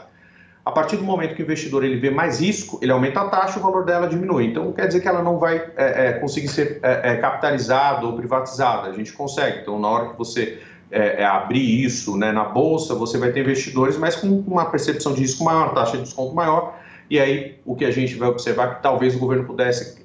A 0.65 0.71
partir 0.71 0.95
do 0.95 1.03
momento 1.03 1.35
que 1.35 1.41
o 1.41 1.43
investidor 1.43 1.83
ele 1.83 1.97
vê 1.97 2.09
mais 2.09 2.39
risco, 2.39 2.79
ele 2.81 2.91
aumenta 2.91 3.19
a 3.19 3.27
taxa, 3.27 3.59
o 3.59 3.61
valor 3.61 3.83
dela 3.83 4.07
diminui. 4.07 4.45
Então, 4.45 4.71
quer 4.71 4.87
dizer 4.87 5.01
que 5.01 5.07
ela 5.07 5.21
não 5.21 5.37
vai 5.37 5.57
é, 5.75 6.07
é, 6.07 6.13
conseguir 6.13 6.47
ser 6.47 6.79
é, 6.81 7.11
é 7.11 7.15
capitalizada 7.17 8.05
ou 8.05 8.13
privatizada. 8.13 8.87
A 8.87 8.93
gente 8.93 9.11
consegue. 9.11 9.59
Então, 9.59 9.77
na 9.77 9.89
hora 9.89 10.09
que 10.09 10.17
você 10.17 10.59
é, 10.89 11.21
é, 11.21 11.25
abrir 11.25 11.83
isso 11.83 12.15
né, 12.15 12.31
na 12.31 12.45
bolsa, 12.45 12.95
você 12.95 13.17
vai 13.17 13.33
ter 13.33 13.41
investidores, 13.41 13.97
mas 13.97 14.15
com 14.15 14.27
uma 14.27 14.65
percepção 14.65 15.13
de 15.13 15.19
risco 15.19 15.43
maior, 15.43 15.73
taxa 15.73 15.97
de 15.97 16.03
desconto 16.03 16.33
maior. 16.33 16.79
E 17.09 17.19
aí, 17.19 17.59
o 17.65 17.75
que 17.75 17.83
a 17.83 17.91
gente 17.91 18.15
vai 18.15 18.29
observar 18.29 18.75
que 18.75 18.83
talvez 18.83 19.15
o 19.15 19.19
governo 19.19 19.43
pudesse 19.43 20.01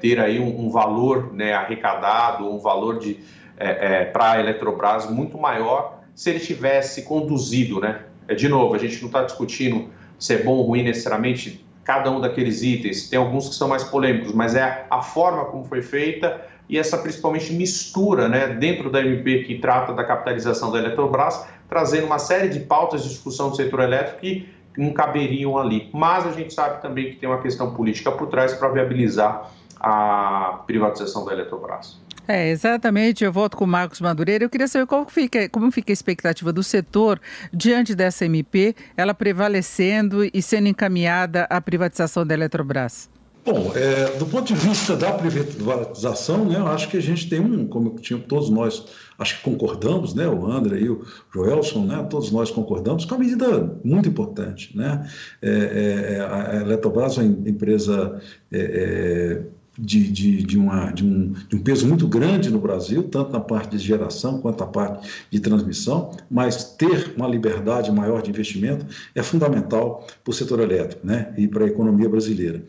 ter 0.00 0.18
aí 0.18 0.40
um, 0.40 0.66
um 0.66 0.70
valor 0.70 1.32
né, 1.32 1.52
arrecadado, 1.52 2.52
um 2.52 2.58
valor 2.58 2.98
de, 2.98 3.20
é, 3.56 4.02
é, 4.02 4.04
para 4.06 4.32
a 4.32 4.40
Eletrobras 4.40 5.08
muito 5.10 5.38
maior 5.38 6.00
se 6.14 6.30
ele 6.30 6.40
tivesse 6.40 7.02
conduzido, 7.02 7.80
né? 7.80 8.02
É, 8.28 8.34
de 8.34 8.48
novo, 8.48 8.74
a 8.74 8.78
gente 8.78 9.00
não 9.00 9.06
está 9.06 9.22
discutindo 9.22 9.88
se 10.18 10.34
é 10.34 10.38
bom 10.42 10.52
ou 10.52 10.62
ruim 10.62 10.82
necessariamente 10.82 11.64
cada 11.84 12.10
um 12.10 12.20
daqueles 12.20 12.62
itens, 12.62 13.08
tem 13.08 13.18
alguns 13.18 13.48
que 13.48 13.54
são 13.56 13.68
mais 13.68 13.82
polêmicos, 13.82 14.32
mas 14.32 14.54
é 14.54 14.86
a 14.88 15.02
forma 15.02 15.46
como 15.46 15.64
foi 15.64 15.82
feita 15.82 16.40
e 16.68 16.78
essa 16.78 16.96
principalmente 16.96 17.52
mistura 17.52 18.28
né, 18.28 18.48
dentro 18.48 18.88
da 18.90 19.00
MP 19.00 19.42
que 19.44 19.58
trata 19.58 19.92
da 19.92 20.04
capitalização 20.04 20.70
da 20.70 20.78
Eletrobras, 20.78 21.44
trazendo 21.68 22.06
uma 22.06 22.18
série 22.18 22.48
de 22.48 22.60
pautas 22.60 23.02
de 23.02 23.08
discussão 23.08 23.50
do 23.50 23.56
setor 23.56 23.80
elétrico 23.80 24.20
que 24.20 24.48
não 24.76 24.92
caberiam 24.92 25.58
ali. 25.58 25.90
Mas 25.92 26.26
a 26.26 26.30
gente 26.30 26.54
sabe 26.54 26.80
também 26.80 27.10
que 27.10 27.16
tem 27.16 27.28
uma 27.28 27.42
questão 27.42 27.74
política 27.74 28.12
por 28.12 28.28
trás 28.28 28.54
para 28.54 28.68
viabilizar 28.68 29.50
a 29.78 30.62
privatização 30.66 31.24
da 31.24 31.32
Eletrobras. 31.32 32.00
É, 32.32 32.48
exatamente. 32.48 33.22
Eu 33.22 33.30
volto 33.30 33.58
com 33.58 33.64
o 33.64 33.68
Marcos 33.68 34.00
Madureira. 34.00 34.42
Eu 34.42 34.48
queria 34.48 34.66
saber 34.66 34.86
fica, 35.08 35.50
como 35.50 35.70
fica 35.70 35.92
a 35.92 35.94
expectativa 35.94 36.50
do 36.50 36.62
setor 36.62 37.20
diante 37.52 37.94
dessa 37.94 38.24
MP, 38.24 38.74
ela 38.96 39.12
prevalecendo 39.12 40.24
e 40.24 40.40
sendo 40.40 40.66
encaminhada 40.66 41.42
à 41.50 41.60
privatização 41.60 42.26
da 42.26 42.32
Eletrobras. 42.32 43.10
Bom, 43.44 43.72
é, 43.74 44.16
do 44.16 44.24
ponto 44.24 44.46
de 44.46 44.54
vista 44.54 44.96
da 44.96 45.12
privatização, 45.12 46.46
né, 46.46 46.56
eu 46.56 46.68
acho 46.68 46.88
que 46.88 46.96
a 46.96 47.02
gente 47.02 47.28
tem 47.28 47.38
um, 47.38 47.66
como 47.66 47.96
todos 48.26 48.48
nós 48.48 48.86
acho 49.18 49.36
que 49.36 49.42
concordamos, 49.42 50.14
né, 50.14 50.26
o 50.26 50.46
André 50.50 50.78
e 50.78 50.88
o 50.88 51.04
Joelson, 51.34 51.84
né, 51.84 52.06
todos 52.08 52.30
nós 52.30 52.50
concordamos 52.50 53.04
com 53.04 53.14
uma 53.14 53.24
medida 53.24 53.76
muito 53.84 54.08
importante. 54.08 54.74
Né? 54.74 55.06
É, 55.42 56.16
é, 56.16 56.20
a 56.20 56.62
Eletrobras 56.62 57.18
é 57.18 57.22
uma 57.22 57.48
empresa 57.48 58.22
é, 58.50 58.58
é 58.58 59.61
de, 59.78 60.10
de, 60.10 60.42
de, 60.42 60.58
uma, 60.58 60.90
de, 60.90 61.04
um, 61.04 61.32
de 61.48 61.56
um 61.56 61.62
peso 61.62 61.86
muito 61.86 62.06
grande 62.06 62.50
no 62.50 62.58
Brasil, 62.58 63.04
tanto 63.04 63.32
na 63.32 63.40
parte 63.40 63.76
de 63.76 63.78
geração 63.78 64.40
quanto 64.40 64.60
na 64.60 64.66
parte 64.66 65.08
de 65.30 65.40
transmissão, 65.40 66.12
mas 66.30 66.64
ter 66.74 67.14
uma 67.16 67.26
liberdade 67.26 67.90
maior 67.90 68.22
de 68.22 68.30
investimento 68.30 68.86
é 69.14 69.22
fundamental 69.22 70.06
para 70.22 70.30
o 70.30 70.34
setor 70.34 70.60
elétrico 70.60 71.06
né, 71.06 71.32
e 71.36 71.48
para 71.48 71.64
a 71.64 71.68
economia 71.68 72.08
brasileira. 72.08 72.62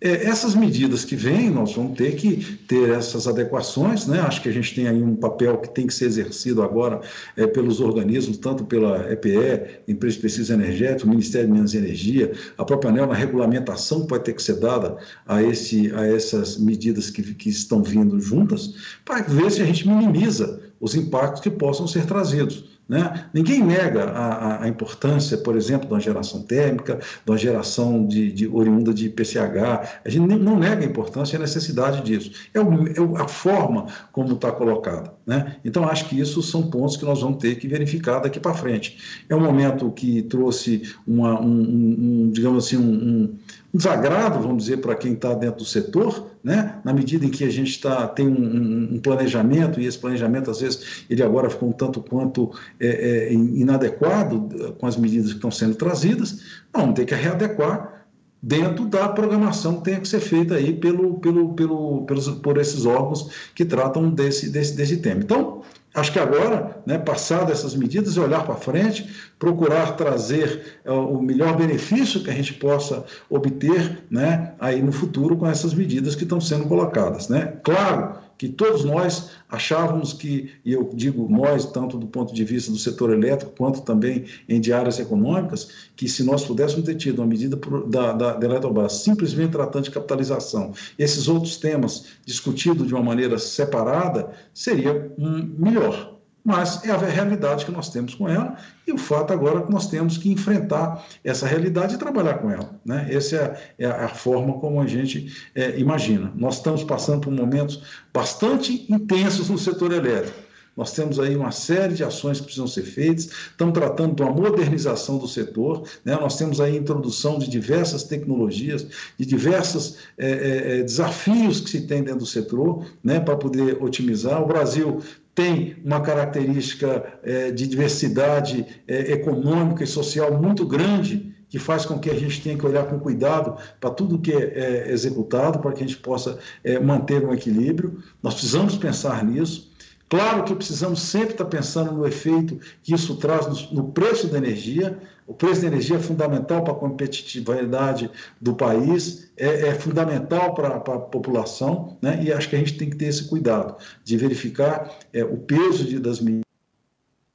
É, 0.00 0.26
essas 0.26 0.54
medidas 0.54 1.04
que 1.04 1.16
vêm, 1.16 1.50
nós 1.50 1.74
vamos 1.74 1.98
ter 1.98 2.14
que 2.14 2.36
ter 2.68 2.90
essas 2.90 3.26
adequações, 3.26 4.06
né? 4.06 4.20
Acho 4.20 4.40
que 4.40 4.48
a 4.48 4.52
gente 4.52 4.72
tem 4.72 4.86
aí 4.86 5.02
um 5.02 5.16
papel 5.16 5.58
que 5.58 5.68
tem 5.70 5.88
que 5.88 5.94
ser 5.94 6.04
exercido 6.04 6.62
agora 6.62 7.00
é, 7.36 7.48
pelos 7.48 7.80
organismos, 7.80 8.36
tanto 8.36 8.64
pela 8.64 9.12
EPE, 9.12 9.82
Empresa 9.88 10.14
de 10.14 10.22
Pesquisa 10.22 10.54
Energética, 10.54 11.04
o 11.04 11.10
Ministério 11.10 11.48
de 11.48 11.52
Minas 11.52 11.74
e 11.74 11.78
Energia, 11.78 12.30
a 12.56 12.64
própria 12.64 12.90
ANEL, 12.90 13.08
na 13.08 13.14
regulamentação 13.14 14.02
que 14.04 14.10
vai 14.10 14.20
ter 14.20 14.34
que 14.34 14.42
ser 14.42 14.60
dada 14.60 14.96
a, 15.26 15.42
esse, 15.42 15.92
a 15.92 16.06
essas 16.06 16.58
medidas 16.58 17.10
que, 17.10 17.34
que 17.34 17.48
estão 17.48 17.82
vindo 17.82 18.20
juntas, 18.20 18.74
para 19.04 19.22
ver 19.22 19.50
se 19.50 19.60
a 19.62 19.64
gente 19.64 19.88
minimiza 19.88 20.60
os 20.80 20.94
impactos 20.94 21.42
que 21.42 21.50
possam 21.50 21.88
ser 21.88 22.06
trazidos. 22.06 22.77
Né? 22.88 23.28
Ninguém 23.34 23.62
nega 23.62 24.04
a, 24.04 24.64
a, 24.64 24.68
importância, 24.68 25.36
por 25.36 25.54
exemplo, 25.54 25.88
da 25.90 25.98
geração 26.00 26.42
térmica, 26.42 26.98
da 27.26 27.36
geração 27.36 28.06
de, 28.06 28.32
de 28.32 28.48
oriunda 28.48 28.94
de 28.94 29.10
PCH. 29.10 30.00
A 30.04 30.08
gente 30.08 30.26
não 30.26 30.58
nega 30.58 30.82
a 30.82 30.88
importância 30.88 31.36
e 31.36 31.38
a 31.38 31.40
necessidade 31.40 32.02
disso. 32.02 32.48
É, 32.54 32.60
o, 32.60 33.18
é 33.18 33.22
a 33.22 33.28
forma 33.28 33.86
como 34.10 34.32
está 34.32 34.50
colocada. 34.50 35.17
Né? 35.28 35.56
Então, 35.62 35.86
acho 35.86 36.08
que 36.08 36.18
isso 36.18 36.42
são 36.42 36.70
pontos 36.70 36.96
que 36.96 37.04
nós 37.04 37.20
vamos 37.20 37.36
ter 37.36 37.56
que 37.56 37.68
verificar 37.68 38.18
daqui 38.18 38.40
para 38.40 38.54
frente. 38.54 38.96
É 39.28 39.36
um 39.36 39.40
momento 39.40 39.90
que 39.90 40.22
trouxe 40.22 40.94
uma, 41.06 41.38
um, 41.38 42.24
um, 42.24 42.30
digamos 42.30 42.64
assim, 42.64 42.78
um, 42.78 43.36
um 43.74 43.76
desagrado, 43.76 44.40
vamos 44.40 44.64
dizer, 44.64 44.78
para 44.78 44.94
quem 44.94 45.12
está 45.12 45.34
dentro 45.34 45.58
do 45.58 45.64
setor, 45.66 46.30
né? 46.42 46.80
na 46.82 46.94
medida 46.94 47.26
em 47.26 47.28
que 47.28 47.44
a 47.44 47.50
gente 47.50 47.78
tá, 47.78 48.08
tem 48.08 48.26
um, 48.26 48.94
um, 48.94 48.98
planejamento, 49.00 49.78
e 49.78 49.84
esse 49.84 49.98
planejamento, 49.98 50.50
às 50.50 50.62
vezes, 50.62 51.04
ele 51.10 51.22
agora 51.22 51.50
ficou 51.50 51.68
um 51.68 51.72
tanto 51.72 52.00
quanto 52.00 52.50
é, 52.80 52.86
é, 53.28 53.32
inadequado 53.34 54.74
com 54.78 54.86
as 54.86 54.96
medidas 54.96 55.32
que 55.32 55.36
estão 55.36 55.50
sendo 55.50 55.74
trazidas, 55.74 56.40
vamos 56.72 56.94
ter 56.94 57.04
que 57.04 57.14
readequar 57.14 57.97
dentro 58.42 58.86
da 58.86 59.08
programação 59.08 59.76
que 59.76 59.84
tenha 59.84 60.00
que 60.00 60.08
ser 60.08 60.20
feita 60.20 60.54
aí 60.54 60.72
pelo, 60.72 61.14
pelo, 61.18 61.54
pelo, 61.54 62.04
pelos, 62.04 62.28
por 62.28 62.58
esses 62.58 62.86
órgãos 62.86 63.30
que 63.54 63.64
tratam 63.64 64.10
desse, 64.10 64.50
desse, 64.50 64.76
desse 64.76 64.98
tema. 64.98 65.20
Então, 65.20 65.62
Acho 65.94 66.12
que 66.12 66.18
agora, 66.18 66.80
né, 66.86 66.98
passar 66.98 67.50
essas 67.50 67.74
medidas 67.74 68.14
e 68.14 68.20
olhar 68.20 68.44
para 68.44 68.54
frente, 68.54 69.08
procurar 69.38 69.96
trazer 69.96 70.80
uh, 70.86 70.92
o 70.92 71.20
melhor 71.20 71.56
benefício 71.56 72.22
que 72.22 72.30
a 72.30 72.34
gente 72.34 72.54
possa 72.54 73.04
obter 73.28 74.04
né, 74.10 74.52
aí 74.60 74.82
no 74.82 74.92
futuro 74.92 75.36
com 75.36 75.46
essas 75.46 75.74
medidas 75.74 76.14
que 76.14 76.24
estão 76.24 76.40
sendo 76.40 76.66
colocadas. 76.66 77.28
Né? 77.28 77.54
Claro 77.64 78.27
que 78.38 78.48
todos 78.48 78.84
nós 78.84 79.30
achávamos 79.48 80.12
que, 80.12 80.52
e 80.64 80.72
eu 80.72 80.88
digo 80.94 81.28
nós, 81.28 81.66
tanto 81.66 81.98
do 81.98 82.06
ponto 82.06 82.32
de 82.32 82.44
vista 82.44 82.70
do 82.70 82.78
setor 82.78 83.12
elétrico, 83.12 83.52
quanto 83.56 83.82
também 83.82 84.26
em 84.48 84.60
áreas 84.72 85.00
econômicas, 85.00 85.68
que 85.96 86.08
se 86.08 86.22
nós 86.22 86.44
pudéssemos 86.44 86.84
ter 86.84 86.94
tido 86.94 87.18
uma 87.18 87.26
medida 87.26 87.58
da, 87.88 88.12
da, 88.12 88.32
da 88.34 88.46
Eletrobras 88.46 88.92
simplesmente 88.92 89.50
tratando 89.50 89.84
de 89.84 89.90
capitalização, 89.90 90.72
esses 90.96 91.26
outros 91.26 91.56
temas 91.56 92.06
discutidos 92.24 92.86
de 92.86 92.94
uma 92.94 93.02
maneira 93.02 93.38
separada, 93.38 94.30
seria 94.54 95.12
um, 95.18 95.42
melhor 95.58 96.17
mas 96.48 96.82
é 96.82 96.90
a 96.90 96.96
realidade 96.96 97.66
que 97.66 97.70
nós 97.70 97.90
temos 97.90 98.14
com 98.14 98.26
ela 98.26 98.56
e 98.86 98.92
o 98.92 98.96
fato 98.96 99.34
agora 99.34 99.58
é 99.58 99.62
que 99.64 99.70
nós 99.70 99.86
temos 99.86 100.16
que 100.16 100.32
enfrentar 100.32 101.06
essa 101.22 101.46
realidade 101.46 101.94
e 101.94 101.98
trabalhar 101.98 102.38
com 102.38 102.50
ela. 102.50 102.74
Né? 102.86 103.06
Essa 103.10 103.36
é, 103.36 103.84
é 103.84 103.86
a 103.86 104.08
forma 104.08 104.54
como 104.54 104.80
a 104.80 104.86
gente 104.86 105.30
é, 105.54 105.78
imagina. 105.78 106.32
Nós 106.34 106.56
estamos 106.56 106.82
passando 106.82 107.20
por 107.20 107.30
momentos 107.30 107.82
bastante 108.14 108.90
intensos 108.90 109.50
no 109.50 109.58
setor 109.58 109.92
elétrico. 109.92 110.48
Nós 110.74 110.92
temos 110.92 111.20
aí 111.20 111.36
uma 111.36 111.50
série 111.50 111.92
de 111.92 112.04
ações 112.04 112.38
que 112.38 112.44
precisam 112.44 112.68
ser 112.68 112.84
feitas, 112.84 113.24
estamos 113.50 113.74
tratando 113.74 114.14
de 114.14 114.22
uma 114.22 114.30
modernização 114.30 115.18
do 115.18 115.26
setor, 115.26 115.82
né? 116.04 116.14
nós 116.14 116.38
temos 116.38 116.60
aí 116.60 116.76
a 116.76 116.80
introdução 116.80 117.38
de 117.38 117.50
diversas 117.50 118.04
tecnologias, 118.04 118.86
de 119.18 119.26
diversos 119.26 119.96
é, 120.16 120.30
é, 120.30 120.78
é, 120.78 120.82
desafios 120.82 121.60
que 121.60 121.68
se 121.68 121.80
tem 121.82 122.04
dentro 122.04 122.20
do 122.20 122.26
setor, 122.26 122.86
né? 123.02 123.18
para 123.20 123.36
poder 123.36 123.82
otimizar. 123.82 124.40
O 124.40 124.46
Brasil 124.46 125.02
tem 125.38 125.76
uma 125.84 126.00
característica 126.00 127.20
é, 127.22 127.52
de 127.52 127.64
diversidade 127.68 128.66
é, 128.88 129.12
econômica 129.12 129.84
e 129.84 129.86
social 129.86 130.36
muito 130.36 130.66
grande, 130.66 131.32
que 131.48 131.60
faz 131.60 131.86
com 131.86 131.96
que 131.96 132.10
a 132.10 132.14
gente 132.14 132.42
tenha 132.42 132.58
que 132.58 132.66
olhar 132.66 132.86
com 132.86 132.98
cuidado 132.98 133.56
para 133.80 133.88
tudo 133.90 134.18
que 134.18 134.32
é, 134.32 134.88
é 134.88 134.92
executado, 134.92 135.60
para 135.60 135.70
que 135.70 135.84
a 135.84 135.86
gente 135.86 135.98
possa 135.98 136.40
é, 136.64 136.80
manter 136.80 137.24
um 137.24 137.32
equilíbrio. 137.32 138.02
Nós 138.20 138.34
precisamos 138.34 138.76
pensar 138.76 139.24
nisso. 139.24 139.70
Claro 140.08 140.42
que 140.42 140.56
precisamos 140.56 141.02
sempre 141.02 141.34
estar 141.34 141.44
pensando 141.44 141.92
no 141.92 142.04
efeito 142.04 142.58
que 142.82 142.92
isso 142.92 143.14
traz 143.14 143.46
no, 143.46 143.82
no 143.82 143.92
preço 143.92 144.26
da 144.26 144.38
energia. 144.38 144.98
O 145.28 145.34
preço 145.34 145.60
da 145.60 145.66
energia 145.66 145.96
é 145.96 146.00
fundamental 146.00 146.64
para 146.64 146.72
a 146.72 146.76
competitividade 146.76 148.10
do 148.40 148.54
país, 148.54 149.30
é, 149.36 149.68
é 149.68 149.74
fundamental 149.74 150.54
para, 150.54 150.76
a 150.76 150.80
população, 150.80 151.98
né? 152.00 152.18
e 152.24 152.32
acho 152.32 152.48
que 152.48 152.56
a 152.56 152.58
gente 152.58 152.78
tem 152.78 152.88
que 152.88 152.96
ter 152.96 153.08
esse 153.08 153.28
cuidado 153.28 153.76
de 154.02 154.16
verificar 154.16 154.98
é, 155.12 155.22
o 155.22 155.36
peso 155.36 155.84
de, 155.84 155.98
das 155.98 156.18
medidas 156.18 156.47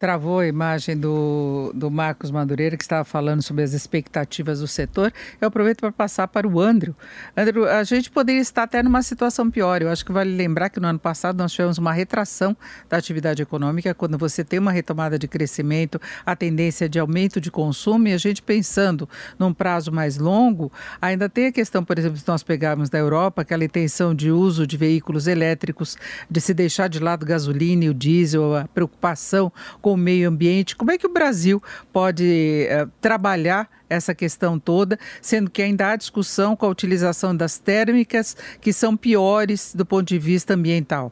travou 0.04 0.39
a 0.39 0.45
imagem 0.45 0.97
do, 0.97 1.72
do 1.74 1.89
Marcos 1.89 2.30
Madureira, 2.30 2.76
que 2.76 2.84
estava 2.84 3.06
falando 3.06 3.41
sobre 3.41 3.64
as 3.64 3.72
expectativas 3.72 4.60
do 4.60 4.68
setor. 4.68 5.14
Eu 5.39 5.47
aproveito 5.47 5.80
para 5.80 5.93
passar 5.93 6.28
para 6.28 6.45
o 6.45 6.60
Andrew. 6.60 6.93
Andrew, 7.38 7.66
a 7.70 7.86
gente 7.86 8.12
poderia 8.12 8.41
estar 8.41 8.64
até 8.64 8.84
numa 8.84 9.01
situação 9.01 9.49
pior. 9.49 9.82
Eu 9.82 9.88
acho 9.88 10.04
que 10.04 10.12
vale 10.12 10.36
lembrar 10.36 10.68
que 10.68 10.78
no 10.78 10.88
ano 10.88 10.99
passado 10.99 11.38
nós 11.38 11.54
tivemos 11.54 11.78
uma 11.78 11.93
retração 11.93 12.54
da 12.89 12.97
atividade 12.97 13.41
econômica. 13.41 13.93
Quando 13.93 14.18
você 14.18 14.43
tem 14.43 14.60
uma 14.60 14.74
retomada 14.74 15.18
de 15.18 15.26
crescimento, 15.26 16.01
a 16.26 16.36
tendência 16.36 16.89
de 16.89 16.99
aumento 16.99 17.39
de 17.39 17.49
consumo, 17.49 18.10
e 18.10 18.12
a 18.12 18.18
gente 18.18 18.41
pensando 18.41 19.08
num 19.39 19.54
prazo 19.54 19.89
mais 19.89 20.18
longo, 20.18 20.70
ainda 21.01 21.30
tem 21.30 21.45
a 21.45 21.51
questão, 21.54 21.82
por 21.82 21.97
exemplo, 21.97 22.18
se 22.18 22.28
nós 22.28 22.43
pegarmos 22.43 22.89
da 22.89 22.97
Europa, 22.97 23.43
aquela 23.43 23.64
intenção 23.64 24.14
de 24.14 24.30
uso 24.30 24.68
de 24.68 24.76
veículos 24.76 25.28
elétricos, 25.28 25.95
de 26.30 26.41
se 26.41 26.54
deixar 26.54 26.89
de 26.89 26.99
lado 26.99 27.26
gasolina 27.26 27.86
e 27.86 27.89
o 27.89 27.93
diesel, 27.93 28.54
a 28.54 28.68
preocupação 28.68 29.49
com 29.82 29.93
o 29.94 29.98
meio 29.98 30.30
ambiente. 30.30 30.76
Como 30.76 30.91
é 30.91 30.98
que 30.98 31.06
o 31.06 31.14
Brasil 31.14 31.62
pode 31.91 32.68
uh, 32.70 32.89
trabalhar 33.00 33.70
essa 33.89 34.14
questão 34.14 34.60
toda, 34.60 34.98
sendo 35.22 35.50
que 35.50 35.62
ainda 35.62 35.91
há 35.91 35.96
discussão 35.96 36.56
com 36.56 36.66
a 36.66 36.70
utilização 36.70 37.36
das 37.36 37.58
térmicas, 37.58 38.36
que 38.60 38.74
são 38.74 38.98
piores 38.98 39.74
do 39.76 39.86
ponto 39.86 40.06
de 40.06 40.18
vista 40.18 40.54
ambiental? 40.54 41.12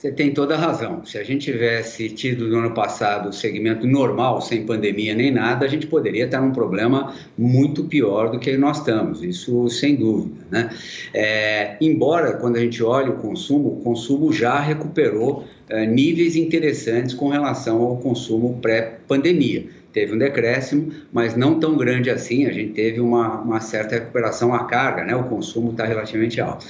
Você 0.00 0.10
tem 0.10 0.32
toda 0.32 0.54
a 0.54 0.58
razão. 0.58 1.04
Se 1.04 1.18
a 1.18 1.22
gente 1.22 1.52
tivesse 1.52 2.08
tido 2.08 2.48
no 2.48 2.60
ano 2.60 2.70
passado 2.72 3.28
o 3.28 3.32
segmento 3.34 3.86
normal, 3.86 4.40
sem 4.40 4.64
pandemia 4.64 5.14
nem 5.14 5.30
nada, 5.30 5.66
a 5.66 5.68
gente 5.68 5.86
poderia 5.86 6.24
estar 6.24 6.40
num 6.40 6.52
problema 6.52 7.14
muito 7.36 7.84
pior 7.84 8.30
do 8.30 8.38
que 8.38 8.56
nós 8.56 8.78
estamos, 8.78 9.22
isso 9.22 9.68
sem 9.68 9.96
dúvida. 9.96 10.46
Né? 10.50 10.70
É, 11.12 11.76
embora, 11.82 12.32
quando 12.38 12.56
a 12.56 12.60
gente 12.60 12.82
olha 12.82 13.10
o 13.10 13.18
consumo, 13.18 13.74
o 13.74 13.80
consumo 13.82 14.32
já 14.32 14.58
recuperou 14.58 15.44
níveis 15.88 16.36
interessantes 16.36 17.14
com 17.14 17.28
relação 17.28 17.80
ao 17.82 17.96
consumo 17.98 18.58
pré-pandemia 18.60 19.80
teve 19.92 20.14
um 20.14 20.18
decréscimo, 20.18 20.92
mas 21.12 21.36
não 21.36 21.58
tão 21.58 21.76
grande 21.76 22.10
assim. 22.10 22.46
A 22.46 22.52
gente 22.52 22.72
teve 22.72 23.00
uma, 23.00 23.40
uma 23.40 23.60
certa 23.60 23.96
recuperação 23.96 24.54
à 24.54 24.64
carga, 24.64 25.04
né? 25.04 25.14
O 25.14 25.24
consumo 25.24 25.72
está 25.72 25.84
relativamente 25.84 26.40
alto. 26.40 26.66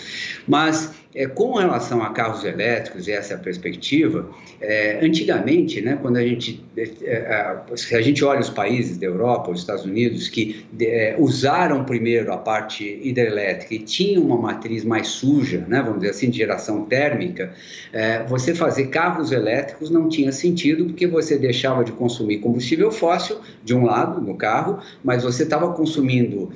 Mas 0.47 0.93
é, 1.15 1.27
com 1.27 1.55
relação 1.55 2.03
a 2.03 2.11
carros 2.11 2.45
elétricos 2.45 3.09
e 3.09 3.13
essa 3.13 3.37
perspectiva, 3.37 4.31
é, 4.61 5.05
antigamente, 5.05 5.81
né, 5.81 5.99
quando 6.01 6.19
a 6.19 6.23
gente, 6.23 6.65
é, 6.77 6.83
é 7.03 7.77
se 7.77 7.95
a 7.97 8.01
gente 8.01 8.25
olha 8.25 8.41
os 8.41 8.51
países 8.51 8.97
da 8.97 9.07
Europa, 9.07 9.51
os 9.51 9.61
Estados 9.61 9.85
Unidos, 9.85 10.29
que 10.29 10.65
é, 10.81 11.17
usaram 11.19 11.85
primeiro 11.85 12.33
a 12.33 12.37
parte 12.37 13.01
hidrelétrica 13.03 13.75
e 13.75 13.81
tinham 13.81 14.23
uma 14.23 14.37
matriz 14.37 14.85
mais 14.85 15.09
suja, 15.09 15.65
né, 15.67 15.83
vamos 15.83 16.01
dizer 16.01 16.11
assim, 16.11 16.31
de 16.31 16.39
geração 16.39 16.85
térmica, 16.85 17.53
é, 17.93 18.23
você 18.25 18.55
fazer 18.55 18.87
carros 18.87 19.33
elétricos 19.33 19.91
não 19.91 20.09
tinha 20.09 20.31
sentido 20.31 20.85
porque 20.85 21.07
você 21.07 21.37
deixava 21.37 21.83
de 21.83 21.93
consumir 21.93 22.39
combustível 22.39 22.93
fóssil, 22.93 23.39
de 23.65 23.75
um 23.75 23.85
lado, 23.85 24.21
no 24.21 24.37
carro, 24.37 24.79
mas 25.03 25.25
você 25.25 25.43
estava 25.43 25.73
consumindo 25.73 26.53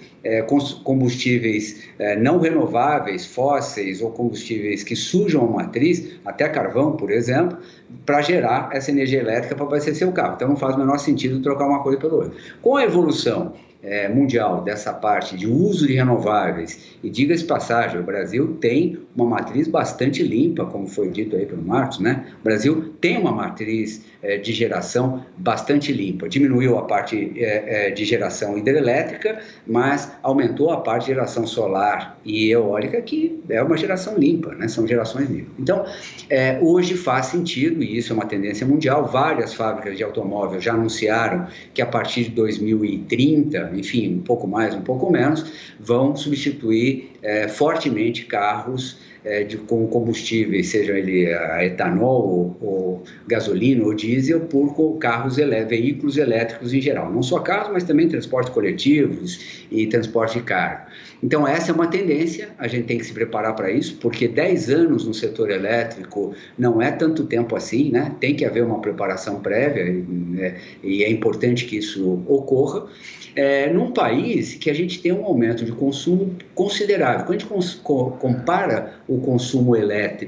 combustíveis 0.83 1.85
não 2.18 2.39
renováveis, 2.39 3.27
fósseis 3.27 4.01
ou 4.01 4.11
combustíveis 4.11 4.83
que 4.83 4.97
sujam 4.97 5.45
a 5.45 5.51
matriz, 5.51 6.12
até 6.25 6.49
carvão, 6.49 6.93
por 6.93 7.11
exemplo, 7.11 7.59
para 8.07 8.22
gerar 8.22 8.70
essa 8.72 8.91
energia 8.91 9.20
elétrica 9.20 9.55
para 9.55 9.64
abastecer 9.64 10.09
o 10.09 10.12
carro. 10.12 10.35
Então 10.37 10.49
não 10.49 10.57
faz 10.57 10.75
o 10.75 10.79
menor 10.79 10.99
sentido 10.99 11.41
trocar 11.41 11.66
uma 11.66 11.83
coisa 11.83 11.99
pela 11.99 12.14
outra. 12.14 12.33
Com 12.62 12.77
a 12.77 12.85
evolução 12.85 13.53
é, 13.83 14.09
mundial 14.09 14.62
dessa 14.62 14.93
parte 14.95 15.37
de 15.37 15.47
uso 15.47 15.87
de 15.87 15.95
renováveis, 15.95 16.97
e 17.03 17.11
diga-se 17.11 17.45
passagem, 17.45 18.01
o 18.01 18.03
Brasil 18.03 18.57
tem 18.61 18.99
uma 19.17 19.27
matriz 19.27 19.69
bastante 19.69 20.23
limpa, 20.23 20.67
como 20.67 20.89
foi 20.89 21.09
dito 21.09 21.37
aí 21.37 21.47
pelo 21.47 21.62
Marcos, 21.62 22.01
né? 22.01 22.27
O 22.41 22.45
Brasil 22.45 22.95
tem 23.01 23.17
uma 23.17 23.31
matriz 23.31 24.05
é, 24.21 24.39
de 24.39 24.53
geração 24.53 25.25
bastante 25.37 25.93
limpa. 25.93 26.29
Diminuiu 26.29 26.77
a 26.77 26.83
parte 26.83 27.33
é, 27.37 27.89
é, 27.89 27.91
de 27.91 28.05
geração 28.05 28.59
hidrelétrica, 28.59 29.41
mas 29.67 30.11
aumentou 30.23 30.71
a 30.71 30.81
parte 30.81 31.03
de 31.03 31.12
geração 31.12 31.47
solar 31.47 32.19
e 32.25 32.51
eólica, 32.51 33.01
que 33.03 33.41
é 33.49 33.62
uma 33.62 33.77
geração 33.77 34.19
limpa, 34.19 34.55
né? 34.55 34.67
São 34.67 34.87
gerações 34.87 35.31
limpas. 35.31 35.55
Então, 35.59 35.85
é, 36.29 36.59
hoje 36.61 36.97
faz 36.97 37.27
sentido, 37.27 37.83
e 37.83 37.97
isso 37.97 38.12
é 38.12 38.15
uma 38.15 38.27
tendência 38.27 38.67
mundial, 38.67 39.07
várias 39.07 39.55
fábricas 39.55 39.97
de 39.97 40.03
automóvel 40.03 40.61
já 40.61 40.73
anunciaram 40.73 41.47
que 41.73 41.81
a 41.81 41.87
partir 41.87 42.25
de 42.25 42.31
2030, 42.31 43.73
enfim, 43.75 44.17
um 44.17 44.23
pouco 44.23 44.49
mais, 44.49 44.75
um 44.75 44.81
pouco 44.81 45.11
menos, 45.11 45.75
vão 45.79 46.17
substituir 46.17 47.12
é, 47.23 47.47
fortemente 47.47 48.25
carros 48.25 49.04
de, 49.45 49.57
com 49.57 49.87
combustíveis, 49.87 50.69
seja 50.69 50.99
ele 50.99 51.33
a 51.33 51.65
etanol, 51.65 52.57
ou, 52.61 52.69
ou, 52.69 53.05
gasolina 53.27 53.85
ou 53.85 53.95
diesel, 53.95 54.41
por 54.41 54.99
carros, 54.99 55.39
ele, 55.39 55.65
veículos 55.65 56.19
elétricos 56.19 56.75
em 56.75 56.81
geral. 56.81 57.11
Não 57.11 57.23
só 57.23 57.39
carros, 57.39 57.73
mas 57.73 57.85
também 57.85 58.09
transporte 58.09 58.51
coletivos 58.51 59.65
e 59.71 59.87
transporte 59.87 60.39
de 60.39 60.45
carga. 60.45 60.87
Então, 61.23 61.49
essa 61.49 61.71
é 61.71 61.75
uma 61.75 61.87
tendência, 61.87 62.51
a 62.59 62.69
gente 62.69 62.85
tem 62.85 62.99
que 62.99 63.05
se 63.05 63.13
preparar 63.13 63.55
para 63.57 63.71
isso, 63.71 63.97
porque 63.97 64.29
10 64.29 64.69
anos 64.69 65.07
no 65.07 65.15
setor 65.15 65.51
elétrico 65.51 66.35
não 66.59 66.83
é 66.83 66.91
tanto 66.91 67.25
tempo 67.25 67.57
assim, 67.57 67.91
né? 67.91 68.15
Tem 68.21 68.35
que 68.35 68.45
haver 68.45 68.63
uma 68.63 68.81
preparação 68.81 69.41
prévia 69.41 69.85
né? 69.87 70.57
e 70.83 71.03
é 71.03 71.11
importante 71.11 71.65
que 71.65 71.79
isso 71.79 72.23
ocorra. 72.27 72.87
É, 73.35 73.73
num 73.73 73.91
país 73.91 74.55
que 74.55 74.71
a 74.71 74.75
gente 74.75 75.01
tem 75.01 75.13
um 75.13 75.25
aumento 75.25 75.65
de 75.65 75.73
consumo 75.73 76.37
considerável. 76.55 77.27
Quando 77.27 77.39
a 77.39 77.61
gente 77.61 77.81
compara 78.19 78.93
o 79.09 79.18
consumo 79.18 79.74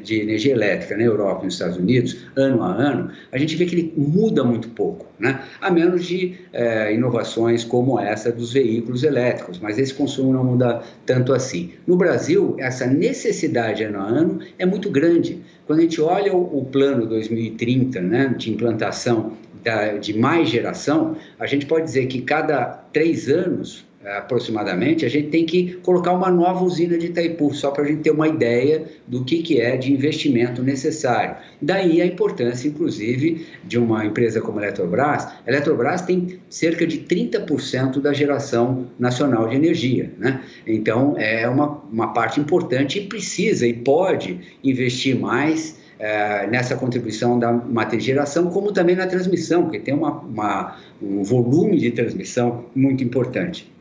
de 0.02 0.20
energia 0.20 0.52
elétrica 0.52 0.96
na 0.96 1.02
Europa 1.02 1.42
e 1.42 1.44
nos 1.46 1.54
Estados 1.54 1.76
Unidos, 1.76 2.16
ano 2.36 2.62
a 2.62 2.72
ano, 2.72 3.10
a 3.32 3.38
gente 3.38 3.56
vê 3.56 3.66
que 3.66 3.74
ele 3.74 3.94
muda 3.96 4.44
muito 4.44 4.68
pouco, 4.70 5.06
né? 5.18 5.42
a 5.60 5.70
menos 5.70 6.04
de 6.04 6.34
é, 6.52 6.92
inovações 6.94 7.64
como 7.64 7.98
essa 7.98 8.30
dos 8.30 8.52
veículos 8.52 9.02
elétricos, 9.02 9.58
mas 9.58 9.78
esse 9.78 9.94
consumo 9.94 10.32
não 10.32 10.44
muda 10.44 10.82
tanto 11.04 11.32
assim. 11.32 11.72
No 11.86 11.96
Brasil, 11.96 12.56
essa 12.58 12.86
necessidade 12.86 13.84
ano 13.84 13.98
a 13.98 14.04
ano 14.04 14.38
é 14.58 14.66
muito 14.66 14.90
grande. 14.90 15.40
Quando 15.66 15.80
a 15.80 15.82
gente 15.82 16.00
olha 16.00 16.34
o, 16.34 16.58
o 16.58 16.64
plano 16.64 17.06
2030 17.06 18.00
né, 18.00 18.34
de 18.36 18.50
implantação 18.50 19.32
da, 19.62 19.96
de 19.96 20.16
mais 20.16 20.48
geração, 20.48 21.16
a 21.38 21.46
gente 21.46 21.66
pode 21.66 21.86
dizer 21.86 22.06
que 22.06 22.22
cada 22.22 22.66
três 22.92 23.28
anos 23.28 23.84
aproximadamente, 24.18 25.04
a 25.04 25.08
gente 25.08 25.28
tem 25.28 25.44
que 25.44 25.74
colocar 25.82 26.12
uma 26.12 26.30
nova 26.30 26.64
usina 26.64 26.96
de 26.96 27.06
Itaipu, 27.06 27.52
só 27.52 27.70
para 27.70 27.84
a 27.84 27.86
gente 27.86 28.02
ter 28.02 28.10
uma 28.10 28.28
ideia 28.28 28.84
do 29.06 29.24
que, 29.24 29.42
que 29.42 29.60
é 29.60 29.76
de 29.76 29.92
investimento 29.92 30.62
necessário. 30.62 31.36
Daí 31.60 32.00
a 32.00 32.06
importância, 32.06 32.68
inclusive, 32.68 33.46
de 33.64 33.78
uma 33.78 34.04
empresa 34.06 34.40
como 34.40 34.60
a 34.60 34.62
Eletrobras. 34.62 35.24
A 35.24 35.42
Eletrobras 35.46 36.02
tem 36.02 36.38
cerca 36.48 36.86
de 36.86 36.98
30% 36.98 38.00
da 38.00 38.12
geração 38.12 38.86
nacional 38.98 39.48
de 39.48 39.56
energia. 39.56 40.12
Né? 40.18 40.40
Então, 40.66 41.16
é 41.18 41.48
uma, 41.48 41.82
uma 41.90 42.12
parte 42.12 42.38
importante 42.38 42.98
e 42.98 43.06
precisa 43.06 43.66
e 43.66 43.72
pode 43.72 44.38
investir 44.62 45.18
mais 45.18 45.78
é, 45.98 46.46
nessa 46.46 46.76
contribuição 46.76 47.38
da 47.38 47.52
matriz 47.52 48.04
geração, 48.04 48.50
como 48.50 48.72
também 48.72 48.94
na 48.94 49.06
transmissão, 49.06 49.62
porque 49.62 49.80
tem 49.80 49.94
uma, 49.94 50.12
uma, 50.20 50.76
um 51.02 51.22
volume 51.22 51.78
de 51.78 51.90
transmissão 51.90 52.66
muito 52.74 53.02
importante. 53.02 53.74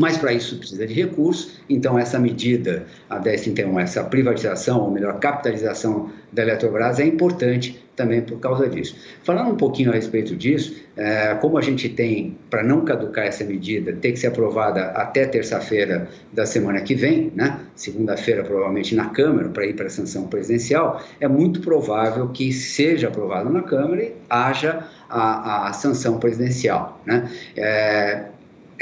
Mas 0.00 0.16
para 0.16 0.32
isso 0.32 0.56
precisa 0.56 0.86
de 0.86 0.94
recursos, 0.94 1.60
então 1.68 1.98
essa 1.98 2.18
medida, 2.18 2.86
a 3.10 3.18
1031, 3.18 3.78
essa 3.80 4.02
privatização, 4.02 4.80
ou 4.80 4.90
melhor, 4.90 5.18
capitalização 5.18 6.10
da 6.32 6.42
Eletrobras 6.42 6.98
é 6.98 7.04
importante 7.04 7.78
também 7.94 8.22
por 8.22 8.40
causa 8.40 8.68
disso. 8.68 8.96
Falando 9.22 9.50
um 9.50 9.56
pouquinho 9.56 9.90
a 9.90 9.94
respeito 9.94 10.34
disso, 10.34 10.74
é, 10.96 11.34
como 11.34 11.58
a 11.58 11.60
gente 11.60 11.90
tem, 11.90 12.38
para 12.48 12.62
não 12.62 12.86
caducar 12.86 13.26
essa 13.26 13.44
medida, 13.44 13.92
tem 13.92 14.12
que 14.12 14.18
ser 14.18 14.28
aprovada 14.28 14.86
até 14.92 15.26
terça-feira 15.26 16.08
da 16.32 16.46
semana 16.46 16.80
que 16.80 16.94
vem, 16.94 17.30
né? 17.34 17.60
segunda-feira 17.76 18.42
provavelmente 18.42 18.94
na 18.94 19.10
Câmara, 19.10 19.50
para 19.50 19.66
ir 19.66 19.74
para 19.74 19.86
a 19.86 19.90
sanção 19.90 20.26
presidencial, 20.26 21.02
é 21.20 21.28
muito 21.28 21.60
provável 21.60 22.28
que 22.28 22.50
seja 22.50 23.08
aprovada 23.08 23.50
na 23.50 23.62
Câmara 23.62 24.02
e 24.02 24.14
haja 24.30 24.86
a, 25.08 25.68
a 25.68 25.72
sanção 25.74 26.18
presidencial. 26.18 26.98
Né? 27.04 27.30
É, 27.54 28.24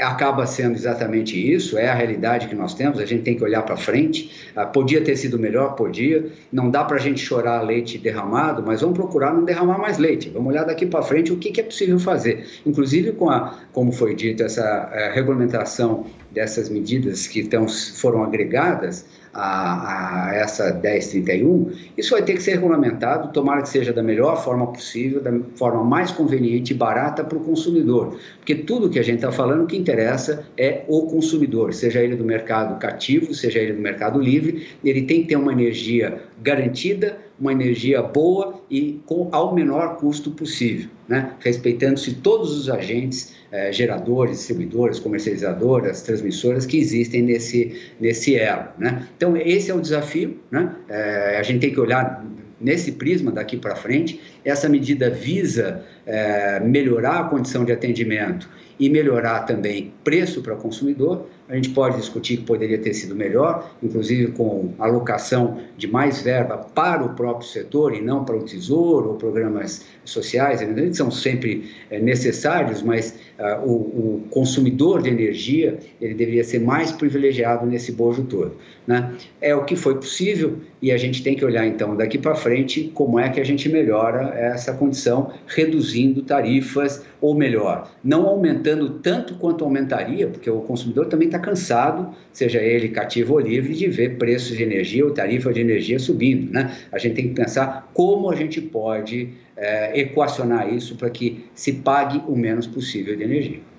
acaba 0.01 0.45
sendo 0.45 0.75
exatamente 0.75 1.37
isso, 1.37 1.77
é 1.77 1.87
a 1.87 1.93
realidade 1.93 2.47
que 2.47 2.55
nós 2.55 2.73
temos, 2.73 2.99
a 2.99 3.05
gente 3.05 3.23
tem 3.23 3.35
que 3.35 3.43
olhar 3.43 3.61
para 3.63 3.77
frente. 3.77 4.51
Ah, 4.55 4.65
podia 4.65 5.01
ter 5.01 5.15
sido 5.15 5.37
melhor, 5.37 5.75
podia. 5.75 6.25
Não 6.51 6.69
dá 6.69 6.83
para 6.83 6.97
a 6.97 6.99
gente 6.99 7.19
chorar 7.19 7.61
leite 7.61 7.97
derramado, 7.97 8.63
mas 8.65 8.81
vamos 8.81 8.97
procurar 8.97 9.33
não 9.33 9.45
derramar 9.45 9.77
mais 9.77 9.97
leite. 9.97 10.29
Vamos 10.29 10.49
olhar 10.49 10.63
daqui 10.63 10.85
para 10.85 11.01
frente 11.01 11.31
o 11.31 11.37
que, 11.37 11.59
é 11.59 11.63
possível 11.63 11.99
fazer. 11.99 12.45
Inclusive 12.65 13.11
com 13.13 13.29
a, 13.29 13.59
como 13.71 13.91
foi 13.91 14.15
dito, 14.15 14.43
essa 14.43 14.89
eh, 14.93 15.11
regulamentação 15.13 16.05
dessas 16.31 16.69
medidas 16.69 17.27
que 17.27 17.43
tão, 17.43 17.67
foram 17.67 18.23
agregadas, 18.23 19.05
a, 19.33 20.29
a, 20.29 20.35
essa 20.35 20.73
1031, 20.73 21.71
isso 21.97 22.11
vai 22.11 22.21
ter 22.21 22.33
que 22.33 22.43
ser 22.43 22.51
regulamentado, 22.51 23.31
tomara 23.31 23.61
que 23.61 23.69
seja 23.69 23.93
da 23.93 24.03
melhor 24.03 24.43
forma 24.43 24.67
possível, 24.67 25.21
da 25.21 25.31
forma 25.55 25.83
mais 25.83 26.11
conveniente 26.11 26.73
e 26.73 26.75
barata 26.75 27.23
para 27.23 27.37
o 27.37 27.41
consumidor. 27.41 28.19
Porque 28.37 28.55
tudo 28.55 28.89
que 28.89 28.99
a 28.99 29.03
gente 29.03 29.15
está 29.15 29.31
falando, 29.31 29.63
o 29.63 29.67
que 29.67 29.77
interessa 29.77 30.45
é 30.57 30.83
o 30.87 31.03
consumidor, 31.03 31.73
seja 31.73 32.01
ele 32.01 32.15
do 32.15 32.23
mercado 32.23 32.77
cativo, 32.79 33.33
seja 33.33 33.59
ele 33.59 33.73
do 33.73 33.81
mercado 33.81 34.19
livre, 34.19 34.67
ele 34.83 35.03
tem 35.03 35.21
que 35.21 35.29
ter 35.29 35.35
uma 35.35 35.51
energia 35.51 36.21
garantida, 36.41 37.17
uma 37.41 37.51
energia 37.51 38.03
boa 38.03 38.61
e 38.69 39.01
com 39.07 39.27
ao 39.31 39.53
menor 39.53 39.97
custo 39.97 40.29
possível, 40.29 40.87
né? 41.09 41.33
respeitando-se 41.39 42.13
todos 42.13 42.55
os 42.55 42.69
agentes, 42.69 43.33
eh, 43.51 43.71
geradores, 43.73 44.37
distribuidores, 44.37 44.99
comercializadoras, 44.99 46.03
transmissoras 46.03 46.67
que 46.67 46.77
existem 46.77 47.23
nesse, 47.23 47.75
nesse 47.99 48.35
elo. 48.35 48.67
Né? 48.77 49.07
Então, 49.17 49.35
esse 49.35 49.71
é 49.71 49.73
o 49.73 49.81
desafio, 49.81 50.37
né? 50.51 50.75
Eh, 50.87 51.37
a 51.39 51.43
gente 51.43 51.59
tem 51.59 51.73
que 51.73 51.79
olhar 51.79 52.23
nesse 52.61 52.91
prisma 52.91 53.31
daqui 53.31 53.57
para 53.57 53.75
frente. 53.75 54.21
Essa 54.43 54.67
medida 54.67 55.09
visa 55.09 55.83
eh, 56.05 56.59
melhorar 56.59 57.19
a 57.19 57.23
condição 57.25 57.63
de 57.63 57.71
atendimento 57.71 58.49
e 58.81 58.89
melhorar 58.89 59.41
também 59.41 59.93
preço 60.03 60.41
para 60.41 60.55
o 60.55 60.57
consumidor. 60.57 61.27
A 61.47 61.55
gente 61.55 61.69
pode 61.69 61.97
discutir 61.97 62.37
que 62.37 62.43
poderia 62.43 62.79
ter 62.79 62.93
sido 62.95 63.13
melhor, 63.13 63.71
inclusive 63.83 64.31
com 64.31 64.73
alocação 64.79 65.59
de 65.77 65.87
mais 65.87 66.21
verba 66.21 66.57
para 66.57 67.03
o 67.03 67.13
próprio 67.13 67.47
setor 67.47 67.93
e 67.93 68.01
não 68.01 68.25
para 68.25 68.35
o 68.35 68.43
tesouro 68.43 69.09
ou 69.09 69.15
programas 69.17 69.85
sociais, 70.03 70.61
que 70.61 70.93
são 70.93 71.11
sempre 71.11 71.69
é, 71.91 71.99
necessários, 71.99 72.81
mas 72.81 73.19
uh, 73.37 73.63
o, 73.63 73.73
o, 73.73 74.23
consumidor 74.31 75.03
de 75.03 75.09
energia 75.09 75.77
ele 75.99 76.15
deveria 76.15 76.43
ser 76.43 76.59
mais 76.59 76.91
privilegiado 76.91 77.67
nesse 77.67 77.91
bojo 77.91 78.23
todo. 78.23 78.55
Né? 78.87 79.13
É 79.39 79.53
o 79.53 79.63
que 79.63 79.75
foi 79.75 79.95
possível 79.95 80.57
e 80.81 80.91
a 80.91 80.97
gente 80.97 81.21
tem 81.21 81.35
que 81.35 81.45
olhar 81.45 81.67
então 81.67 81.95
daqui 81.95 82.17
para 82.17 82.33
frente 82.33 82.89
como 82.95 83.19
é 83.19 83.29
que 83.29 83.39
a 83.39 83.43
gente 83.43 83.69
melhora 83.69 84.30
essa 84.33 84.73
condição, 84.73 85.33
reduzindo 85.47 86.21
tarifas 86.21 87.05
ou 87.19 87.35
melhor, 87.35 87.91
não 88.03 88.27
aumentando 88.27 88.89
tanto 88.99 89.35
quanto 89.35 89.63
aumentaria, 89.63 90.27
porque 90.27 90.49
o 90.49 90.61
consumidor 90.61 91.05
também 91.07 91.27
está 91.27 91.39
cansado, 91.39 92.13
seja 92.31 92.59
ele 92.59 92.89
cativo 92.89 93.33
ou 93.33 93.39
livre, 93.39 93.73
de 93.73 93.87
ver 93.87 94.17
preços 94.17 94.57
de 94.57 94.63
energia 94.63 95.05
ou 95.05 95.11
tarifa 95.11 95.53
de 95.53 95.61
energia 95.61 95.99
subindo. 95.99 96.51
Né? 96.51 96.75
A 96.91 96.97
gente 96.97 97.15
tem 97.15 97.27
que 97.29 97.35
pensar 97.35 97.89
como 97.93 98.29
a 98.29 98.35
gente 98.35 98.59
pode 98.59 99.29
é, 99.55 99.99
equacionar 99.99 100.73
isso 100.73 100.95
para 100.95 101.09
que 101.09 101.45
se 101.53 101.73
pague 101.73 102.21
o 102.27 102.35
menos 102.35 102.65
possível 102.65 103.15
de 103.15 103.23
energia. 103.23 103.70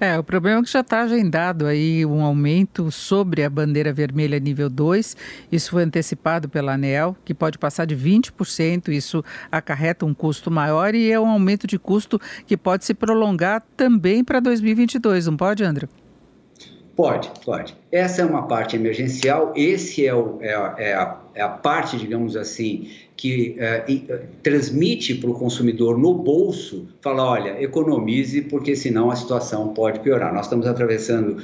É, 0.00 0.18
o 0.18 0.24
problema 0.24 0.60
é 0.60 0.62
que 0.62 0.70
já 0.70 0.80
está 0.80 1.02
agendado 1.02 1.66
aí 1.66 2.06
um 2.06 2.22
aumento 2.22 2.90
sobre 2.90 3.44
a 3.44 3.50
bandeira 3.50 3.92
vermelha 3.92 4.38
nível 4.38 4.70
2. 4.70 5.16
Isso 5.52 5.72
foi 5.72 5.82
antecipado 5.82 6.48
pela 6.48 6.72
ANEL, 6.72 7.16
que 7.24 7.34
pode 7.34 7.58
passar 7.58 7.84
de 7.84 7.94
20%. 7.94 8.88
Isso 8.88 9.22
acarreta 9.52 10.06
um 10.06 10.14
custo 10.14 10.50
maior 10.50 10.94
e 10.94 11.10
é 11.10 11.20
um 11.20 11.28
aumento 11.28 11.66
de 11.66 11.78
custo 11.78 12.20
que 12.46 12.56
pode 12.56 12.84
se 12.84 12.94
prolongar 12.94 13.62
também 13.76 14.24
para 14.24 14.40
2022, 14.40 15.26
não 15.26 15.36
pode, 15.36 15.62
André? 15.64 15.86
Pode, 17.00 17.30
pode. 17.44 17.74
Essa 17.90 18.20
é 18.20 18.24
uma 18.26 18.46
parte 18.46 18.76
emergencial, 18.76 19.54
esse 19.56 20.06
é, 20.06 20.14
o, 20.14 20.38
é, 20.42 20.50
é, 20.50 20.94
a, 20.94 21.18
é 21.34 21.40
a, 21.40 21.48
parte, 21.48 21.96
digamos 21.96 22.36
assim, 22.36 22.90
que 23.20 23.54
é, 23.58 23.84
transmite 24.42 25.14
para 25.14 25.28
o 25.28 25.34
consumidor 25.34 25.98
no 25.98 26.14
bolso, 26.14 26.88
fala, 27.02 27.22
olha, 27.22 27.62
economize, 27.62 28.40
porque 28.40 28.74
senão 28.74 29.10
a 29.10 29.14
situação 29.14 29.74
pode 29.74 30.00
piorar. 30.00 30.32
Nós 30.32 30.46
estamos 30.46 30.66
atravessando 30.66 31.36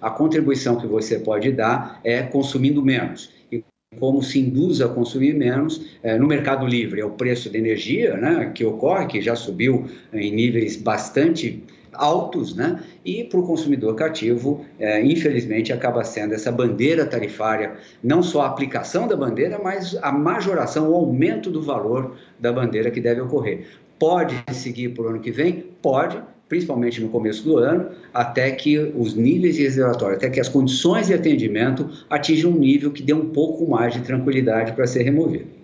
a 0.00 0.10
contribuição 0.10 0.80
que 0.80 0.86
você 0.88 1.20
pode 1.20 1.52
dar 1.52 2.00
é 2.02 2.24
consumindo 2.24 2.82
menos. 2.82 3.30
E 3.52 3.62
como 4.00 4.20
se 4.20 4.40
induz 4.40 4.80
a 4.80 4.88
consumir 4.88 5.34
menos 5.34 5.96
é, 6.02 6.18
no 6.18 6.26
mercado 6.26 6.66
livre, 6.66 7.00
é 7.00 7.04
o 7.04 7.12
preço 7.12 7.48
da 7.48 7.56
energia 7.56 8.16
né, 8.16 8.50
que 8.52 8.64
ocorre, 8.64 9.06
que 9.06 9.20
já 9.20 9.36
subiu 9.36 9.86
em 10.12 10.32
níveis 10.32 10.74
bastante 10.74 11.62
altos, 11.98 12.54
né? 12.54 12.80
E 13.04 13.24
para 13.24 13.38
o 13.38 13.46
consumidor 13.46 13.94
cativo, 13.94 14.64
é, 14.78 15.04
infelizmente, 15.04 15.72
acaba 15.72 16.02
sendo 16.04 16.34
essa 16.34 16.50
bandeira 16.50 17.04
tarifária, 17.04 17.74
não 18.02 18.22
só 18.22 18.42
a 18.42 18.46
aplicação 18.46 19.06
da 19.06 19.16
bandeira, 19.16 19.60
mas 19.62 19.98
a 20.00 20.12
majoração, 20.12 20.90
o 20.90 20.94
aumento 20.94 21.50
do 21.50 21.60
valor 21.60 22.16
da 22.38 22.52
bandeira 22.52 22.90
que 22.90 23.00
deve 23.00 23.20
ocorrer. 23.20 23.66
Pode 23.98 24.42
seguir 24.52 24.90
para 24.90 25.04
o 25.04 25.08
ano 25.08 25.20
que 25.20 25.32
vem? 25.32 25.64
Pode, 25.82 26.22
principalmente 26.48 27.00
no 27.00 27.08
começo 27.08 27.42
do 27.42 27.58
ano, 27.58 27.90
até 28.14 28.50
que 28.52 28.78
os 28.96 29.14
níveis 29.14 29.56
de 29.56 29.62
reservatório, 29.64 30.16
até 30.16 30.30
que 30.30 30.40
as 30.40 30.48
condições 30.48 31.08
de 31.08 31.14
atendimento 31.14 31.90
atinjam 32.08 32.52
um 32.52 32.58
nível 32.58 32.92
que 32.92 33.02
dê 33.02 33.12
um 33.12 33.30
pouco 33.30 33.68
mais 33.68 33.92
de 33.92 34.00
tranquilidade 34.00 34.72
para 34.72 34.86
ser 34.86 35.02
removido. 35.02 35.57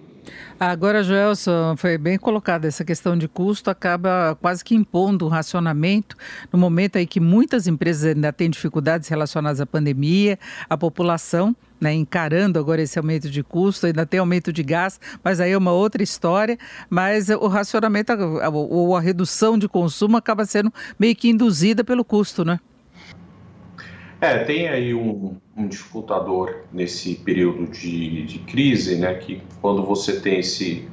Agora, 0.59 1.02
Joelson, 1.02 1.76
foi 1.76 1.98
bem 1.98 2.16
colocado, 2.16 2.64
essa 2.64 2.84
questão 2.84 3.18
de 3.18 3.26
custo 3.26 3.70
acaba 3.70 4.38
quase 4.40 4.64
que 4.64 4.74
impondo 4.74 5.26
um 5.26 5.28
racionamento 5.28 6.16
no 6.52 6.59
momento 6.59 6.96
aí 6.96 7.07
que 7.07 7.18
muitas 7.18 7.66
empresas 7.66 8.14
ainda 8.14 8.32
têm 8.32 8.48
dificuldades 8.48 9.09
relacionadas 9.09 9.61
à 9.61 9.66
pandemia, 9.66 10.38
a 10.70 10.76
população 10.76 11.57
né, 11.80 11.92
encarando 11.92 12.59
agora 12.59 12.80
esse 12.80 12.98
aumento 12.98 13.28
de 13.28 13.42
custo, 13.42 13.86
ainda 13.86 14.07
tem 14.07 14.18
aumento 14.18 14.52
de 14.52 14.62
gás, 14.62 14.98
mas 15.22 15.38
aí 15.38 15.50
é 15.50 15.59
uma 15.59 15.72
outra 15.72 16.02
história. 16.02 16.57
Mas 16.88 17.28
o 17.28 17.46
racionamento 17.46 18.12
ou 18.52 18.96
a, 18.96 19.00
redução 19.00 19.59
de 19.59 19.68
consumo 19.68 20.16
acaba 20.16 20.46
sendo 20.46 20.72
meio 20.98 21.14
que 21.14 21.28
induzida 21.28 21.84
pelo 21.84 22.02
custo, 22.02 22.42
né? 22.42 22.59
É, 24.25 24.39
tem 24.39 24.68
aí 24.68 24.95
um, 24.95 25.37
um 25.55 25.68
dificultador 25.68 26.62
nesse 26.72 27.14
período 27.16 27.66
de, 27.66 28.22
de, 28.25 28.39
crise, 28.39 28.97
né? 28.97 29.12
Que 29.16 29.43
quando 29.61 29.85
você 29.85 30.18
tem 30.18 30.39
esse 30.39 30.89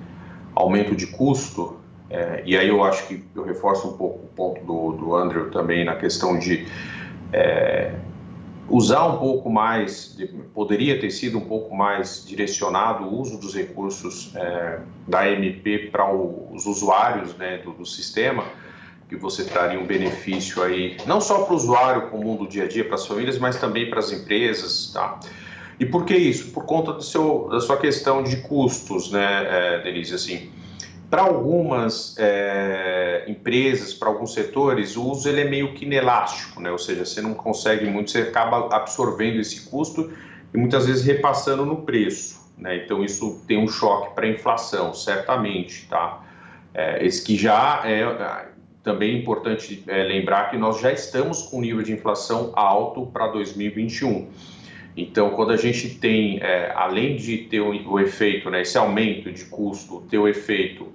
aumento 0.53 0.93
de 0.93 1.07
custo, 1.07 1.79
é, 2.09 2.43
e 2.45 2.57
aí 2.57 2.67
eu 2.67 2.83
acho 2.83 3.07
que 3.07 3.23
eu 3.33 3.45
reforço 3.45 3.87
um 3.87 3.93
pouco 3.93 4.25
o 4.25 4.27
ponto 4.35 4.65
do, 4.65 4.91
do 4.97 5.15
Andrew 5.15 5.49
também 5.49 5.85
na 5.85 5.95
questão 5.95 6.37
de 6.37 6.67
é, 7.31 7.95
usar 8.67 9.05
um 9.05 9.17
pouco 9.17 9.49
mais, 9.49 10.13
de, 10.17 10.27
poderia 10.53 10.99
ter 10.99 11.09
sido 11.09 11.37
um 11.37 11.45
pouco 11.45 11.73
mais 11.73 12.25
direcionado 12.27 13.05
o 13.05 13.17
uso 13.17 13.39
dos 13.39 13.55
recursos 13.55 14.35
é, 14.35 14.79
da 15.07 15.31
MP 15.31 15.89
para 15.89 16.13
os 16.13 16.65
usuários 16.65 17.33
né, 17.37 17.59
do, 17.59 17.71
do 17.71 17.85
sistema 17.85 18.43
que 19.11 19.17
você 19.17 19.43
traria 19.43 19.77
um 19.77 19.85
benefício 19.85 20.63
aí, 20.63 20.95
não 21.05 21.19
só 21.19 21.43
para 21.43 21.51
o 21.51 21.57
usuário 21.57 22.09
comum 22.09 22.37
do 22.37 22.47
dia 22.47 22.63
a 22.63 22.67
dia, 22.69 22.85
para 22.85 22.95
as 22.95 23.05
famílias, 23.05 23.37
mas 23.37 23.57
também 23.57 23.89
para 23.89 23.99
as 23.99 24.09
empresas, 24.09 24.89
tá? 24.93 25.19
E 25.77 25.85
por 25.85 26.05
que 26.05 26.15
isso? 26.15 26.53
Por 26.53 26.65
conta 26.65 26.93
do 26.93 27.03
seu, 27.03 27.49
da 27.51 27.59
sua 27.59 27.75
questão 27.75 28.23
de 28.23 28.37
custos, 28.37 29.11
né, 29.11 29.47
é, 29.49 29.79
Denise? 29.83 30.15
Assim, 30.15 30.49
para 31.09 31.23
algumas 31.23 32.15
é, 32.17 33.25
empresas, 33.27 33.93
para 33.93 34.07
alguns 34.07 34.33
setores, 34.33 34.95
o 34.95 35.03
uso 35.03 35.27
ele 35.27 35.41
é 35.41 35.49
meio 35.49 35.73
que 35.73 35.83
inelástico, 35.83 36.61
né? 36.61 36.71
Ou 36.71 36.77
seja, 36.77 37.03
você 37.03 37.21
não 37.21 37.33
consegue 37.33 37.87
muito, 37.87 38.11
você 38.11 38.19
acaba 38.19 38.73
absorvendo 38.73 39.41
esse 39.41 39.69
custo 39.69 40.09
e 40.53 40.57
muitas 40.57 40.85
vezes 40.85 41.03
repassando 41.03 41.65
no 41.65 41.81
preço, 41.81 42.49
né? 42.57 42.77
Então 42.77 43.03
isso 43.03 43.43
tem 43.45 43.57
um 43.57 43.67
choque 43.67 44.15
para 44.15 44.25
a 44.25 44.29
inflação, 44.29 44.93
certamente, 44.93 45.85
tá? 45.89 46.23
É, 46.73 47.05
esse 47.05 47.21
que 47.21 47.35
já 47.35 47.81
é 47.83 48.50
também 48.83 49.15
é 49.15 49.17
importante 49.19 49.83
é, 49.87 50.03
lembrar 50.03 50.49
que 50.49 50.57
nós 50.57 50.79
já 50.79 50.91
estamos 50.91 51.43
com 51.43 51.57
um 51.57 51.61
nível 51.61 51.83
de 51.83 51.93
inflação 51.93 52.51
alto 52.55 53.05
para 53.07 53.27
2021. 53.27 54.27
Então, 54.95 55.29
quando 55.31 55.51
a 55.51 55.57
gente 55.57 55.89
tem, 55.95 56.39
é, 56.41 56.71
além 56.75 57.15
de 57.15 57.37
ter 57.37 57.61
o, 57.61 57.91
o, 57.91 57.99
efeito, 57.99 58.49
né, 58.49 58.61
esse 58.61 58.77
aumento 58.77 59.31
de 59.31 59.45
custo, 59.45 60.01
ter 60.09 60.17
o 60.17 60.27
efeito 60.27 60.87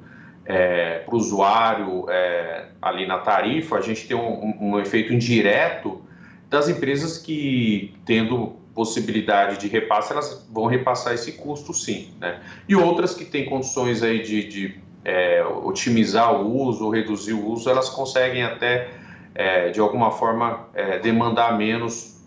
é, 0.44 0.98
para 0.98 1.14
o 1.14 1.18
usuário 1.18 2.10
é, 2.10 2.66
ali 2.82 3.06
na 3.06 3.18
tarifa, 3.18 3.76
a 3.76 3.80
gente 3.80 4.06
tem 4.06 4.16
um, 4.16 4.54
um, 4.60 4.80
efeito 4.80 5.12
indireto 5.12 6.02
das 6.50 6.68
empresas 6.68 7.18
que, 7.18 7.94
tendo 8.04 8.56
possibilidade 8.74 9.58
de 9.58 9.68
repasse, 9.68 10.12
elas 10.12 10.46
vão 10.52 10.66
repassar 10.66 11.14
esse 11.14 11.32
custo 11.32 11.72
sim. 11.72 12.10
Né? 12.20 12.40
E 12.68 12.76
outras 12.76 13.14
que 13.14 13.24
têm 13.24 13.46
condições 13.46 14.02
aí 14.02 14.22
de, 14.22 14.46
de 14.46 14.80
é, 15.06 15.40
otimizar 15.62 16.34
o 16.34 16.52
uso, 16.64 16.90
reduzir 16.90 17.32
o 17.32 17.46
uso, 17.48 17.70
elas 17.70 17.88
conseguem 17.88 18.42
até, 18.42 18.88
é, 19.36 19.70
de 19.70 19.78
alguma 19.78 20.10
forma, 20.10 20.66
é, 20.74 20.98
demandar 20.98 21.56
menos 21.56 22.20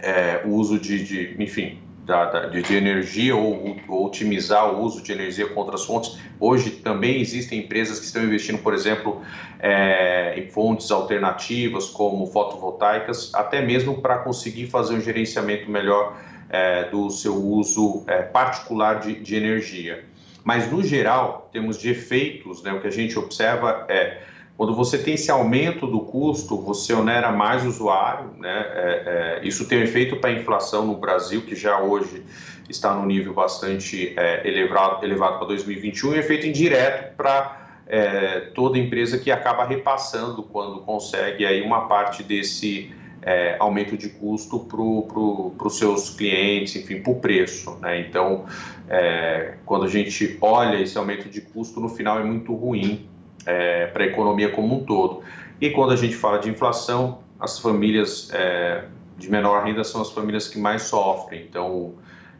é, 0.00 0.40
o 0.42 0.54
uso 0.54 0.78
de, 0.78 1.04
de 1.04 1.42
enfim, 1.42 1.78
da, 2.06 2.24
da, 2.24 2.46
de, 2.46 2.74
energia 2.74 3.36
ou, 3.36 3.76
ou, 3.86 4.06
otimizar 4.06 4.74
o 4.74 4.80
uso 4.80 5.02
de 5.02 5.12
energia 5.12 5.46
com 5.46 5.60
outras 5.60 5.84
fontes. 5.84 6.18
Hoje 6.40 6.70
também 6.70 7.20
existem 7.20 7.58
empresas 7.58 7.98
que 7.98 8.06
estão 8.06 8.24
investindo, 8.24 8.62
por 8.62 8.72
exemplo, 8.72 9.20
é, 9.60 10.34
em 10.38 10.48
fontes 10.48 10.90
alternativas 10.90 11.90
como 11.90 12.26
fotovoltaicas, 12.28 13.30
até 13.34 13.60
mesmo 13.60 14.00
para 14.00 14.20
conseguir 14.20 14.68
fazer 14.68 14.94
um 14.94 15.02
gerenciamento 15.02 15.70
melhor 15.70 16.16
é, 16.48 16.84
do 16.84 17.10
seu 17.10 17.36
uso 17.36 18.06
particular 18.32 19.00
de, 19.00 19.20
de 19.20 19.36
energia. 19.36 20.02
Mas, 20.44 20.70
no 20.70 20.82
geral, 20.82 21.48
temos 21.52 21.78
de 21.78 21.90
efeitos, 21.90 22.62
né, 22.62 22.72
o 22.72 22.80
que 22.80 22.88
a 22.88 22.90
gente 22.90 23.18
observa 23.18 23.86
é 23.88 24.22
quando 24.56 24.74
você 24.74 24.98
tem 24.98 25.14
esse 25.14 25.30
aumento 25.30 25.86
do 25.86 26.00
custo, 26.00 26.60
você 26.60 26.92
onera 26.92 27.32
mais 27.32 27.64
o 27.64 27.68
usuário, 27.68 28.30
né? 28.38 28.66
É, 28.74 29.40
é, 29.42 29.46
isso 29.46 29.66
tem 29.66 29.78
um 29.78 29.82
efeito 29.82 30.16
para 30.16 30.30
a 30.30 30.32
inflação 30.34 30.86
no 30.86 30.94
Brasil, 30.96 31.42
que 31.42 31.56
já 31.56 31.80
hoje 31.80 32.22
está 32.68 32.94
no 32.94 33.06
nível 33.06 33.32
bastante 33.32 34.12
é, 34.16 34.46
elevado, 34.46 35.04
elevado 35.04 35.38
para 35.38 35.48
2021, 35.48 36.14
e 36.14 36.18
efeito 36.18 36.46
indireto 36.46 37.16
para 37.16 37.80
é, 37.88 38.40
toda 38.54 38.78
empresa 38.78 39.18
que 39.18 39.30
acaba 39.30 39.64
repassando 39.64 40.42
quando 40.42 40.80
consegue 40.82 41.44
aí 41.44 41.62
uma 41.62 41.88
parte 41.88 42.22
desse 42.22 42.92
é, 43.22 43.56
aumento 43.58 43.96
de 43.96 44.08
custo 44.08 44.60
para 44.60 45.66
os 45.66 45.78
seus 45.78 46.10
clientes, 46.10 46.76
enfim, 46.76 47.00
para 47.00 47.12
o 47.12 47.20
preço. 47.20 47.78
Né? 47.80 48.00
Então, 48.00 48.44
é, 48.88 49.54
quando 49.64 49.84
a 49.84 49.88
gente 49.88 50.36
olha 50.40 50.80
esse 50.80 50.98
aumento 50.98 51.28
de 51.28 51.40
custo, 51.40 51.80
no 51.80 51.88
final 51.88 52.18
é 52.18 52.24
muito 52.24 52.54
ruim 52.54 53.08
é, 53.46 53.86
para 53.86 54.04
a 54.04 54.06
economia 54.06 54.50
como 54.50 54.76
um 54.76 54.84
todo. 54.84 55.22
E 55.60 55.70
quando 55.70 55.92
a 55.92 55.96
gente 55.96 56.16
fala 56.16 56.38
de 56.38 56.50
inflação, 56.50 57.20
as 57.38 57.58
famílias 57.58 58.30
é, 58.32 58.84
de 59.16 59.30
menor 59.30 59.64
renda 59.64 59.84
são 59.84 60.02
as 60.02 60.10
famílias 60.10 60.48
que 60.48 60.58
mais 60.58 60.82
sofrem. 60.82 61.46
Então, 61.48 61.94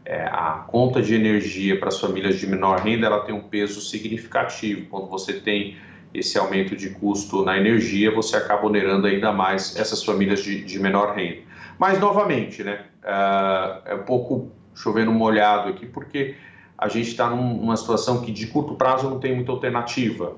é, 0.05 0.23
a 0.23 0.65
conta 0.67 1.01
de 1.01 1.15
energia 1.15 1.79
para 1.79 1.87
as 1.87 1.99
famílias 1.99 2.37
de 2.37 2.45
menor 2.45 2.79
renda 2.79 3.07
ela 3.07 3.21
tem 3.21 3.33
um 3.33 3.41
peso 3.41 3.79
significativo. 3.79 4.87
Quando 4.89 5.07
você 5.07 5.33
tem 5.33 5.77
esse 6.13 6.37
aumento 6.37 6.75
de 6.75 6.89
custo 6.91 7.43
na 7.43 7.57
energia, 7.57 8.13
você 8.13 8.37
acaba 8.37 8.67
onerando 8.67 9.07
ainda 9.07 9.31
mais 9.31 9.75
essas 9.75 10.03
famílias 10.03 10.43
de, 10.43 10.63
de 10.63 10.79
menor 10.79 11.15
renda. 11.15 11.39
Mas, 11.79 11.99
novamente, 11.99 12.63
né, 12.63 12.85
uh, 13.03 13.81
é 13.85 13.95
um 13.95 14.03
pouco 14.03 14.51
chovendo 14.75 15.11
molhado 15.11 15.69
aqui, 15.69 15.85
porque 15.85 16.35
a 16.77 16.87
gente 16.87 17.09
está 17.09 17.29
numa 17.29 17.75
situação 17.75 18.21
que 18.21 18.31
de 18.31 18.47
curto 18.47 18.75
prazo 18.75 19.09
não 19.09 19.19
tem 19.19 19.35
muita 19.35 19.51
alternativa. 19.51 20.35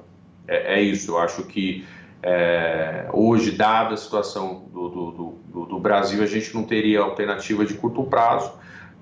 É, 0.47 0.75
é 0.79 0.81
isso, 0.81 1.11
eu 1.11 1.19
acho 1.19 1.43
que 1.43 1.85
é, 2.23 3.07
hoje, 3.13 3.51
dada 3.51 3.93
a 3.93 3.97
situação 3.97 4.65
do, 4.73 4.89
do, 4.89 5.35
do, 5.47 5.65
do 5.65 5.79
Brasil, 5.79 6.23
a 6.23 6.25
gente 6.25 6.53
não 6.55 6.63
teria 6.63 7.01
alternativa 7.01 7.65
de 7.65 7.75
curto 7.75 8.03
prazo 8.03 8.51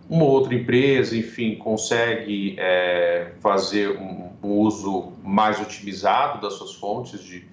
uma 0.09 0.25
outra 0.25 0.53
empresa, 0.53 1.15
enfim, 1.17 1.55
consegue 1.55 2.55
é, 2.57 3.31
fazer 3.39 3.97
um, 3.97 4.31
um, 4.43 4.49
uso 4.59 5.13
mais 5.23 5.59
otimizado 5.61 6.41
das 6.41 6.53
suas 6.53 6.73
fontes 6.73 7.23
de, 7.23 7.45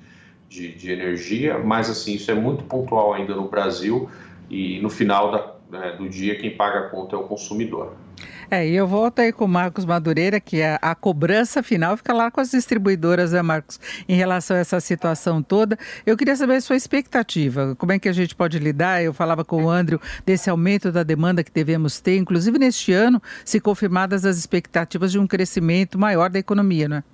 de, 0.48 0.74
de, 0.74 0.90
energia, 0.90 1.58
mas 1.58 1.88
assim, 1.88 2.14
isso 2.14 2.30
é 2.30 2.34
muito 2.34 2.64
pontual 2.64 3.14
ainda 3.14 3.34
no 3.34 3.48
Brasil 3.48 4.10
e 4.48 4.80
no 4.80 4.90
final 4.90 5.30
da, 5.30 5.54
né, 5.70 5.92
do 5.96 6.08
dia 6.08 6.38
quem 6.38 6.56
paga 6.56 6.80
a 6.80 6.88
conta 6.90 7.16
é 7.16 7.18
o 7.18 7.24
consumidor. 7.24 7.94
É, 8.50 8.68
e 8.68 8.74
eu 8.74 8.86
volto 8.86 9.20
aí 9.20 9.32
com 9.32 9.44
o 9.44 9.48
Marcos 9.48 9.84
Madureira, 9.84 10.40
que 10.40 10.60
a, 10.60 10.76
a, 10.76 10.94
cobrança 10.94 11.62
final 11.62 11.96
fica 11.96 12.12
lá 12.12 12.30
com 12.30 12.40
as 12.40 12.50
distribuidoras, 12.50 13.32
né, 13.32 13.40
Marcos, 13.40 13.78
em 14.08 14.14
relação 14.14 14.56
a 14.56 14.60
essa 14.60 14.80
situação 14.80 15.42
toda. 15.42 15.78
Eu 16.04 16.16
queria 16.16 16.34
saber 16.34 16.56
a 16.56 16.60
sua 16.60 16.76
expectativa, 16.76 17.76
como 17.76 17.92
é 17.92 17.98
que 17.98 18.08
a 18.08 18.12
gente 18.12 18.34
pode 18.34 18.58
lidar? 18.58 19.02
Eu 19.02 19.14
falava 19.14 19.44
com 19.44 19.64
o 19.64 19.70
Andrew 19.70 20.00
desse 20.26 20.50
aumento 20.50 20.90
da 20.90 21.02
demanda 21.02 21.44
que 21.44 21.52
devemos 21.52 22.00
ter, 22.00 22.16
inclusive 22.16 22.58
neste 22.58 22.92
ano, 22.92 23.22
se 23.44 23.60
confirmadas 23.60 24.26
as 24.26 24.36
expectativas 24.36 25.12
de 25.12 25.18
um 25.18 25.26
crescimento 25.26 25.98
maior 25.98 26.28
da 26.28 26.38
economia, 26.38 26.88
não 26.88 26.96
é? 26.96 27.04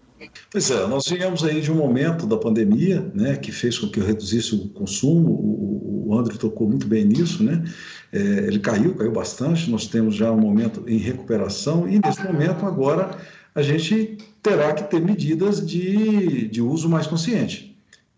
Pois 0.51 0.71
é, 0.71 0.87
nós 0.87 1.07
viemos 1.07 1.45
aí 1.45 1.61
de 1.61 1.71
um 1.71 1.75
momento 1.75 2.27
da 2.27 2.39
pandemia, 2.39 3.11
né, 3.15 3.37
que 3.37 3.53
fez 3.53 3.79
com 3.79 3.89
que 3.89 4.01
eu 4.01 4.07
reduzisse 4.07 4.55
o 4.55 4.69
consumo, 4.69 5.31
o, 5.31 6.07
o 6.09 6.19
André 6.19 6.37
tocou 6.39 6.67
muito 6.67 6.87
bem 6.87 7.05
nisso, 7.05 7.45
né, 7.45 7.63
é, 8.17 8.47
ele 8.47 8.59
caiu, 8.59 8.95
caiu 8.95 9.13
bastante, 9.13 9.71
nós 9.71 9.87
temos 9.87 10.15
já 10.15 10.33
um 10.33 10.41
momento 10.41 10.83
em 10.87 10.97
recuperação 10.97 11.89
e 11.89 12.01
nesse 12.03 12.23
momento 12.23 12.65
agora 12.65 13.11
a 13.55 13.63
gente 13.63 14.19
terá 14.43 14.73
que 14.73 14.85
ter 14.85 15.01
medidas 15.01 15.65
de, 15.67 16.49
de 16.49 16.63
uso 16.63 16.89
mais 16.89 17.07
consciente. 17.07 17.66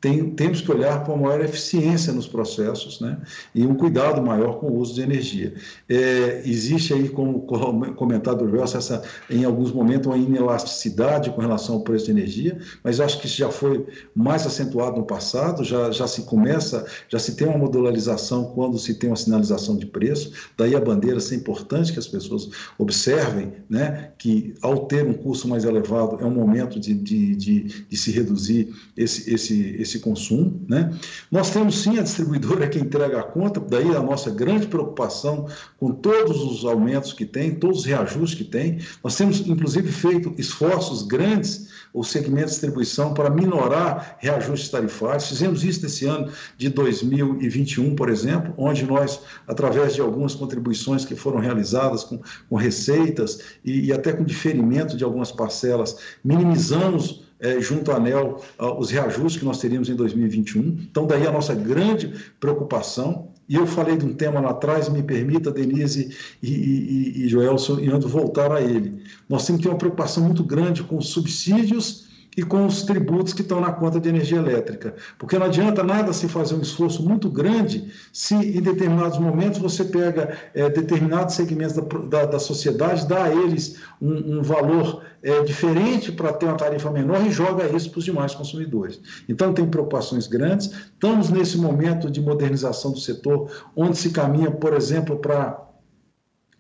Tem, 0.01 0.31
temos 0.31 0.61
que 0.61 0.71
olhar 0.71 1.03
para 1.03 1.13
uma 1.13 1.29
maior 1.29 1.45
eficiência 1.45 2.13
nos 2.13 2.29
processos 2.29 3.01
né? 3.01 3.19
e 3.53 3.67
um 3.67 3.75
cuidado 3.75 4.23
maior 4.23 4.61
com 4.61 4.67
o 4.67 4.79
uso 4.79 4.95
de 4.95 5.03
energia. 5.03 5.55
É, 5.89 6.43
existe 6.45 6.95
aí, 6.95 7.09
como 7.09 7.41
comentado 7.41 8.39
por 8.39 8.51
Gelson, 8.51 8.79
essa, 8.79 9.03
em 9.29 9.45
alguns 9.45 9.73
momentos 9.73 10.07
uma 10.07 10.17
inelasticidade 10.17 11.31
com 11.31 11.41
relação 11.41 11.77
ao 11.77 11.81
preço 11.81 12.07
de 12.07 12.13
energia, 12.13 12.59
mas 12.85 13.01
acho 13.01 13.21
que 13.21 13.27
isso 13.27 13.37
já 13.37 13.51
foi 13.51 13.87
mais 14.15 14.47
acentuado 14.47 14.99
no 14.99 15.05
passado, 15.05 15.65
já, 15.65 15.91
já 15.91 16.07
se 16.07 16.23
começa, 16.23 16.87
já 17.09 17.19
se 17.19 17.35
tem 17.35 17.49
uma 17.49 17.59
modularização 17.59 18.53
quando 18.55 18.79
se 18.79 18.95
tem 18.95 19.11
uma 19.11 19.17
sinalização 19.17 19.77
de 19.77 19.87
preço, 19.87 20.33
daí 20.57 20.77
a 20.77 20.81
bandeira 20.81 21.19
ser 21.19 21.35
importante 21.35 21.93
que 21.93 21.99
as 21.99 22.07
pessoas 22.07 22.49
observem 22.79 23.53
né, 23.69 24.13
que 24.17 24.55
ao 24.63 24.87
ter 24.87 25.05
um 25.05 25.13
custo 25.13 25.49
mais 25.49 25.65
elevado 25.65 26.19
é 26.21 26.25
um 26.25 26.31
momento 26.31 26.79
de, 26.79 26.95
de, 26.95 27.35
de, 27.35 27.63
de 27.89 27.97
se 27.97 28.13
reduzir 28.13 28.73
esse, 28.97 29.33
esse, 29.33 29.88
esse 29.89 29.99
esse 29.99 30.01
consumo. 30.01 30.64
Né? 30.68 30.93
Nós 31.30 31.51
temos 31.51 31.82
sim 31.82 31.99
a 31.99 32.03
distribuidora 32.03 32.68
que 32.68 32.78
entrega 32.78 33.20
a 33.20 33.22
conta, 33.22 33.61
daí 33.61 33.95
a 33.95 34.01
nossa 34.01 34.30
grande 34.30 34.66
preocupação 34.66 35.49
com 35.78 35.93
todos 35.93 36.43
os 36.43 36.64
aumentos 36.64 37.12
que 37.12 37.24
tem, 37.24 37.55
todos 37.55 37.80
os 37.80 37.84
reajustes 37.84 38.39
que 38.39 38.45
tem. 38.45 38.78
Nós 39.03 39.16
temos, 39.16 39.41
inclusive, 39.47 39.91
feito 39.91 40.32
esforços 40.39 41.03
grandes, 41.03 41.68
o 41.93 42.05
segmento 42.05 42.47
de 42.47 42.53
distribuição, 42.53 43.14
para 43.14 43.30
minorar 43.30 44.16
reajustes 44.20 44.70
tarifários. 44.70 45.28
Fizemos 45.28 45.64
isso 45.64 45.82
nesse 45.82 46.07
ano 46.07 46.30
de 46.57 46.68
2021, 46.68 47.97
por 47.97 48.09
exemplo, 48.09 48.55
onde 48.57 48.84
nós, 48.84 49.20
através 49.47 49.95
de 49.95 50.01
algumas 50.01 50.34
contribuições 50.34 51.05
que 51.05 51.16
foram 51.16 51.39
realizadas 51.39 52.05
com, 52.05 52.20
com 52.49 52.57
receitas 52.57 53.41
e, 53.64 53.86
e 53.86 53.93
até 53.93 54.12
com 54.12 54.22
diferimento 54.22 54.97
de 54.97 55.05
algumas 55.05 55.32
parcelas, 55.32 55.97
minimizamos 56.22 57.28
é, 57.41 57.61
junto 57.61 57.91
à 57.93 57.97
ANEL 57.97 58.43
os 58.78 58.91
reajustes 58.91 59.39
que 59.39 59.45
nós 59.45 59.59
teríamos 59.59 59.89
em 59.89 59.95
2021. 59.95 60.61
Então, 60.91 61.07
daí 61.07 61.26
a 61.26 61.32
nossa 61.32 61.55
grande 61.55 62.12
preocupação. 62.41 63.28
E 63.49 63.55
eu 63.55 63.66
falei 63.66 63.97
de 63.97 64.05
um 64.05 64.12
tema 64.12 64.41
lá 64.41 64.51
atrás, 64.51 64.91
me 64.91 65.03
permita, 65.03 65.51
Denise 65.51 66.14
e, 66.43 66.51
e, 66.51 67.24
e 67.24 67.28
Joelson, 67.28 67.78
e 67.80 67.89
ando 67.89 68.07
voltar 68.07 68.53
a 68.53 68.61
ele. 68.61 69.03
Nós 69.26 69.47
temos 69.47 69.61
que 69.61 69.66
ter 69.66 69.72
uma 69.72 69.78
preocupação 69.78 70.22
muito 70.22 70.45
grande 70.45 70.82
com 70.82 70.99
os 70.99 71.09
subsídios 71.09 72.08
e 72.39 72.43
com 72.45 72.64
os 72.64 72.84
tributos 72.84 73.32
que 73.32 73.43
estão 73.43 73.61
na 73.61 73.72
conta 73.72 73.99
de 73.99 74.09
energia 74.09 74.39
elétrica. 74.39 74.95
Porque 75.18 75.36
não 75.36 75.47
adianta 75.47 75.82
nada 75.82 76.12
se 76.12 76.28
fazer 76.28 76.55
um 76.55 76.61
esforço 76.61 77.03
muito 77.03 77.28
grande 77.28 77.93
se 78.12 78.32
em 78.32 78.62
determinados 78.62 79.18
momentos 79.18 79.59
você 79.59 79.84
pega 79.84 80.39
é, 80.55 80.70
determinados 80.70 81.34
segmentos 81.34 81.74
da, 81.74 81.82
da, 81.82 82.26
da, 82.26 82.39
sociedade, 82.39 83.09
dá 83.09 83.24
a 83.24 83.34
eles 83.34 83.80
um, 84.01 84.39
um 84.39 84.43
valor 84.43 85.03
é, 85.20 85.43
diferente 85.43 86.12
para 86.12 86.32
ter 86.32 86.47
uma 86.47 86.57
tarifa 86.57 86.89
menor 86.93 87.26
e 87.26 87.32
joga 87.32 87.66
isso 87.76 87.91
para 87.91 87.99
os 87.99 88.05
demais 88.05 88.36
consumidores. 88.36 89.01
Então 89.28 89.53
tem 89.53 89.66
preocupações 89.66 90.28
grandes. 90.28 90.66
Estamos 90.66 91.30
nesse 91.30 91.59
momento 91.59 92.09
de 92.09 92.20
modernização 92.20 92.93
do 92.93 93.01
setor, 93.01 93.51
onde 93.74 93.99
se 93.99 94.11
caminha, 94.11 94.49
por 94.49 94.74
exemplo, 94.74 95.16
para 95.16 95.68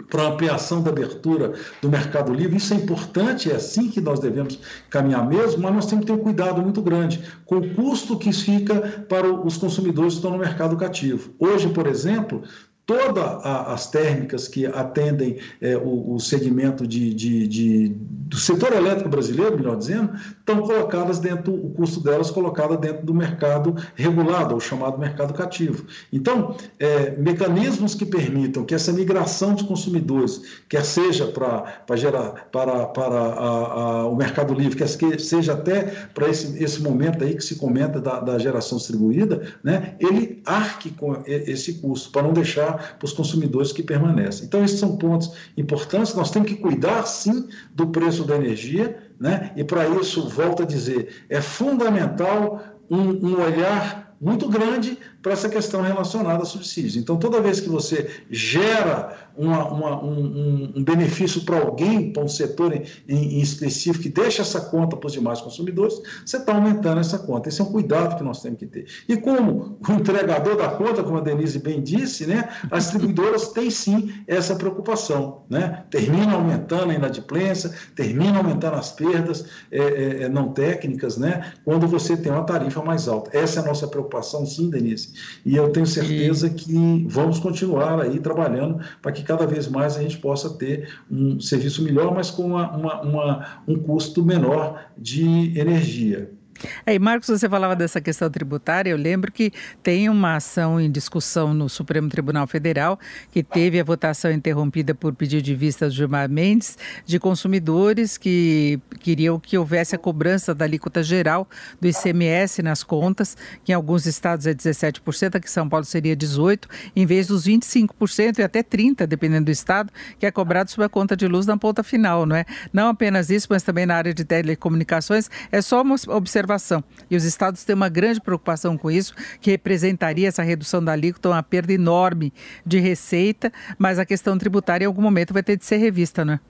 para 0.08 0.22
a 0.22 0.28
ampliação 0.28 0.82
da 0.82 0.90
abertura 0.90 1.54
do 1.80 1.88
mercado 1.88 2.32
livre. 2.32 2.56
Isso 2.56 2.74
é 2.74 2.76
importante, 2.76 3.50
é 3.50 3.56
assim 3.56 3.88
que 3.88 4.00
nós 4.00 4.20
devemos 4.20 4.58
caminhar 4.90 5.26
mesmo, 5.26 5.62
mas 5.62 5.74
nós 5.74 5.86
temos 5.86 6.04
que 6.04 6.12
ter 6.12 6.18
um 6.18 6.22
cuidado 6.22 6.60
muito 6.62 6.82
grande 6.82 7.22
com 7.44 7.58
o 7.58 7.74
custo 7.74 8.18
que 8.18 8.32
fica 8.32 9.04
para 9.08 9.30
os 9.30 9.56
consumidores 9.56 10.14
que 10.14 10.18
estão 10.18 10.30
no 10.30 10.38
mercado 10.38 10.76
cativo. 10.76 11.30
Hoje, 11.38 11.68
por 11.68 11.86
exemplo, 11.86 12.42
todas 12.88 13.44
as 13.44 13.90
térmicas 13.90 14.48
que 14.48 14.64
atendem 14.64 15.36
é, 15.60 15.76
o, 15.76 16.14
o, 16.14 16.18
segmento 16.18 16.86
de, 16.86 17.12
de, 17.12 17.46
de, 17.46 17.88
do 17.90 18.36
setor 18.38 18.72
elétrico 18.72 19.10
brasileiro, 19.10 19.58
melhor 19.58 19.76
dizendo, 19.76 20.10
estão 20.48 20.62
colocadas 20.62 21.18
dentro, 21.18 21.54
o 21.54 21.70
custo 21.70 22.00
delas 22.00 22.30
colocado 22.30 22.76
dentro 22.78 23.04
do 23.04 23.14
mercado 23.14 23.76
regulado, 23.94 24.54
ou 24.54 24.60
chamado 24.60 24.98
mercado 24.98 25.34
cativo. 25.34 25.84
Então, 26.10 26.56
é, 26.78 27.10
mecanismos 27.16 27.94
que 27.94 28.06
permitam 28.06 28.64
que 28.64 28.74
essa 28.74 28.92
migração 28.92 29.54
de 29.54 29.64
consumidores, 29.64 30.62
quer 30.68 30.84
seja 30.84 31.26
para, 31.26 31.60
para, 31.86 31.96
gerar, 31.96 32.48
para, 32.50 32.86
para 32.86 33.18
a, 33.18 33.82
a, 33.82 34.06
o 34.06 34.16
mercado 34.16 34.54
livre, 34.54 34.76
quer 34.76 34.88
seja 35.20 35.52
até 35.52 35.82
para 36.14 36.28
esse, 36.28 36.62
esse 36.62 36.82
momento 36.82 37.22
aí 37.22 37.34
que 37.34 37.44
se 37.44 37.56
comenta 37.56 38.00
da, 38.00 38.20
da 38.20 38.38
geração 38.38 38.78
distribuída, 38.78 39.42
né, 39.62 39.96
ele 40.00 40.42
arque 40.46 40.90
com 40.90 41.22
esse 41.26 41.74
custo, 41.74 42.10
para 42.10 42.22
não 42.22 42.32
deixar 42.32 42.96
para 42.98 43.04
os 43.04 43.12
consumidores 43.12 43.72
que 43.72 43.82
permanecem. 43.82 44.46
Então, 44.46 44.64
esses 44.64 44.78
são 44.78 44.96
pontos 44.96 45.32
importantes. 45.56 46.14
Nós 46.14 46.30
temos 46.30 46.48
que 46.48 46.56
cuidar, 46.56 47.04
sim, 47.06 47.48
do 47.74 47.88
preço 47.88 48.24
da 48.24 48.36
energia, 48.36 49.07
né? 49.20 49.52
e 49.56 49.64
para 49.64 49.86
isso, 49.88 50.28
volto 50.28 50.62
a 50.62 50.66
dizer, 50.66 51.24
é 51.28 51.40
fundamental 51.40 52.62
um, 52.90 53.26
um 53.26 53.42
olhar 53.42 54.14
muito 54.20 54.48
grande 54.48 54.98
para 55.22 55.32
essa 55.32 55.48
questão 55.48 55.82
relacionada 55.82 56.42
a 56.42 56.46
subsídios. 56.46 56.96
Então, 56.96 57.16
toda 57.16 57.40
vez 57.40 57.60
que 57.60 57.68
você 57.68 58.08
gera 58.30 59.28
uma, 59.36 59.68
uma, 59.68 60.04
um, 60.04 60.72
um, 60.76 60.84
benefício 60.84 61.44
para 61.44 61.58
alguém, 61.58 62.12
para 62.12 62.24
um 62.24 62.28
setor 62.28 62.74
em, 62.74 62.82
em, 63.08 63.40
específico, 63.40 64.02
que 64.02 64.08
deixa 64.08 64.42
essa 64.42 64.60
conta 64.60 64.96
para 64.96 65.06
os 65.06 65.12
demais 65.12 65.40
consumidores, 65.40 66.00
você 66.26 66.36
está 66.38 66.54
aumentando 66.54 67.00
essa 67.00 67.18
conta. 67.20 67.48
Esse 67.48 67.60
é 67.60 67.64
um 67.64 67.70
cuidado 67.70 68.16
que 68.16 68.24
nós 68.24 68.42
temos 68.42 68.58
que 68.58 68.66
ter. 68.66 68.86
E 69.08 69.16
como 69.16 69.78
o 69.88 69.92
entregador 69.92 70.56
da 70.56 70.68
conta, 70.70 71.04
como 71.04 71.18
a 71.18 71.20
Denise 71.20 71.60
bem 71.60 71.80
disse, 71.80 72.26
né, 72.26 72.48
as 72.70 72.84
distribuidoras 72.84 73.48
têm 73.48 73.70
sim 73.70 74.12
essa 74.26 74.56
preocupação. 74.56 75.44
Né? 75.48 75.84
Termina 75.90 76.34
aumentando 76.34 76.90
a 76.90 76.94
inadimplência, 76.94 77.72
termina 77.94 78.38
aumentando 78.38 78.76
as 78.76 78.90
perdas 78.90 79.46
é, 79.70 79.78
é, 79.78 80.22
é, 80.22 80.28
não 80.28 80.52
técnicas, 80.52 81.16
né, 81.16 81.52
quando 81.64 81.86
você 81.86 82.16
tem 82.16 82.32
uma 82.32 82.44
tarifa 82.44 82.82
mais 82.82 83.06
alta. 83.06 83.36
Essa 83.36 83.60
é 83.60 83.62
a 83.62 83.66
nossa 83.66 83.86
preocupação, 83.86 84.44
sim, 84.44 84.68
Denise. 84.68 85.07
E 85.44 85.56
eu 85.56 85.70
tenho 85.70 85.86
certeza 85.86 86.46
e... 86.46 86.50
que 86.50 87.06
vamos 87.08 87.38
continuar 87.38 88.00
aí 88.00 88.18
trabalhando 88.20 88.80
para 89.02 89.12
que 89.12 89.22
cada 89.22 89.46
vez 89.46 89.68
mais 89.68 89.96
a 89.96 90.02
gente 90.02 90.18
possa 90.18 90.50
ter 90.50 90.88
um 91.10 91.40
serviço 91.40 91.82
melhor, 91.82 92.14
mas 92.14 92.30
com 92.30 92.46
uma, 92.46 92.76
uma, 92.76 93.02
uma, 93.02 93.62
um 93.66 93.78
custo 93.78 94.24
menor 94.24 94.90
de 94.96 95.58
energia. 95.58 96.37
É, 96.84 96.94
e 96.94 96.98
Marcos, 96.98 97.28
você 97.28 97.48
falava 97.48 97.76
dessa 97.76 98.00
questão 98.00 98.30
tributária. 98.30 98.90
Eu 98.90 98.96
lembro 98.96 99.30
que 99.30 99.52
tem 99.82 100.08
uma 100.08 100.36
ação 100.36 100.80
em 100.80 100.90
discussão 100.90 101.54
no 101.54 101.68
Supremo 101.68 102.08
Tribunal 102.08 102.46
Federal 102.46 102.98
que 103.30 103.42
teve 103.42 103.78
a 103.80 103.84
votação 103.84 104.30
interrompida 104.30 104.94
por 104.94 105.14
pedido 105.14 105.42
de 105.42 105.54
vista 105.54 105.86
do 105.86 105.94
Gilmar 105.94 106.28
Mendes 106.28 106.76
de 107.04 107.18
consumidores 107.18 108.16
que 108.16 108.80
queriam 109.00 109.38
que 109.38 109.56
houvesse 109.56 109.94
a 109.94 109.98
cobrança 109.98 110.54
da 110.54 110.64
alíquota 110.64 111.02
geral 111.02 111.48
do 111.80 111.88
ICMS 111.88 112.62
nas 112.62 112.82
contas, 112.82 113.36
que 113.64 113.72
em 113.72 113.74
alguns 113.74 114.06
estados 114.06 114.46
é 114.46 114.54
17%, 114.54 115.36
aqui 115.36 115.46
em 115.46 115.50
São 115.50 115.68
Paulo 115.68 115.84
seria 115.84 116.16
18%, 116.16 116.64
em 116.94 117.06
vez 117.06 117.26
dos 117.26 117.46
25% 117.46 118.38
e 118.38 118.42
até 118.42 118.62
30%, 118.62 119.06
dependendo 119.06 119.46
do 119.46 119.50
estado, 119.50 119.92
que 120.18 120.26
é 120.26 120.30
cobrado 120.30 120.70
sobre 120.70 120.86
a 120.86 120.88
conta 120.88 121.16
de 121.16 121.26
luz 121.26 121.46
na 121.46 121.56
ponta 121.56 121.82
final, 121.82 122.26
não 122.26 122.36
é? 122.36 122.44
Não 122.72 122.88
apenas 122.88 123.30
isso, 123.30 123.46
mas 123.50 123.62
também 123.62 123.86
na 123.86 123.96
área 123.96 124.12
de 124.12 124.24
telecomunicações. 124.24 125.30
É 125.50 125.60
só 125.62 125.82
uma 125.82 125.96
observação 126.08 126.47
observação. 126.48 126.82
E 127.10 127.16
os 127.16 127.24
estados 127.24 127.64
têm 127.64 127.74
uma 127.74 127.88
grande 127.88 128.20
preocupação 128.20 128.76
com 128.76 128.90
isso, 128.90 129.14
que 129.40 129.50
representaria 129.50 130.28
essa 130.28 130.42
redução 130.42 130.82
da 130.82 130.92
alíquota 130.92 131.28
uma 131.28 131.42
perda 131.42 131.72
enorme 131.72 132.32
de 132.64 132.78
receita, 132.78 133.52
mas 133.78 133.98
a 133.98 134.06
questão 134.06 134.38
tributária 134.38 134.84
em 134.84 134.88
algum 134.88 135.02
momento 135.02 135.34
vai 135.34 135.42
ter 135.42 135.56
de 135.56 135.64
ser 135.64 135.76
revista, 135.76 136.24
não 136.24 136.34
é? 136.34 136.40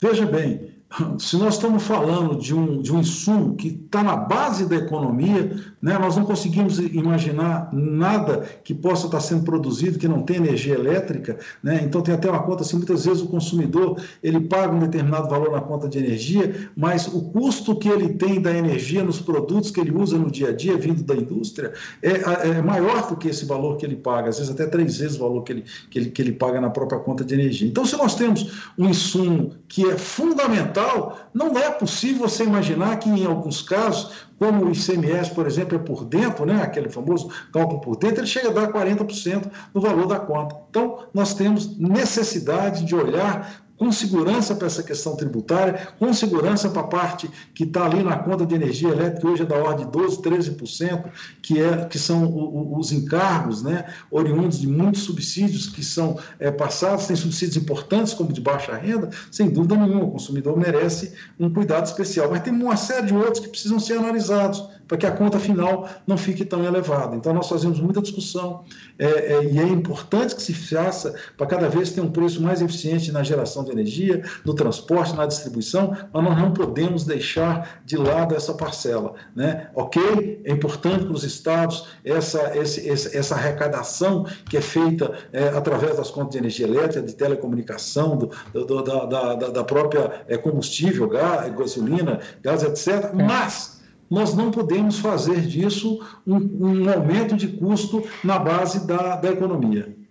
Veja 0.00 0.26
bem, 0.26 0.74
se 1.18 1.36
nós 1.36 1.54
estamos 1.54 1.82
falando 1.82 2.36
de 2.36 2.54
um, 2.54 2.80
de 2.80 2.92
um 2.92 3.00
insumo 3.00 3.56
que 3.56 3.68
está 3.68 4.02
na 4.02 4.16
base 4.16 4.66
da 4.66 4.76
economia, 4.76 5.56
né, 5.82 5.98
nós 5.98 6.16
não 6.16 6.24
conseguimos 6.24 6.78
imaginar 6.78 7.68
nada 7.72 8.44
que 8.62 8.72
possa 8.72 9.06
estar 9.06 9.20
sendo 9.20 9.42
produzido 9.42 9.98
que 9.98 10.06
não 10.06 10.22
tenha 10.22 10.38
energia 10.38 10.74
elétrica. 10.74 11.38
Né? 11.62 11.80
Então, 11.82 12.00
tem 12.00 12.14
até 12.14 12.30
uma 12.30 12.42
conta 12.42 12.62
assim: 12.62 12.76
muitas 12.76 13.04
vezes 13.04 13.22
o 13.22 13.26
consumidor 13.26 14.00
ele 14.22 14.40
paga 14.40 14.72
um 14.72 14.78
determinado 14.78 15.28
valor 15.28 15.50
na 15.50 15.60
conta 15.60 15.88
de 15.88 15.98
energia, 15.98 16.70
mas 16.76 17.08
o 17.08 17.22
custo 17.30 17.76
que 17.76 17.88
ele 17.88 18.10
tem 18.14 18.40
da 18.40 18.56
energia 18.56 19.02
nos 19.02 19.20
produtos 19.20 19.70
que 19.72 19.80
ele 19.80 19.90
usa 19.90 20.16
no 20.16 20.30
dia 20.30 20.50
a 20.50 20.52
dia, 20.52 20.76
vindo 20.78 21.02
da 21.02 21.14
indústria, 21.14 21.72
é, 22.02 22.50
é 22.50 22.62
maior 22.62 23.08
do 23.08 23.16
que 23.16 23.28
esse 23.28 23.44
valor 23.46 23.76
que 23.76 23.84
ele 23.84 23.96
paga, 23.96 24.28
às 24.28 24.38
vezes 24.38 24.52
até 24.52 24.66
três 24.66 24.98
vezes 24.98 25.16
o 25.16 25.20
valor 25.20 25.42
que 25.42 25.52
ele, 25.52 25.64
que 25.90 25.98
ele, 25.98 26.10
que 26.10 26.22
ele 26.22 26.32
paga 26.32 26.60
na 26.60 26.70
própria 26.70 27.00
conta 27.00 27.24
de 27.24 27.34
energia. 27.34 27.66
Então, 27.66 27.84
se 27.84 27.96
nós 27.96 28.14
temos 28.14 28.70
um 28.78 28.88
insumo 28.88 29.52
que 29.68 29.88
é 29.90 29.98
fundamental, 29.98 30.83
não 31.32 31.56
é 31.58 31.70
possível 31.70 32.28
você 32.28 32.44
imaginar 32.44 32.98
que, 32.98 33.08
em 33.08 33.24
alguns 33.24 33.62
casos, 33.62 34.26
como 34.38 34.64
o 34.64 34.72
ICMS, 34.72 35.34
por 35.34 35.46
exemplo, 35.46 35.76
é 35.76 35.78
por 35.78 36.04
dentro, 36.04 36.44
né, 36.44 36.62
aquele 36.62 36.88
famoso 36.88 37.30
cálculo 37.52 37.80
por 37.80 37.96
dentro, 37.96 38.20
ele 38.20 38.26
chega 38.26 38.48
a 38.48 38.52
dar 38.52 38.72
40% 38.72 39.50
do 39.72 39.80
valor 39.80 40.06
da 40.06 40.18
conta. 40.18 40.56
Então, 40.70 40.98
nós 41.12 41.34
temos 41.34 41.78
necessidade 41.78 42.84
de 42.84 42.94
olhar 42.94 43.63
com 43.76 43.90
segurança 43.90 44.54
para 44.54 44.66
essa 44.66 44.82
questão 44.82 45.16
tributária, 45.16 45.88
com 45.98 46.12
segurança 46.14 46.68
para 46.70 46.82
a 46.82 46.86
parte 46.86 47.30
que 47.54 47.64
está 47.64 47.84
ali 47.84 48.02
na 48.02 48.18
conta 48.18 48.46
de 48.46 48.54
energia 48.54 48.88
elétrica, 48.88 49.28
hoje 49.28 49.42
é 49.42 49.46
da 49.46 49.56
ordem 49.56 49.86
de 49.86 49.92
12%, 49.92 50.22
13%, 50.22 51.04
que, 51.42 51.60
é, 51.60 51.84
que 51.86 51.98
são 51.98 52.24
o, 52.24 52.74
o, 52.74 52.78
os 52.78 52.92
encargos 52.92 53.62
né, 53.62 53.86
oriundos 54.10 54.60
de 54.60 54.68
muitos 54.68 55.02
subsídios 55.02 55.66
que 55.68 55.84
são 55.84 56.18
é, 56.38 56.50
passados, 56.50 57.06
tem 57.06 57.16
subsídios 57.16 57.56
importantes, 57.56 58.14
como 58.14 58.32
de 58.32 58.40
baixa 58.40 58.76
renda, 58.76 59.10
sem 59.30 59.50
dúvida 59.50 59.76
nenhuma, 59.76 60.04
o 60.04 60.10
consumidor 60.12 60.56
merece 60.56 61.12
um 61.38 61.52
cuidado 61.52 61.86
especial. 61.86 62.30
Mas 62.30 62.42
tem 62.42 62.52
uma 62.52 62.76
série 62.76 63.08
de 63.08 63.14
outros 63.14 63.40
que 63.40 63.48
precisam 63.48 63.80
ser 63.80 63.98
analisados 63.98 64.62
para 64.86 64.96
que 64.98 65.06
a 65.06 65.10
conta 65.10 65.38
final 65.38 65.88
não 66.06 66.16
fique 66.16 66.44
tão 66.44 66.64
elevada. 66.64 67.16
Então, 67.16 67.32
nós 67.32 67.48
fazemos 67.48 67.80
muita 67.80 68.00
discussão 68.00 68.64
é, 68.98 69.06
é, 69.06 69.44
e 69.44 69.58
é 69.58 69.64
importante 69.64 70.34
que 70.34 70.42
se 70.42 70.54
faça 70.54 71.14
para 71.36 71.46
cada 71.46 71.68
vez 71.68 71.90
ter 71.92 72.00
um 72.00 72.10
preço 72.10 72.42
mais 72.42 72.60
eficiente 72.60 73.10
na 73.12 73.22
geração 73.22 73.64
de 73.64 73.70
energia, 73.70 74.22
no 74.44 74.54
transporte, 74.54 75.14
na 75.14 75.26
distribuição, 75.26 75.96
mas 76.12 76.24
nós 76.24 76.38
não 76.38 76.52
podemos 76.52 77.04
deixar 77.04 77.82
de 77.84 77.96
lado 77.96 78.34
essa 78.34 78.54
parcela. 78.54 79.14
Né? 79.34 79.68
Ok, 79.74 80.42
é 80.44 80.52
importante 80.52 81.04
para 81.04 81.14
os 81.14 81.24
estados 81.24 81.86
essa, 82.04 82.56
esse, 82.56 82.88
essa 82.88 83.34
arrecadação 83.34 84.26
que 84.48 84.56
é 84.56 84.60
feita 84.60 85.12
é, 85.32 85.48
através 85.48 85.96
das 85.96 86.10
contas 86.10 86.32
de 86.32 86.38
energia 86.38 86.66
elétrica, 86.66 87.02
de 87.02 87.14
telecomunicação, 87.14 88.16
do, 88.16 88.30
do, 88.64 88.82
da, 88.82 89.06
da, 89.06 89.34
da, 89.34 89.64
própria 89.64 90.24
é, 90.28 90.36
combustível, 90.36 91.08
gás, 91.08 91.52
gasolina, 91.54 92.20
gás, 92.42 92.62
etc. 92.62 92.88
É. 92.88 93.12
Mas 93.12 93.73
nós 94.10 94.34
não 94.34 94.50
podemos 94.50 94.98
fazer 94.98 95.42
disso 95.42 96.00
um, 96.26 96.36
um 96.36 96.90
aumento 96.90 97.36
de 97.36 97.48
custo 97.48 98.02
na 98.22 98.38
base 98.38 98.86
da, 98.86 99.16
da 99.16 99.30
economia. 99.30 100.03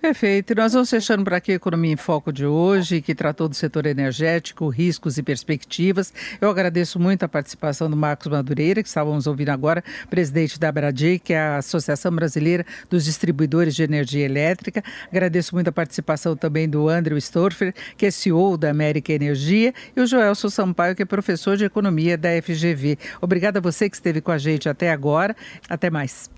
Perfeito. 0.00 0.52
E 0.52 0.54
nós 0.54 0.74
vamos 0.74 0.88
fechando 0.88 1.24
por 1.24 1.34
aqui 1.34 1.50
a 1.50 1.54
Economia 1.56 1.92
em 1.92 1.96
Foco 1.96 2.32
de 2.32 2.46
hoje, 2.46 3.02
que 3.02 3.16
tratou 3.16 3.48
do 3.48 3.56
setor 3.56 3.84
energético, 3.84 4.68
riscos 4.68 5.18
e 5.18 5.24
perspectivas. 5.24 6.14
Eu 6.40 6.48
agradeço 6.48 7.00
muito 7.00 7.24
a 7.24 7.28
participação 7.28 7.90
do 7.90 7.96
Marcos 7.96 8.28
Madureira, 8.28 8.80
que 8.80 8.88
estávamos 8.88 9.26
ouvindo 9.26 9.48
agora, 9.48 9.82
presidente 10.08 10.58
da 10.58 10.68
Abradi, 10.68 11.18
que 11.18 11.32
é 11.32 11.40
a 11.40 11.56
Associação 11.56 12.12
Brasileira 12.12 12.64
dos 12.88 13.04
Distribuidores 13.04 13.74
de 13.74 13.82
Energia 13.82 14.24
Elétrica. 14.24 14.84
Agradeço 15.10 15.52
muito 15.52 15.66
a 15.66 15.72
participação 15.72 16.36
também 16.36 16.68
do 16.68 16.88
Andrew 16.88 17.18
Storfer, 17.18 17.74
que 17.96 18.06
é 18.06 18.10
CEO 18.12 18.56
da 18.56 18.70
América 18.70 19.12
Energia, 19.12 19.74
e 19.96 20.00
o 20.00 20.06
Joelson 20.06 20.48
Sampaio, 20.48 20.94
que 20.94 21.02
é 21.02 21.06
professor 21.06 21.56
de 21.56 21.64
Economia 21.64 22.16
da 22.16 22.28
FGV. 22.40 22.96
Obrigada 23.20 23.58
a 23.58 23.62
você 23.62 23.90
que 23.90 23.96
esteve 23.96 24.20
com 24.20 24.30
a 24.30 24.38
gente 24.38 24.68
até 24.68 24.92
agora. 24.92 25.34
Até 25.68 25.90
mais. 25.90 26.37